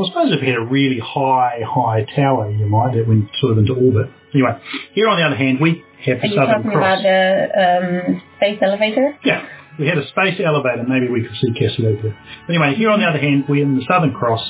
[0.02, 3.54] I suppose if it had a really high, high tower, you might, that went sort
[3.54, 4.10] of into orbit.
[4.34, 4.52] Anyway,
[4.94, 7.00] here on the other hand, we have the Are you Southern talking Cross.
[7.02, 9.18] about the um, space elevator?
[9.26, 9.46] Yeah,
[9.80, 12.14] we had a space elevator, maybe we could see Cassiopeia.
[12.50, 14.44] Anyway, here on the other hand, we're in the Southern Cross.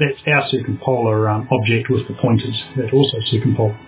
[0.00, 2.60] That's our circumpolar um, object with the pointers.
[2.76, 3.78] That's also circumpolar.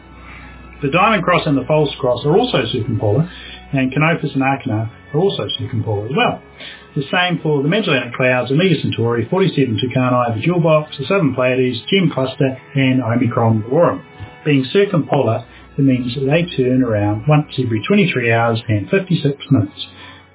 [0.83, 3.29] The Diamond Cross and the False Cross are also circumpolar,
[3.73, 6.41] and Canopus and Achernar are also circumpolar as well.
[6.95, 11.35] The same for the Magellanic Clouds, Omega Centauri, 47 Tucani, the Jewel Box, the Southern
[11.35, 14.05] Pleiades, Gem Cluster, and Omicron Velorum.
[14.45, 15.45] Being circumpolar,
[15.77, 19.87] it means that they turn around once every 23 hours and 56 minutes.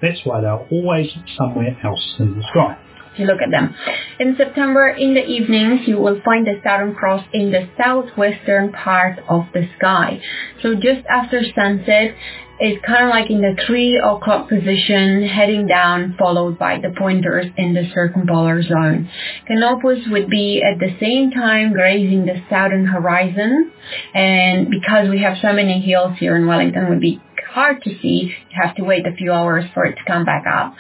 [0.02, 2.78] That's why they're always somewhere else in the sky.
[3.18, 3.76] You look at them.
[4.20, 9.20] In September, in the evenings, you will find the Southern Cross in the southwestern part
[9.28, 10.22] of the sky.
[10.62, 12.16] So just after sunset,
[12.64, 17.48] it's kind of like in the 3 o'clock position, heading down, followed by the pointers
[17.58, 19.10] in the circumpolar zone.
[19.48, 23.72] Canopus would be at the same time grazing the southern horizon,
[24.14, 27.20] and because we have so many hills here in Wellington, would be
[27.52, 28.34] hard to see.
[28.50, 30.76] You have to wait a few hours for it to come back up.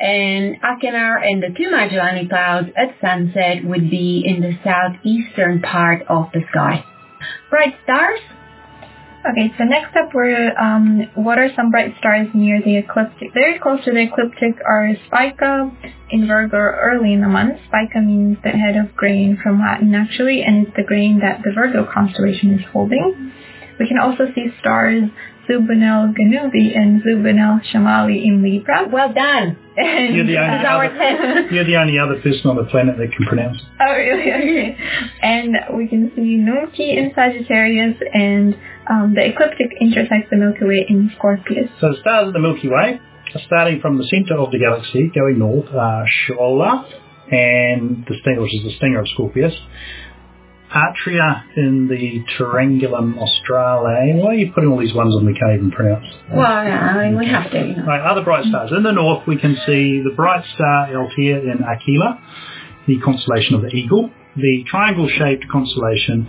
[0.00, 6.02] And Achernar and the two Magellanic clouds at sunset would be in the southeastern part
[6.08, 6.84] of the sky.
[7.50, 8.20] Bright stars?
[9.26, 13.32] Okay, so next up we're, um, what are some bright stars near the ecliptic?
[13.32, 15.70] Very close to the ecliptic are Spica
[16.10, 17.58] in Virgo early in the month.
[17.68, 21.52] Spica means the head of grain from Latin actually, and it's the grain that the
[21.54, 23.32] Virgo constellation is holding.
[23.80, 25.04] We can also see stars
[25.48, 28.88] Zubenelgenubi and Zubinel Shamali in Libra.
[28.90, 29.58] Well done.
[29.76, 33.10] And, You're the only It's other, you're the only other person on the planet that
[33.10, 33.64] can pronounce it.
[33.80, 34.22] Oh, really?
[34.22, 34.76] Okay.
[35.20, 38.54] And we can see Nunki in Sagittarius, and
[38.88, 41.70] um, the ecliptic intersects the Milky Way in Scorpius.
[41.80, 43.00] So the stars of the Milky Way
[43.34, 46.86] are starting from the centre of the galaxy, going north, are Shaula,
[47.32, 49.54] and the stinger, which is the stinger of Scorpius.
[50.74, 53.84] Atria in the Triangulum Australe.
[53.84, 56.06] Why are you putting all these ones on we can't even pronounce?
[56.32, 57.58] Well, yeah, I mean, we have to.
[57.58, 57.84] You know.
[57.84, 58.72] Right, other bright stars.
[58.76, 62.20] In the north, we can see the bright star Altair in Aquila,
[62.88, 66.28] the constellation of the Eagle, the triangle-shaped constellation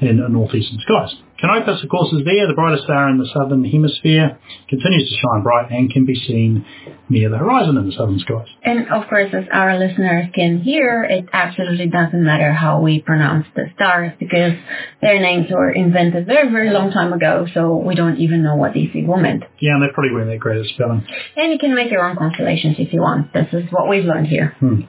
[0.00, 1.14] in the northeastern skies.
[1.42, 4.38] Canopus, of course, is there, the brightest star in the southern hemisphere,
[4.68, 6.64] continues to shine bright and can be seen
[7.08, 8.46] near the horizon in the southern skies.
[8.62, 13.46] And of course, as our listeners can hear, it absolutely doesn't matter how we pronounce
[13.56, 14.52] the stars because
[15.00, 18.72] their names were invented very, very long time ago, so we don't even know what
[18.72, 19.42] these people meant.
[19.58, 21.04] Yeah, and they probably weren't that great at spelling.
[21.36, 23.32] And you can make your own constellations if you want.
[23.32, 24.54] This is what we've learned here.
[24.60, 24.82] Hmm.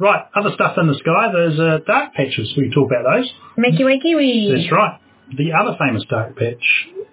[0.00, 1.30] Right, other stuff in the sky.
[1.32, 2.52] There's uh, dark patches.
[2.56, 3.30] We can talk about those.
[3.56, 4.52] Milky Way Kiwi.
[4.52, 4.98] That's right.
[5.36, 6.64] The other famous dark patch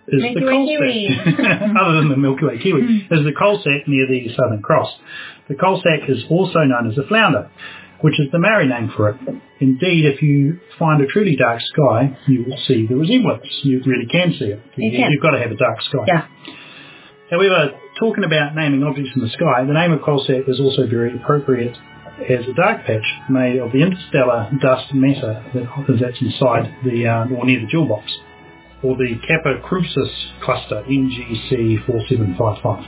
[0.08, 1.10] is Milky the Way coal Kiwi.
[1.16, 1.62] sack.
[1.80, 3.14] Other than the Milky Way kiwi, hmm.
[3.14, 4.92] is the coal sack near the Southern Cross.
[5.48, 7.50] The coal sack is also known as the flounder,
[8.02, 9.18] which is the Maori name for it.
[9.60, 13.48] Indeed, if you find a truly dark sky, you will see the resemblance.
[13.64, 14.62] You really can see it.
[14.76, 15.12] You can.
[15.12, 16.06] You've got to have a dark sky.
[16.08, 16.28] Yeah.
[17.30, 20.88] However, talking about naming objects in the sky, the name of coal sack is also
[20.88, 21.78] very appropriate
[22.30, 27.36] as a dark patch made of the interstellar dust matter that that's inside the uh,
[27.36, 28.12] or near the jewel box,
[28.84, 30.10] or the Kappa Crucis
[30.44, 32.86] cluster NGC 4755.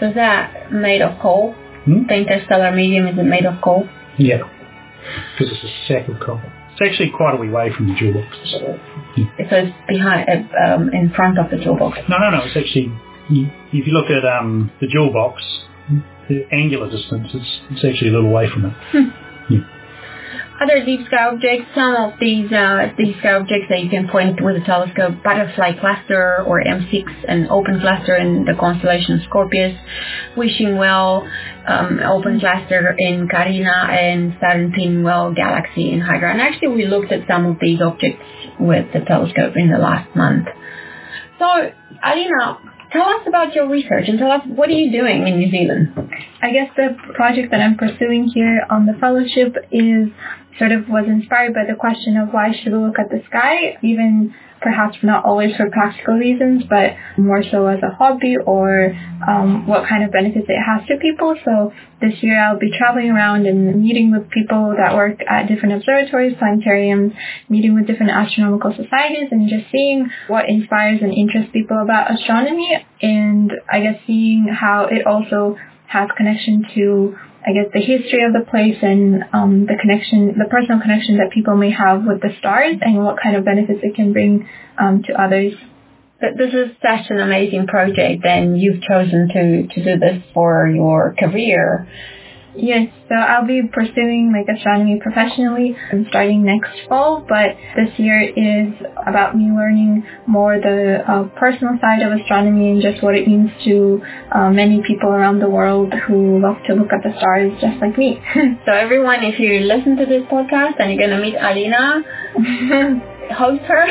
[0.00, 1.52] So is that made of coal?
[1.84, 2.06] Hmm?
[2.08, 3.88] The interstellar medium is it made of coal?
[4.18, 4.38] Yeah,
[5.32, 6.40] because it's a sack of coal.
[6.72, 8.36] It's actually quite a wee way from the jewel box.
[8.50, 8.78] So
[9.38, 11.98] it's behind, uh, um, in front of the jewel box.
[12.08, 12.44] No, no, no.
[12.44, 12.92] It's actually
[13.30, 15.42] if you look at um, the jewel box,
[16.52, 18.74] angular distance, it's, it's actually a little away from it.
[20.62, 24.38] Other deep sky objects, some of these uh, deep sky objects that you can point
[24.40, 29.76] with a telescope, butterfly cluster or M6, an open cluster in the constellation Scorpius,
[30.36, 31.26] wishing well,
[31.66, 36.30] um, open cluster in Carina, and Southern Pinwheel galaxy in Hydra.
[36.30, 38.22] And actually, we looked at some of these objects
[38.60, 40.46] with the telescope in the last month.
[41.40, 41.72] So,
[42.04, 42.58] Alina,
[42.92, 45.92] tell us about your research and tell us what are you doing in New Zealand?
[46.42, 50.08] I guess the project that I'm pursuing here on the fellowship is
[50.58, 53.78] sort of was inspired by the question of why should we look at the sky,
[53.82, 59.66] even perhaps not always for practical reasons, but more so as a hobby or um,
[59.66, 61.36] what kind of benefits it has to people.
[61.44, 65.74] So this year I'll be traveling around and meeting with people that work at different
[65.74, 67.14] observatories, planetariums,
[67.48, 72.86] meeting with different astronomical societies and just seeing what inspires and interests people about astronomy
[73.00, 75.56] and I guess seeing how it also
[75.86, 80.48] has connection to I guess the history of the place and um, the connection, the
[80.48, 83.96] personal connection that people may have with the stars and what kind of benefits it
[83.96, 84.48] can bring
[84.78, 85.54] um, to others.
[86.20, 90.68] But this is such an amazing project and you've chosen to, to do this for
[90.68, 91.88] your career.
[92.54, 98.20] Yes, so I'll be pursuing like astronomy professionally and starting next fall, but this year
[98.20, 98.74] is
[99.06, 103.50] about me learning more the uh, personal side of astronomy and just what it means
[103.64, 104.02] to
[104.32, 107.96] uh, many people around the world who love to look at the stars just like
[107.96, 108.20] me.
[108.66, 112.02] So everyone, if you listen to this podcast and you're going to meet Alina,
[113.30, 113.84] host her.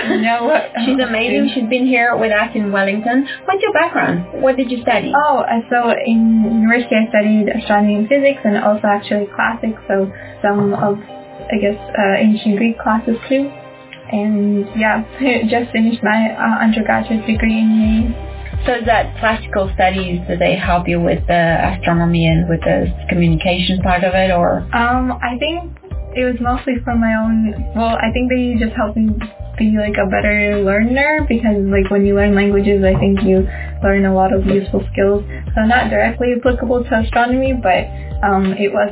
[0.43, 0.71] what?
[0.85, 1.51] She's amazing.
[1.53, 3.27] She's been here with us in Wellington.
[3.45, 4.41] What's your background?
[4.41, 5.11] What did you study?
[5.15, 10.11] Oh, uh, so in university I studied astronomy and physics and also actually classics, so
[10.41, 13.49] some of, I guess, uh, ancient Greek classes too.
[14.11, 15.03] And yeah,
[15.49, 18.31] just finished my uh, undergraduate degree in May.
[18.65, 22.93] So is that classical studies, do they help you with the astronomy and with the
[23.09, 24.59] communication part of it or?
[24.75, 25.80] Um, I think
[26.15, 29.15] it was mostly for my own, well, I think they just helped me
[29.57, 33.47] be like a better learner because like when you learn languages, I think you
[33.83, 35.23] learn a lot of useful skills.
[35.55, 37.88] So not directly applicable to astronomy, but
[38.23, 38.91] um, it was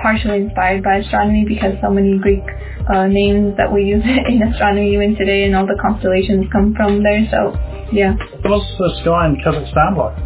[0.00, 2.44] partially inspired by astronomy because so many Greek
[2.88, 7.02] uh, names that we use in astronomy even today and all the constellations come from
[7.02, 7.26] there.
[7.30, 7.52] So
[7.92, 8.14] yeah.
[8.44, 10.16] What's the sky in Kazakhstan like?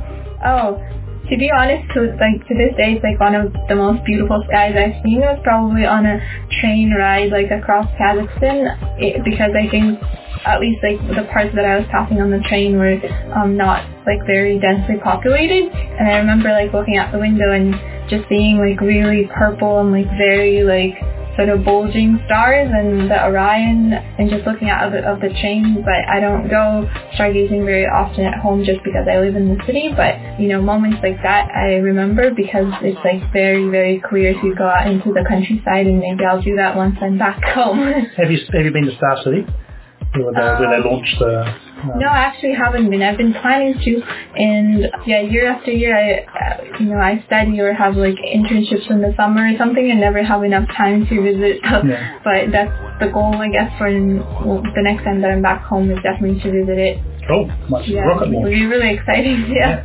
[0.44, 0.78] Oh,
[1.28, 4.42] to be honest, to like to this day, it's like one of the most beautiful
[4.48, 5.20] skies I've seen.
[5.20, 6.16] It was probably on a
[6.60, 10.00] train ride like across Kazakhstan it, because I think
[10.48, 12.96] at least like the parts that I was passing on the train were
[13.36, 15.68] um, not like very densely populated.
[15.68, 17.76] And I remember like looking out the window and
[18.08, 20.96] just seeing like really purple and like very like
[21.38, 25.30] sort of bulging stars and the Orion and just looking out of the, of the
[25.38, 25.86] train.
[25.86, 29.62] But I don't go stargazing very often at home just because I live in the
[29.64, 29.94] city.
[29.94, 34.54] But, you know, moments like that I remember because it's like very, very clear to
[34.58, 37.86] go out into the countryside and maybe I'll do that once I'm back home.
[38.18, 39.46] Have you have you been to Star City?
[40.18, 41.67] Where they, where they um, launched the.
[41.84, 43.02] No, I actually haven't been.
[43.02, 44.02] I've been planning to,
[44.36, 49.00] and yeah, year after year, I, you know, I study or have like internships in
[49.00, 51.60] the summer or something, and never have enough time to visit.
[51.88, 52.18] Yeah.
[52.24, 55.90] but that's the goal, I guess, for well, the next time that I'm back home
[55.90, 56.98] is definitely to visit it.
[57.28, 57.46] Cool.
[57.68, 59.46] Much Yeah, rocket it would be really exciting.
[59.54, 59.84] Yeah.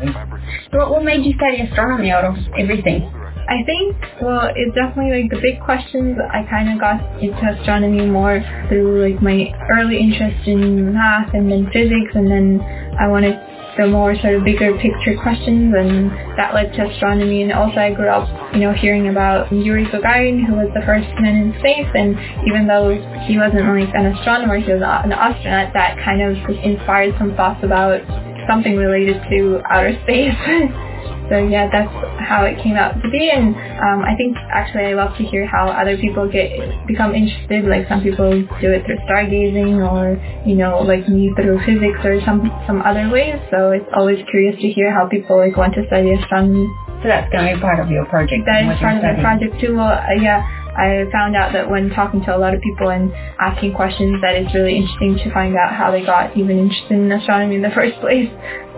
[0.72, 3.12] What, what made you study astronomy out of everything?
[3.48, 6.18] I think, well, it's definitely like the big questions.
[6.32, 8.40] I kind of got into astronomy more
[8.70, 12.62] through like my early interest in math and then physics, and then
[13.00, 13.36] I wanted
[13.76, 17.42] the more sort of bigger picture questions, and that led to astronomy.
[17.44, 21.08] And also, I grew up, you know, hearing about Yuri Gagarin, who was the first
[21.20, 22.16] man in space, and
[22.48, 22.96] even though
[23.28, 25.74] he wasn't like an astronomer, he was an astronaut.
[25.74, 28.00] That kind of inspired some thoughts about
[28.48, 30.32] something related to outer space.
[31.30, 33.32] So yeah, that's how it came out to be.
[33.32, 36.52] And um, I think actually I love to hear how other people get
[36.88, 37.66] become interested.
[37.66, 42.20] Like some people do it through stargazing, or you know, like me through physics or
[42.26, 43.40] some some other ways.
[43.52, 46.68] So it's always curious to hear how people like want to study astronomy.
[47.02, 48.44] So that's going to be part of your project.
[48.48, 49.76] That is part of my project too.
[49.76, 50.63] Well, uh, yeah.
[50.76, 54.36] I found out that when talking to a lot of people and asking questions that
[54.36, 57.72] it's really interesting to find out how they got even interested in astronomy in the
[57.76, 58.30] first place.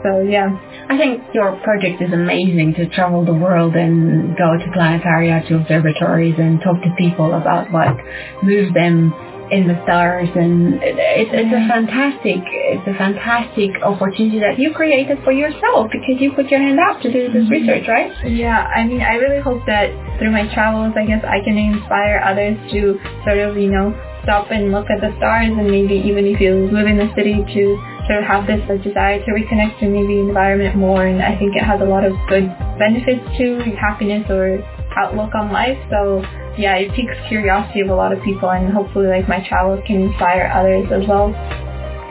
[0.03, 0.49] So yeah.
[0.87, 5.55] I think your project is amazing to travel the world and go to planetaria, to
[5.55, 7.97] observatories, and talk to people about what
[8.43, 9.13] moves them
[9.51, 10.29] in the stars.
[10.35, 16.17] And it's, it's a fantastic, it's a fantastic opportunity that you created for yourself because
[16.21, 17.65] you put your hand out to do this mm-hmm.
[17.65, 18.11] research, right?
[18.25, 22.21] Yeah, I mean, I really hope that through my travels, I guess I can inspire
[22.25, 23.93] others to sort of, you know,
[24.23, 27.45] stop and look at the stars and maybe even if you live in the city
[27.45, 27.61] to
[28.09, 31.05] sort of have this desire to reconnect to maybe the environment more.
[31.05, 32.49] And I think it has a lot of good
[32.81, 34.61] benefits to happiness or
[34.97, 35.77] outlook on life.
[35.89, 36.25] So
[36.57, 40.03] yeah, it piques curiosity of a lot of people and hopefully like my travels can
[40.09, 41.33] inspire others as well.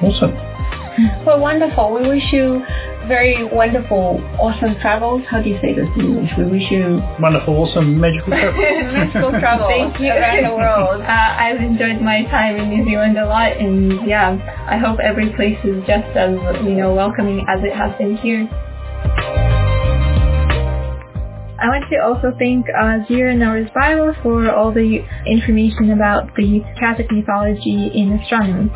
[0.02, 0.34] Awesome.
[1.26, 1.92] Well, wonderful.
[1.92, 2.62] We wish you
[3.08, 5.22] very wonderful, awesome travels.
[5.28, 6.30] How do you say this in English?
[6.38, 8.54] We wish you Wonderful, awesome, magical trip.
[8.54, 10.10] magical travels Thank you.
[10.12, 11.02] around the world.
[11.14, 14.38] Uh, I've enjoyed my time in New Zealand a lot, and yeah,
[14.68, 16.32] I hope every place is just as
[16.64, 18.48] you know welcoming as it has been here.
[21.64, 27.10] I want to also thank uh, Zira Naurizbaeva for all the information about the Catholic
[27.10, 28.68] mythology in astronomy.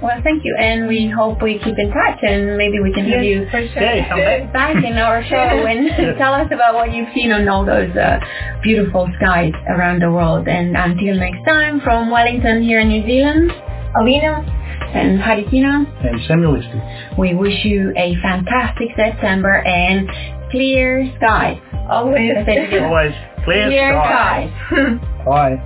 [0.00, 3.24] Well, thank you, and we hope we keep in touch, and maybe we can have
[3.24, 3.82] you for sure.
[3.82, 4.52] Yeah, come back.
[4.78, 5.34] back in our show
[5.66, 8.20] and tell us about what you've seen on all those uh,
[8.62, 10.46] beautiful skies around the world.
[10.46, 13.50] And until next time, from Wellington here in New Zealand,
[13.98, 17.18] Alina, and Haritina, And Samuel Leske.
[17.18, 20.08] we wish you a fantastic September and
[20.50, 21.58] clear skies.
[21.90, 22.32] always.
[22.36, 23.14] Always
[23.44, 24.50] clear, Clear sky.
[24.68, 24.98] skies.
[25.26, 25.56] Bye.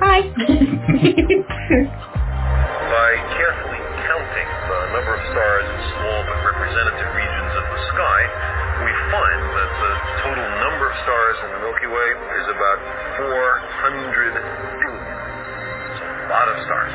[0.00, 0.22] Bye.
[1.78, 8.20] By carefully counting the number of stars in small but representative regions of the sky,
[8.82, 9.92] we find that the
[10.24, 12.08] total number of stars in the Milky Way
[12.40, 12.78] is about
[13.18, 14.34] 400
[14.80, 14.96] billion.
[14.98, 16.92] It's a lot of stars.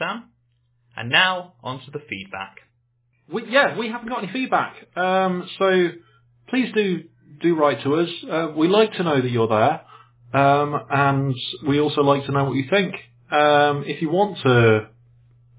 [0.00, 0.24] Sam.
[0.96, 2.56] And now, on to the feedback.
[3.32, 4.74] We, yeah, we haven't got any feedback.
[4.96, 5.90] Um, so
[6.48, 7.04] please do
[7.40, 8.08] do write to us.
[8.28, 9.82] Uh, we like to know that you're there,
[10.34, 11.34] um, and
[11.66, 12.94] we also like to know what you think.
[13.30, 14.88] Um, if you want to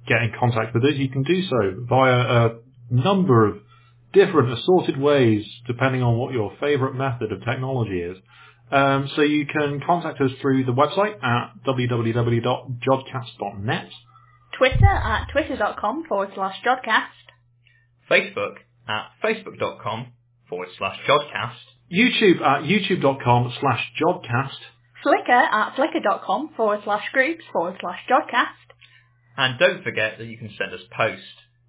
[0.07, 2.59] get in contact with us, you can do so via a
[2.89, 3.59] number of
[4.13, 8.17] different assorted ways, depending on what your favourite method of technology is.
[8.71, 13.89] Um, so you can contact us through the website at www.jodcast.net.
[14.61, 17.17] Twitter at twitter.com forward slash Jodcast.
[18.07, 18.57] Facebook
[18.87, 20.13] at facebook.com
[20.47, 21.55] forward slash Jodcast.
[21.91, 24.59] YouTube at youtube.com slash jodcast.
[25.03, 28.75] Flickr at flickr.com forward slash groups forward slash Jodcast.
[29.35, 31.23] And don't forget that you can send us post.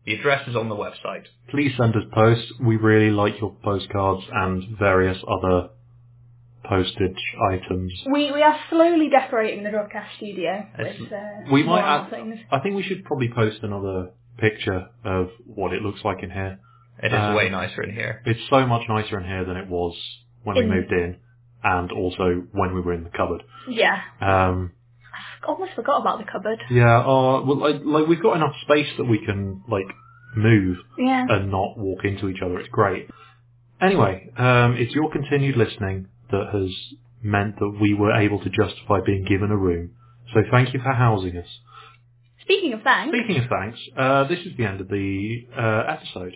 [0.05, 1.24] The address is on the website.
[1.48, 2.52] Please send us posts.
[2.60, 5.70] We really like your postcards and various other
[6.64, 7.18] postage
[7.51, 7.93] items.
[8.10, 11.18] We we are slowly decorating the broadcast studio It's- with uh,
[11.52, 12.39] we might more add- things.
[12.51, 16.59] I think we should probably post another picture of what it looks like in here.
[17.02, 18.22] It is Um, way nicer in here.
[18.24, 19.94] It's so much nicer in here than it was
[20.44, 21.16] when we In- moved in
[21.64, 23.43] and also when we were in the cupboard.
[23.68, 24.72] Yeah, Um,
[25.14, 26.60] I almost forgot about the cupboard.
[26.70, 29.86] yeah, uh, well, like, like we've got enough space that we can like
[30.36, 31.26] move Yeah.
[31.28, 32.59] and not walk into each other.
[32.59, 33.09] It's great.
[33.80, 36.70] Anyway, um, it's your continued listening that has
[37.22, 39.92] meant that we were able to justify being given a room.
[40.34, 41.46] So thank you for housing us.
[42.42, 46.34] Speaking of thanks, Speaking of thanks, uh, this is the end of the uh, episode.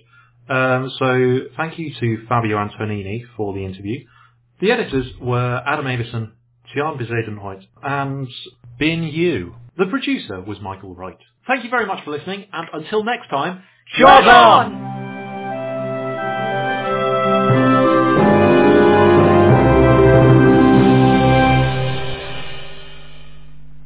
[0.49, 4.07] Um, so thank you to Fabio Antonini for the interview.
[4.61, 6.33] The editors were Adam Avison,
[6.75, 8.29] Tiaan Bezuidenhout, and
[8.79, 9.55] Bin Yu.
[9.77, 11.19] The producer was Michael Wright.
[11.47, 13.63] Thank you very much for listening, and until next time,
[13.99, 14.86] Jog on!